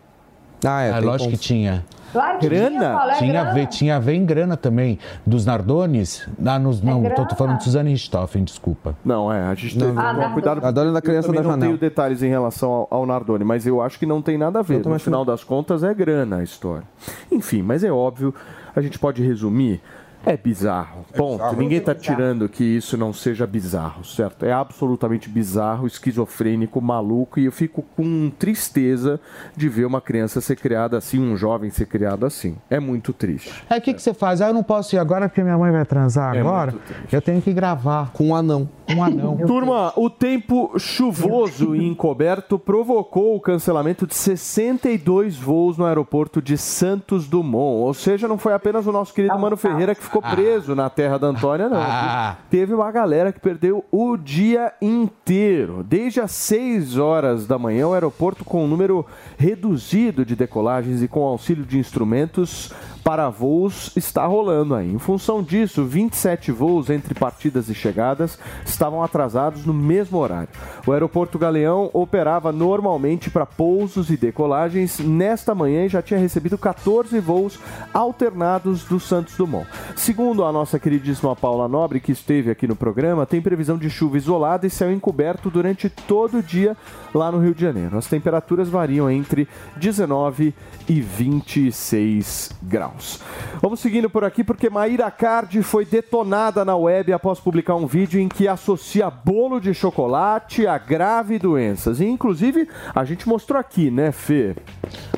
[0.64, 0.90] Ah, é.
[0.90, 1.84] É tem lógico que tinha.
[2.12, 2.70] Claro que Grana?
[2.78, 3.54] tinha, Paulo, é Tinha a, grana.
[3.54, 4.98] ver, tinha a ver em grana também.
[5.26, 6.28] Dos Nardones.
[6.44, 8.96] Ah, nos, não, tô, tô falando de Suzane Richthofen, desculpa.
[9.04, 10.32] Não, é, a gente tem que Ah, tomar Nardoni.
[10.32, 10.64] cuidado.
[10.64, 11.66] A dona da criança eu da não janela.
[11.68, 14.62] tenho detalhes em relação ao, ao Nardoni, mas eu acho que não tem nada a
[14.62, 14.84] ver.
[14.86, 16.84] No final das contas é grana a história.
[17.30, 18.34] Enfim, mas é óbvio,
[18.74, 19.80] a gente pode resumir.
[20.28, 21.06] É bizarro.
[21.16, 21.38] Ponto.
[21.38, 21.56] bizarro.
[21.56, 22.16] Ninguém está bizarro.
[22.16, 24.44] tirando que isso não seja bizarro, certo?
[24.44, 29.18] É absolutamente bizarro, esquizofrênico, maluco, e eu fico com tristeza
[29.56, 32.56] de ver uma criança ser criada assim, um jovem ser criado assim.
[32.68, 33.64] É muito triste.
[33.70, 34.42] Aí o que, que você faz?
[34.42, 36.74] Ah, eu não posso ir agora porque minha mãe vai transar É agora.
[37.10, 38.68] Eu tenho que gravar Com um anão.
[38.94, 39.36] um anão.
[39.46, 46.58] Turma, o tempo chuvoso e encoberto provocou o cancelamento de 62 voos no aeroporto de
[46.58, 47.82] Santos Dumont.
[47.86, 51.18] Ou seja, não foi apenas o nosso querido Mano Ferreira que ficou preso na terra
[51.18, 51.80] da Antônia, não.
[51.80, 52.36] Ah.
[52.50, 55.82] Teve uma galera que perdeu o dia inteiro.
[55.82, 61.08] Desde as 6 horas da manhã, o aeroporto com um número reduzido de decolagens e
[61.08, 62.72] com auxílio de instrumentos
[63.08, 64.92] para voos está rolando aí.
[64.92, 70.50] Em função disso, 27 voos entre partidas e chegadas estavam atrasados no mesmo horário.
[70.86, 76.58] O aeroporto Galeão operava normalmente para pousos e decolagens nesta manhã e já tinha recebido
[76.58, 77.58] 14 voos
[77.94, 79.66] alternados do Santos Dumont.
[79.98, 84.16] Segundo a nossa queridíssima Paula Nobre, que esteve aqui no programa, tem previsão de chuva
[84.16, 86.76] isolada e céu encoberto durante todo o dia
[87.12, 87.98] lá no Rio de Janeiro.
[87.98, 90.54] As temperaturas variam entre 19
[90.88, 93.20] e 26 graus.
[93.60, 98.20] Vamos seguindo por aqui porque Maíra Cardi foi detonada na web após publicar um vídeo
[98.20, 102.00] em que associa bolo de chocolate a grave doenças.
[102.00, 104.54] E inclusive a gente mostrou aqui, né, Fê?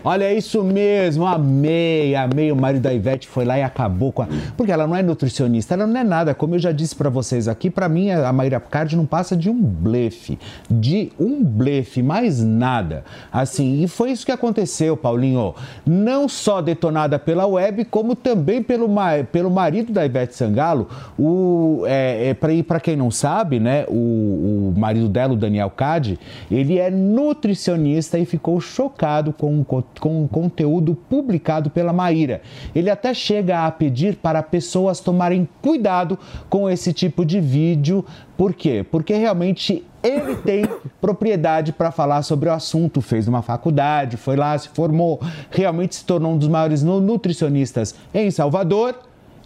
[0.02, 2.51] Olha, é isso mesmo, amei, amei.
[2.51, 4.28] O marido da Ivete foi lá e acabou com a.
[4.57, 6.34] Porque ela não é nutricionista, ela não é nada.
[6.34, 9.51] Como eu já disse pra vocês aqui, pra mim a Maíra Cardi não passa de
[9.51, 10.38] um blefe.
[10.70, 13.05] De um blefe, mais nada.
[13.32, 15.55] Assim, e foi isso que aconteceu, Paulinho.
[15.84, 18.88] Não só detonada pela web, como também pelo,
[19.32, 20.88] pelo marido da Ivete Sangalo.
[21.18, 26.18] O, é, é, pra, quem não sabe, né, o, o marido dela, o Daniel Cade,
[26.51, 32.40] ele é nutricionista e ficou chocado com, com o conteúdo publicado pela Maíra.
[32.74, 36.19] Ele até chega a pedir para pessoas tomarem cuidado
[36.51, 38.05] com esse tipo de vídeo.
[38.37, 38.85] Por quê?
[38.89, 40.69] Porque realmente ele tem
[41.01, 45.19] propriedade para falar sobre o assunto, fez uma faculdade, foi lá, se formou,
[45.51, 48.95] realmente se tornou um dos maiores nu- nutricionistas em Salvador.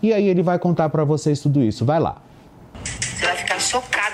[0.03, 1.85] E aí ele vai contar para vocês tudo isso.
[1.85, 2.16] Vai lá.
[2.82, 3.61] Você vai ficar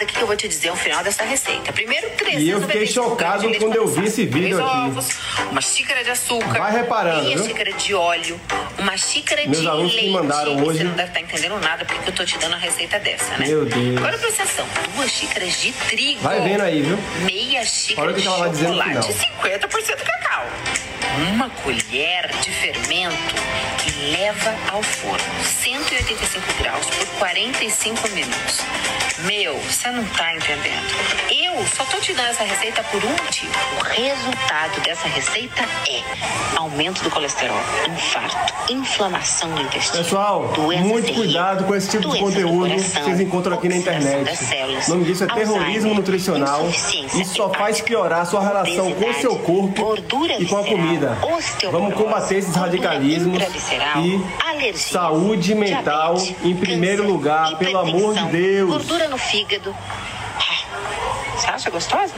[0.01, 1.73] chocada que eu vou te dizer o final dessa receita.
[1.73, 4.89] Primeiro, 300 E eu fiquei chocado quando eu vi esse vídeo três aqui.
[4.89, 5.09] ovos,
[5.51, 7.47] uma xícara de açúcar, Vai reparando, meia viu?
[7.47, 8.41] xícara de óleo,
[8.79, 10.11] uma xícara Meus de alunos leite.
[10.11, 12.99] mandaram Você hoje- não deve estar entendendo nada porque eu tô te dando a receita
[12.99, 13.47] dessa, né?
[13.47, 13.97] Meu Deus.
[13.99, 14.67] Agora presta atenção.
[14.97, 16.21] Duas xícaras de trigo.
[16.23, 16.99] Vai vendo aí, viu?
[17.25, 18.57] Meia xícara Olha de chocolate.
[18.59, 19.03] final.
[19.03, 20.47] 50% cacau.
[21.33, 23.17] Uma colher de fermento
[23.83, 25.19] que leva ao forno,
[25.61, 28.61] 185 graus por 45 minutos.
[29.25, 29.61] Meu,
[29.91, 30.87] você não tá entendendo.
[31.31, 33.53] Eu só tô te dando essa receita por um motivo.
[33.79, 36.03] O resultado dessa receita é
[36.57, 37.59] aumento do colesterol,
[37.89, 40.05] infarto, inflamação do intestino.
[40.05, 40.53] Pessoal,
[40.83, 44.37] muito terrível, cuidado com esse tipo de conteúdo que coração, vocês encontram aqui na internet.
[44.37, 46.69] células, O nome disso é terrorismo nutricional.
[46.69, 49.97] Isso só faz piorar a sua relação com o seu corpo
[50.39, 51.19] e com a comida.
[51.71, 58.71] Vamos combater esses radicalismos e alergia, saúde mental em primeiro lugar, pelo amor de Deus.
[58.71, 59.75] Gordura no fígado.
[61.37, 62.15] Você acha gostosa?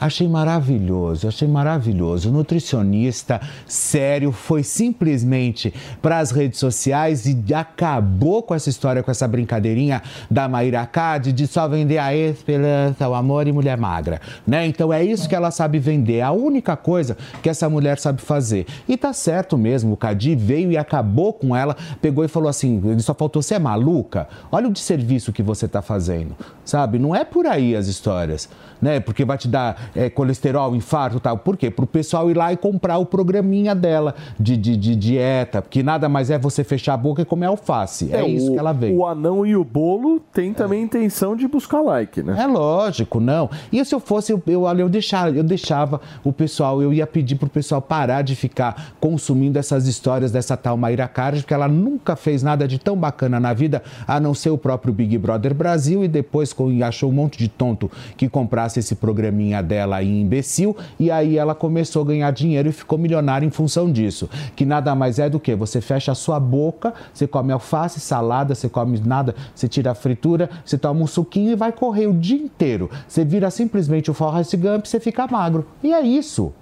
[0.00, 2.28] Achei maravilhoso, achei maravilhoso.
[2.28, 5.72] O nutricionista sério foi simplesmente
[6.02, 11.32] para as redes sociais e acabou com essa história, com essa brincadeirinha da Maíra Card
[11.32, 14.66] de só vender a esperança, o amor e mulher magra, né?
[14.66, 18.20] Então é isso que ela sabe vender, é a única coisa que essa mulher sabe
[18.20, 18.66] fazer.
[18.88, 22.82] E tá certo mesmo, o Cadi veio e acabou com ela, pegou e falou assim:
[22.84, 24.28] ele só faltou ser maluca.
[24.50, 26.98] Olha o desserviço que você tá fazendo, sabe?
[26.98, 28.48] Não é por aí as histórias,
[28.82, 28.98] né?
[28.98, 31.38] Porque vai te dar é, colesterol, infarto tal.
[31.38, 31.70] Por quê?
[31.70, 35.82] Para o pessoal ir lá e comprar o programinha dela de, de, de dieta, porque
[35.82, 38.12] nada mais é você fechar a boca e comer alface.
[38.12, 38.96] É, isso o, que ela veio.
[38.96, 42.36] O anão e o bolo tem também a intenção de buscar like, né?
[42.38, 43.48] É lógico, não.
[43.72, 47.36] E se eu fosse, eu, eu, eu, deixava, eu deixava o pessoal, eu ia pedir
[47.36, 52.16] pro pessoal parar de ficar consumindo essas histórias dessa tal Maíra Cardi, porque ela nunca
[52.16, 56.04] fez nada de tão bacana na vida, a não ser o próprio Big Brother Brasil,
[56.04, 56.54] e depois
[56.84, 61.54] achou um monte de tonto que comprasse esse programinha dela aí imbecil, e aí ela
[61.54, 64.28] começou a ganhar dinheiro e ficou milionária em função disso.
[64.54, 68.54] Que nada mais é do que você fecha a sua boca, você come alface, salada,
[68.54, 72.14] você come nada, você tira a fritura, você toma um suquinho e vai correr o
[72.14, 72.90] dia inteiro.
[73.06, 75.66] Você vira simplesmente o Forrest Gump e você fica magro.
[75.82, 76.52] E é isso.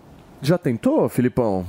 [0.41, 1.65] Já tentou, Filipão?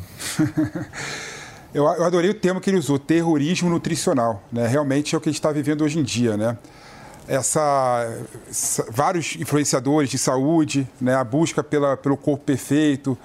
[1.73, 4.43] eu, eu adorei o termo que ele usou, terrorismo nutricional.
[4.51, 4.67] Né?
[4.67, 6.57] Realmente é o que a gente está vivendo hoje em dia, né?
[7.27, 8.17] Essa,
[8.49, 13.17] essa, vários influenciadores de saúde, né, a busca pela, pelo corpo perfeito,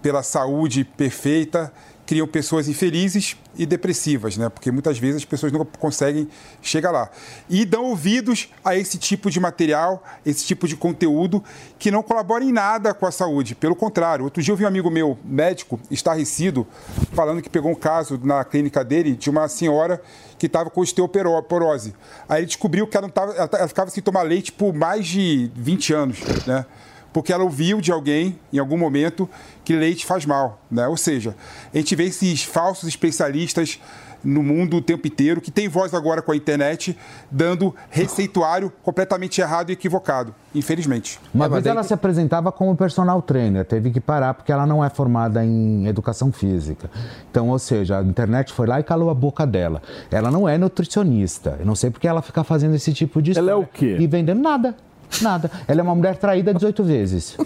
[0.00, 1.72] pela saúde perfeita,
[2.06, 4.48] criam pessoas infelizes e depressivas, né?
[4.48, 6.28] Porque muitas vezes as pessoas não conseguem
[6.60, 7.10] chegar lá.
[7.48, 11.42] E dão ouvidos a esse tipo de material, esse tipo de conteúdo
[11.78, 13.54] que não colabora em nada com a saúde.
[13.54, 16.66] Pelo contrário, outro dia eu vi um amigo meu, médico, estarrecido,
[17.12, 20.00] falando que pegou um caso na clínica dele de uma senhora
[20.38, 21.94] que estava com osteoporose.
[22.28, 25.50] Aí ele descobriu que ela, não tava, ela ficava sem tomar leite por mais de
[25.54, 26.66] 20 anos, né?
[27.14, 29.30] Porque ela ouviu de alguém, em algum momento,
[29.64, 30.60] que leite faz mal.
[30.68, 30.86] Né?
[30.88, 31.36] Ou seja,
[31.72, 33.80] a gente vê esses falsos especialistas
[34.24, 36.96] no mundo o tempo inteiro, que tem voz agora com a internet,
[37.30, 41.20] dando receituário completamente errado e equivocado, infelizmente.
[41.32, 44.82] Uma é, vez ela se apresentava como personal trainer, teve que parar porque ela não
[44.82, 46.90] é formada em educação física.
[47.30, 49.82] Então, ou seja, a internet foi lá e calou a boca dela.
[50.10, 51.58] Ela não é nutricionista.
[51.60, 53.98] Eu não sei porque ela fica fazendo esse tipo de Ela é o quê?
[54.00, 54.74] E vendendo nada.
[55.22, 55.50] Nada.
[55.66, 57.36] Ela é uma mulher traída 18 vezes.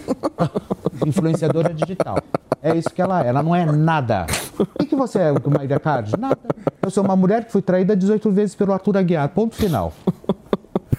[1.05, 2.17] Influenciadora digital.
[2.61, 3.29] É isso que ela é.
[3.29, 4.25] Ela não é nada.
[4.57, 6.17] O que, você é, Maíra Cardi?
[6.17, 6.37] Nada.
[6.81, 9.29] Eu sou uma mulher que foi traída 18 vezes pelo Arthur Aguiar.
[9.29, 9.93] Ponto final.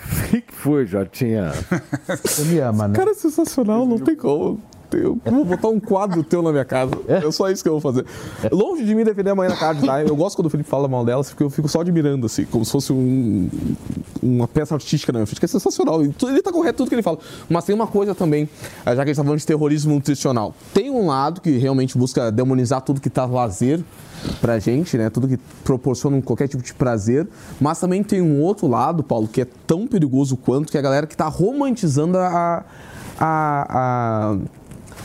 [0.00, 1.50] O que, que foi, Jotinha?
[2.24, 2.94] Você me ama, né?
[2.94, 4.60] Cara, é sensacional, não tem como.
[4.96, 6.92] Eu vou botar um quadro teu na minha casa.
[7.06, 8.04] É só isso que eu vou fazer.
[8.50, 10.02] Longe de mim defender a Maíra Cardi, tá?
[10.02, 12.64] Eu gosto quando o Felipe fala mal dela, porque eu fico só admirando, assim, como
[12.64, 13.48] se fosse um,
[14.22, 16.02] uma peça artística na minha frente, que é sensacional.
[16.02, 17.18] Ele tá correto tudo que ele fala.
[17.48, 18.48] Mas tem uma coisa também,
[18.84, 20.54] já que a gente tá falando de terrorismo nutricional.
[20.72, 23.80] Tem um lado que realmente busca demonizar tudo que tá lazer
[24.40, 25.10] pra gente, né?
[25.10, 27.26] Tudo que proporciona qualquer tipo de prazer.
[27.60, 30.82] Mas também tem um outro lado, Paulo, que é tão perigoso quanto, que é a
[30.82, 32.64] galera que tá romantizando a,
[33.18, 34.36] a, a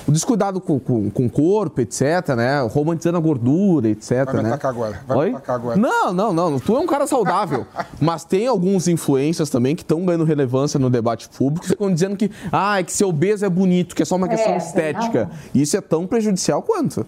[0.08, 2.62] o descuidado com, com, com, o corpo, etc, né?
[2.62, 4.26] Romantizando a gordura, etc.
[4.26, 4.50] Vai me né?
[4.50, 5.02] atacar agora.
[5.08, 5.30] Vai Oi?
[5.30, 5.78] me atacar agora.
[5.78, 6.60] Não, não, não.
[6.60, 7.66] Tu é um cara saudável.
[8.00, 12.30] mas tem alguns influencers também que estão ganhando relevância no debate público, ficam dizendo que,
[12.52, 15.30] ah, é que ser obeso é bonito, que é só uma questão É, estética.
[15.54, 17.06] Isso é tão prejudicial quanto.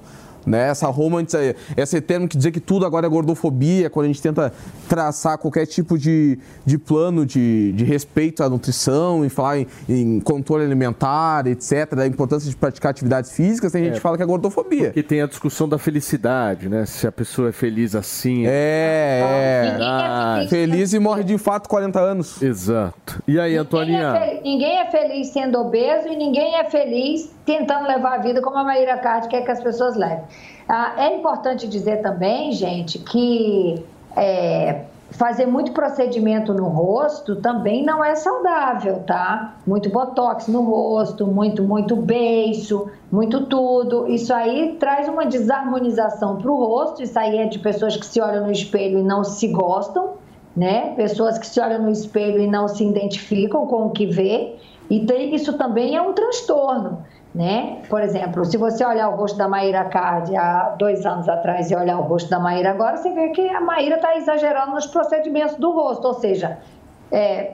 [0.47, 0.69] Né?
[0.69, 4.53] Essa romantização, esse termo que dizer que tudo agora é gordofobia, quando a gente tenta
[4.87, 10.19] traçar qualquer tipo de, de plano de, de respeito à nutrição e falar em, em
[10.21, 14.25] controle alimentar, etc., da importância de praticar atividades físicas, tem gente que fala que é
[14.25, 14.85] gordofobia.
[14.85, 16.85] Porque tem a discussão da felicidade, né?
[16.85, 18.45] Se a pessoa é feliz assim.
[18.47, 19.77] É, é.
[19.81, 22.41] Ah, Feliz e morre de infarto 40 anos.
[22.41, 23.21] Exato.
[23.27, 24.13] E aí, Ninguém é, Antoninha?
[24.13, 28.57] fel- ninguém é feliz sendo obeso e ninguém é feliz tentando levar a vida como
[28.57, 30.21] a Maíra Cardi quer que as pessoas levem.
[30.67, 33.83] Ah, é importante dizer também, gente, que
[34.15, 39.55] é, fazer muito procedimento no rosto também não é saudável, tá?
[39.65, 44.07] Muito botox no rosto, muito, muito beijo, muito tudo.
[44.07, 47.01] Isso aí traz uma desarmonização para o rosto.
[47.01, 50.15] Isso aí é de pessoas que se olham no espelho e não se gostam,
[50.55, 50.93] né?
[50.95, 54.55] Pessoas que se olham no espelho e não se identificam com o que vê.
[54.89, 57.05] E tem, isso também é um transtorno.
[57.37, 57.83] Né?
[57.87, 61.75] Por exemplo, se você olhar o rosto da Maíra Cardi há dois anos atrás e
[61.75, 65.55] olhar o rosto da Maíra agora, você vê que a Maíra está exagerando nos procedimentos
[65.57, 66.07] do rosto.
[66.07, 66.57] Ou seja,
[67.11, 67.51] é,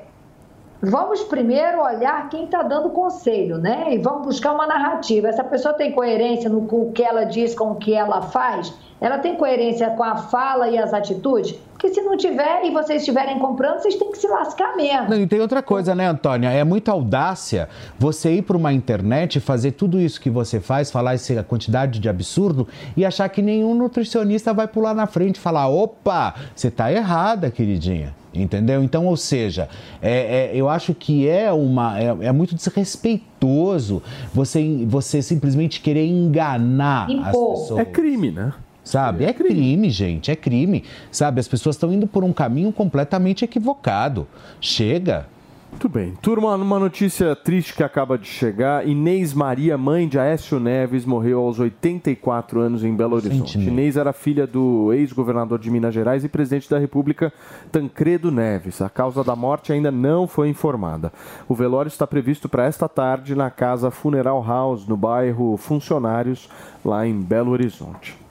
[0.81, 3.87] vamos primeiro olhar quem está dando conselho, né?
[3.93, 5.27] E vamos buscar uma narrativa.
[5.27, 8.73] Essa pessoa tem coerência no que ela diz com o que ela faz?
[9.01, 11.59] Ela tem coerência com a fala e as atitudes?
[11.83, 15.09] Porque se não tiver e vocês estiverem comprando, vocês têm que se lascar mesmo.
[15.09, 16.49] Não, e tem outra coisa, né, Antônia?
[16.49, 17.67] É muita audácia
[17.99, 22.07] você ir para uma internet, fazer tudo isso que você faz, falar essa quantidade de
[22.07, 26.89] absurdo e achar que nenhum nutricionista vai pular na frente e falar: opa, você está
[26.89, 28.15] errada, queridinha.
[28.33, 28.81] Entendeu?
[28.81, 29.67] Então, ou seja,
[30.01, 34.01] é, é, eu acho que é uma é, é, muito desrespeitoso
[34.33, 37.27] você, você simplesmente querer enganar Impor.
[37.27, 37.79] as pessoas.
[37.79, 38.53] É crime, né?
[38.83, 39.23] Sabe?
[39.23, 40.83] É crime, gente, é crime.
[41.11, 41.39] Sabe?
[41.39, 44.27] As pessoas estão indo por um caminho completamente equivocado.
[44.59, 45.27] Chega.
[45.73, 46.13] Muito bem.
[46.21, 48.87] Turma, uma notícia triste que acaba de chegar.
[48.87, 53.57] Inês Maria, mãe de Aécio Neves, morreu aos 84 anos em Belo Horizonte.
[53.57, 57.33] Inês era filha do ex-governador de Minas Gerais e presidente da República,
[57.71, 58.83] Tancredo Neves.
[58.83, 61.11] A causa da morte ainda não foi informada.
[61.49, 66.47] O velório está previsto para esta tarde na casa Funeral House, no bairro Funcionários,
[66.85, 68.22] lá em Belo Horizonte.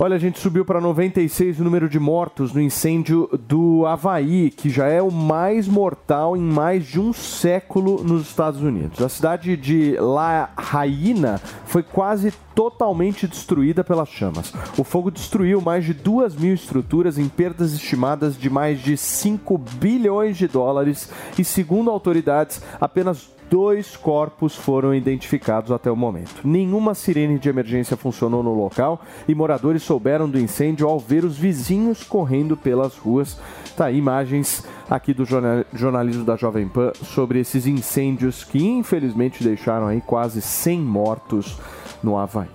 [0.00, 4.70] Olha, a gente subiu para 96 o número de mortos no incêndio do Havaí, que
[4.70, 9.02] já é o mais mortal em mais de um século nos Estados Unidos.
[9.02, 14.52] A cidade de La Raina foi quase totalmente destruída pelas chamas.
[14.78, 19.58] O fogo destruiu mais de duas mil estruturas em perdas estimadas de mais de 5
[19.58, 26.46] bilhões de dólares e, segundo autoridades, apenas Dois corpos foram identificados até o momento.
[26.46, 31.38] Nenhuma sirene de emergência funcionou no local e moradores souberam do incêndio ao ver os
[31.38, 33.40] vizinhos correndo pelas ruas.
[33.76, 39.86] Tá aí imagens aqui do jornalismo da Jovem Pan sobre esses incêndios que infelizmente deixaram
[39.86, 41.58] aí quase 100 mortos
[42.02, 42.48] no Havaí.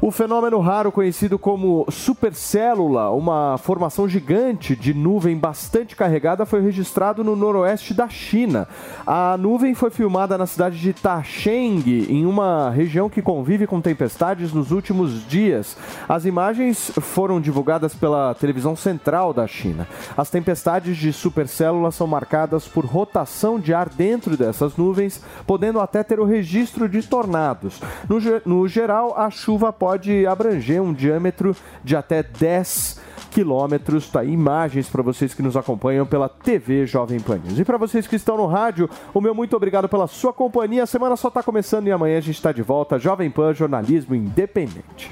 [0.00, 7.24] O fenômeno raro conhecido como supercélula, uma formação gigante de nuvem bastante carregada, foi registrado
[7.24, 8.68] no noroeste da China.
[9.06, 14.52] A nuvem foi filmada na cidade de Tasheng, em uma região que convive com tempestades
[14.52, 15.76] nos últimos dias.
[16.08, 19.86] As imagens foram divulgadas pela televisão central da China.
[20.16, 26.02] As tempestades de supercélula são marcadas por rotação de ar dentro dessas nuvens, podendo até
[26.02, 27.80] ter o registro de tornados.
[28.08, 34.08] No, no geral, a chuva pode abranger um diâmetro de até 10 quilômetros.
[34.08, 37.58] Tá aí imagens para vocês que nos acompanham pela TV Jovem Pan News.
[37.58, 40.84] E para vocês que estão no rádio, o meu muito obrigado pela sua companhia.
[40.84, 42.98] A semana só está começando e amanhã a gente está de volta.
[42.98, 45.10] Jovem Pan Jornalismo Independente.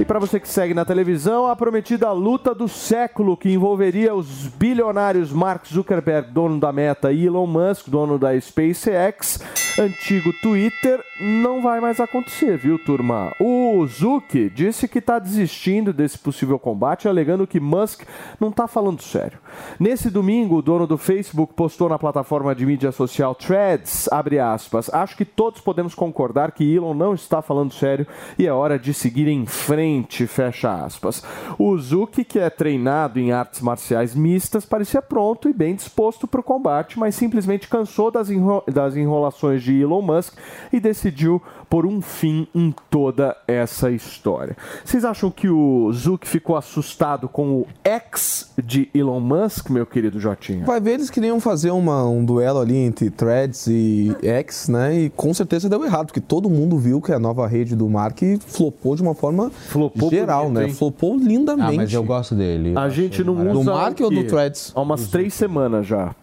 [0.00, 4.48] E para você que segue na televisão, a prometida luta do século que envolveria os
[4.48, 9.38] bilionários Mark Zuckerberg, dono da Meta, e Elon Musk, dono da SpaceX,
[9.78, 13.32] antigo Twitter, não vai mais acontecer, viu, turma?
[13.40, 18.02] O Zuck disse que está desistindo desse possível combate, alegando que Musk
[18.38, 19.38] não está falando sério.
[19.78, 24.92] Nesse domingo, o dono do Facebook postou na plataforma de mídia social Threads, abre aspas,
[24.92, 28.06] acho que todos podemos concordar que Elon não está falando sério
[28.38, 31.24] e é hora de seguir em frente, fecha aspas.
[31.58, 36.40] O Zuck, que é treinado em artes marciais mistas, parecia pronto e bem disposto para
[36.40, 40.34] o combate, mas simplesmente cansou das, enro das enrolações de Elon Musk
[40.72, 41.40] e decidiu
[41.72, 44.54] por um fim em toda essa história.
[44.84, 50.20] Vocês acham que o Zuck ficou assustado com o ex de Elon Musk, meu querido
[50.20, 50.66] Jotinha?
[50.66, 54.98] Vai ver, eles queriam fazer uma, um duelo ali entre Threads e X, né?
[54.98, 58.18] E com certeza deu errado, porque todo mundo viu que a nova rede do Mark
[58.46, 60.66] flopou de uma forma flopou geral, bonito, né?
[60.66, 60.74] Hein?
[60.74, 61.74] Flopou lindamente.
[61.74, 62.74] Ah, mas eu gosto dele.
[62.76, 64.72] A gente não usa do Mark ou do Threads?
[64.74, 66.14] Há umas três semanas já.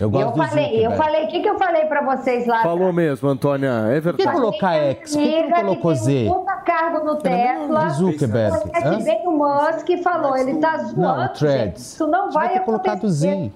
[0.00, 2.62] Eu, gosto eu falei, Zuc, eu falei, o que, que eu falei pra vocês lá?
[2.62, 4.16] Falou mesmo, Antônia, é verdade.
[4.16, 5.16] Por que colocar X?
[5.16, 6.28] Por que não colocou Z?
[6.28, 7.88] Um cargo no Tesla.
[7.90, 8.58] Zuckerberg.
[9.02, 11.00] Veio o Musk e falou, ele tá zoando.
[11.00, 11.92] Não, Threads.
[11.92, 13.50] Isso não vai ter colocado Z.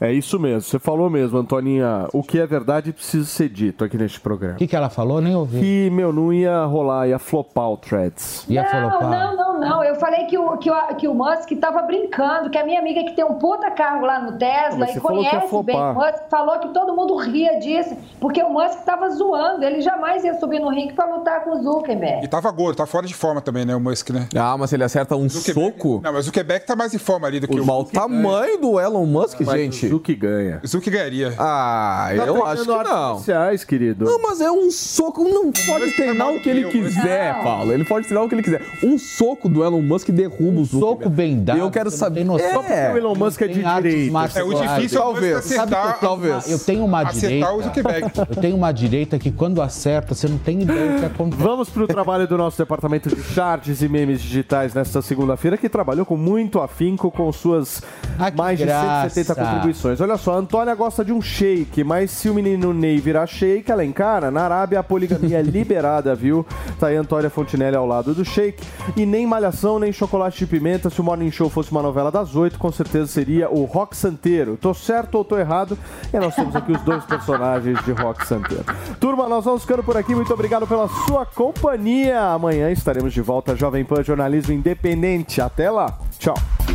[0.00, 2.08] É isso mesmo, você falou mesmo, Antoninha.
[2.12, 4.54] O que é verdade precisa ser dito aqui neste programa.
[4.54, 5.20] O que, que ela falou?
[5.20, 5.60] Nem ouvi.
[5.60, 8.44] Que, meu, não ia rolar, ia flopar o Threads.
[8.48, 9.10] Ia não, flopar.
[9.10, 9.84] não, não, não.
[9.84, 13.02] Eu falei que o, que o, que o Musk estava brincando, que a minha amiga
[13.04, 16.68] que tem um puta carro lá no Tesla e conhece bem o Musk, falou que
[16.68, 19.64] todo mundo ria disso, porque o Musk estava zoando.
[19.64, 22.24] Ele jamais ia subir no ringue para lutar com o Zuckerberg.
[22.24, 24.28] E tava gordo, tá fora de forma também, né, o Musk, né?
[24.36, 26.00] Ah, mas ele acerta um Zuckerberg, soco.
[26.02, 27.70] Não, mas o Zuckerberg tá mais em forma ali do que o.
[27.70, 29.59] O, o tamanho do Elon Musk, gente.
[29.64, 30.60] Gente, Zuki ganha.
[30.66, 31.34] Zuki ganharia.
[31.38, 33.18] Ah, tá eu acho que não.
[33.18, 34.04] Sociais, querido.
[34.04, 35.24] Não, mas é um soco.
[35.24, 37.42] Não pode treinar é o que ele quiser, não.
[37.42, 37.72] Paulo.
[37.72, 38.62] Ele pode treinar o que ele quiser.
[38.82, 40.80] Um soco do Elon Musk derruba um o Zuki.
[40.80, 41.58] Soco bem dado.
[41.58, 42.20] Eu quero saber.
[42.20, 44.38] É, só porque o Elon Musk é de direita.
[44.38, 45.36] É o difícil é talvez.
[45.36, 46.50] Acertar, talvez.
[46.50, 47.52] Eu tenho uma direita.
[47.52, 48.10] O Zuckerberg.
[48.16, 51.42] Eu tenho uma direita que quando acerta, você não tem ideia do que acontece.
[51.42, 56.04] Vamos pro trabalho do nosso departamento de charts e memes digitais nesta segunda-feira, que trabalhou
[56.04, 57.82] com muito afinco com suas
[58.18, 59.08] ah, mais graça.
[59.08, 59.50] de 170 tá.
[59.52, 60.00] contribuições.
[60.00, 63.70] Olha só, a Antônia gosta de um shake, mas se o menino Ney virar shake,
[63.70, 64.30] ela encara.
[64.30, 66.46] Na Arábia, a poligamia é liberada, viu?
[66.78, 68.62] Tá aí a Antônia Fontinelli ao lado do shake.
[68.96, 70.90] E nem malhação, nem chocolate de pimenta.
[70.90, 74.56] Se o Morning Show fosse uma novela das oito, com certeza seria o Rock Santeiro.
[74.56, 75.78] Tô certo ou tô errado?
[76.12, 78.64] E nós temos aqui os dois personagens de Rock Santeiro.
[78.98, 80.14] Turma, nós vamos ficando por aqui.
[80.14, 82.20] Muito obrigado pela sua companhia.
[82.20, 83.56] Amanhã estaremos de volta.
[83.56, 85.40] Jovem Pan Jornalismo Independente.
[85.40, 85.98] Até lá.
[86.18, 86.34] Tchau.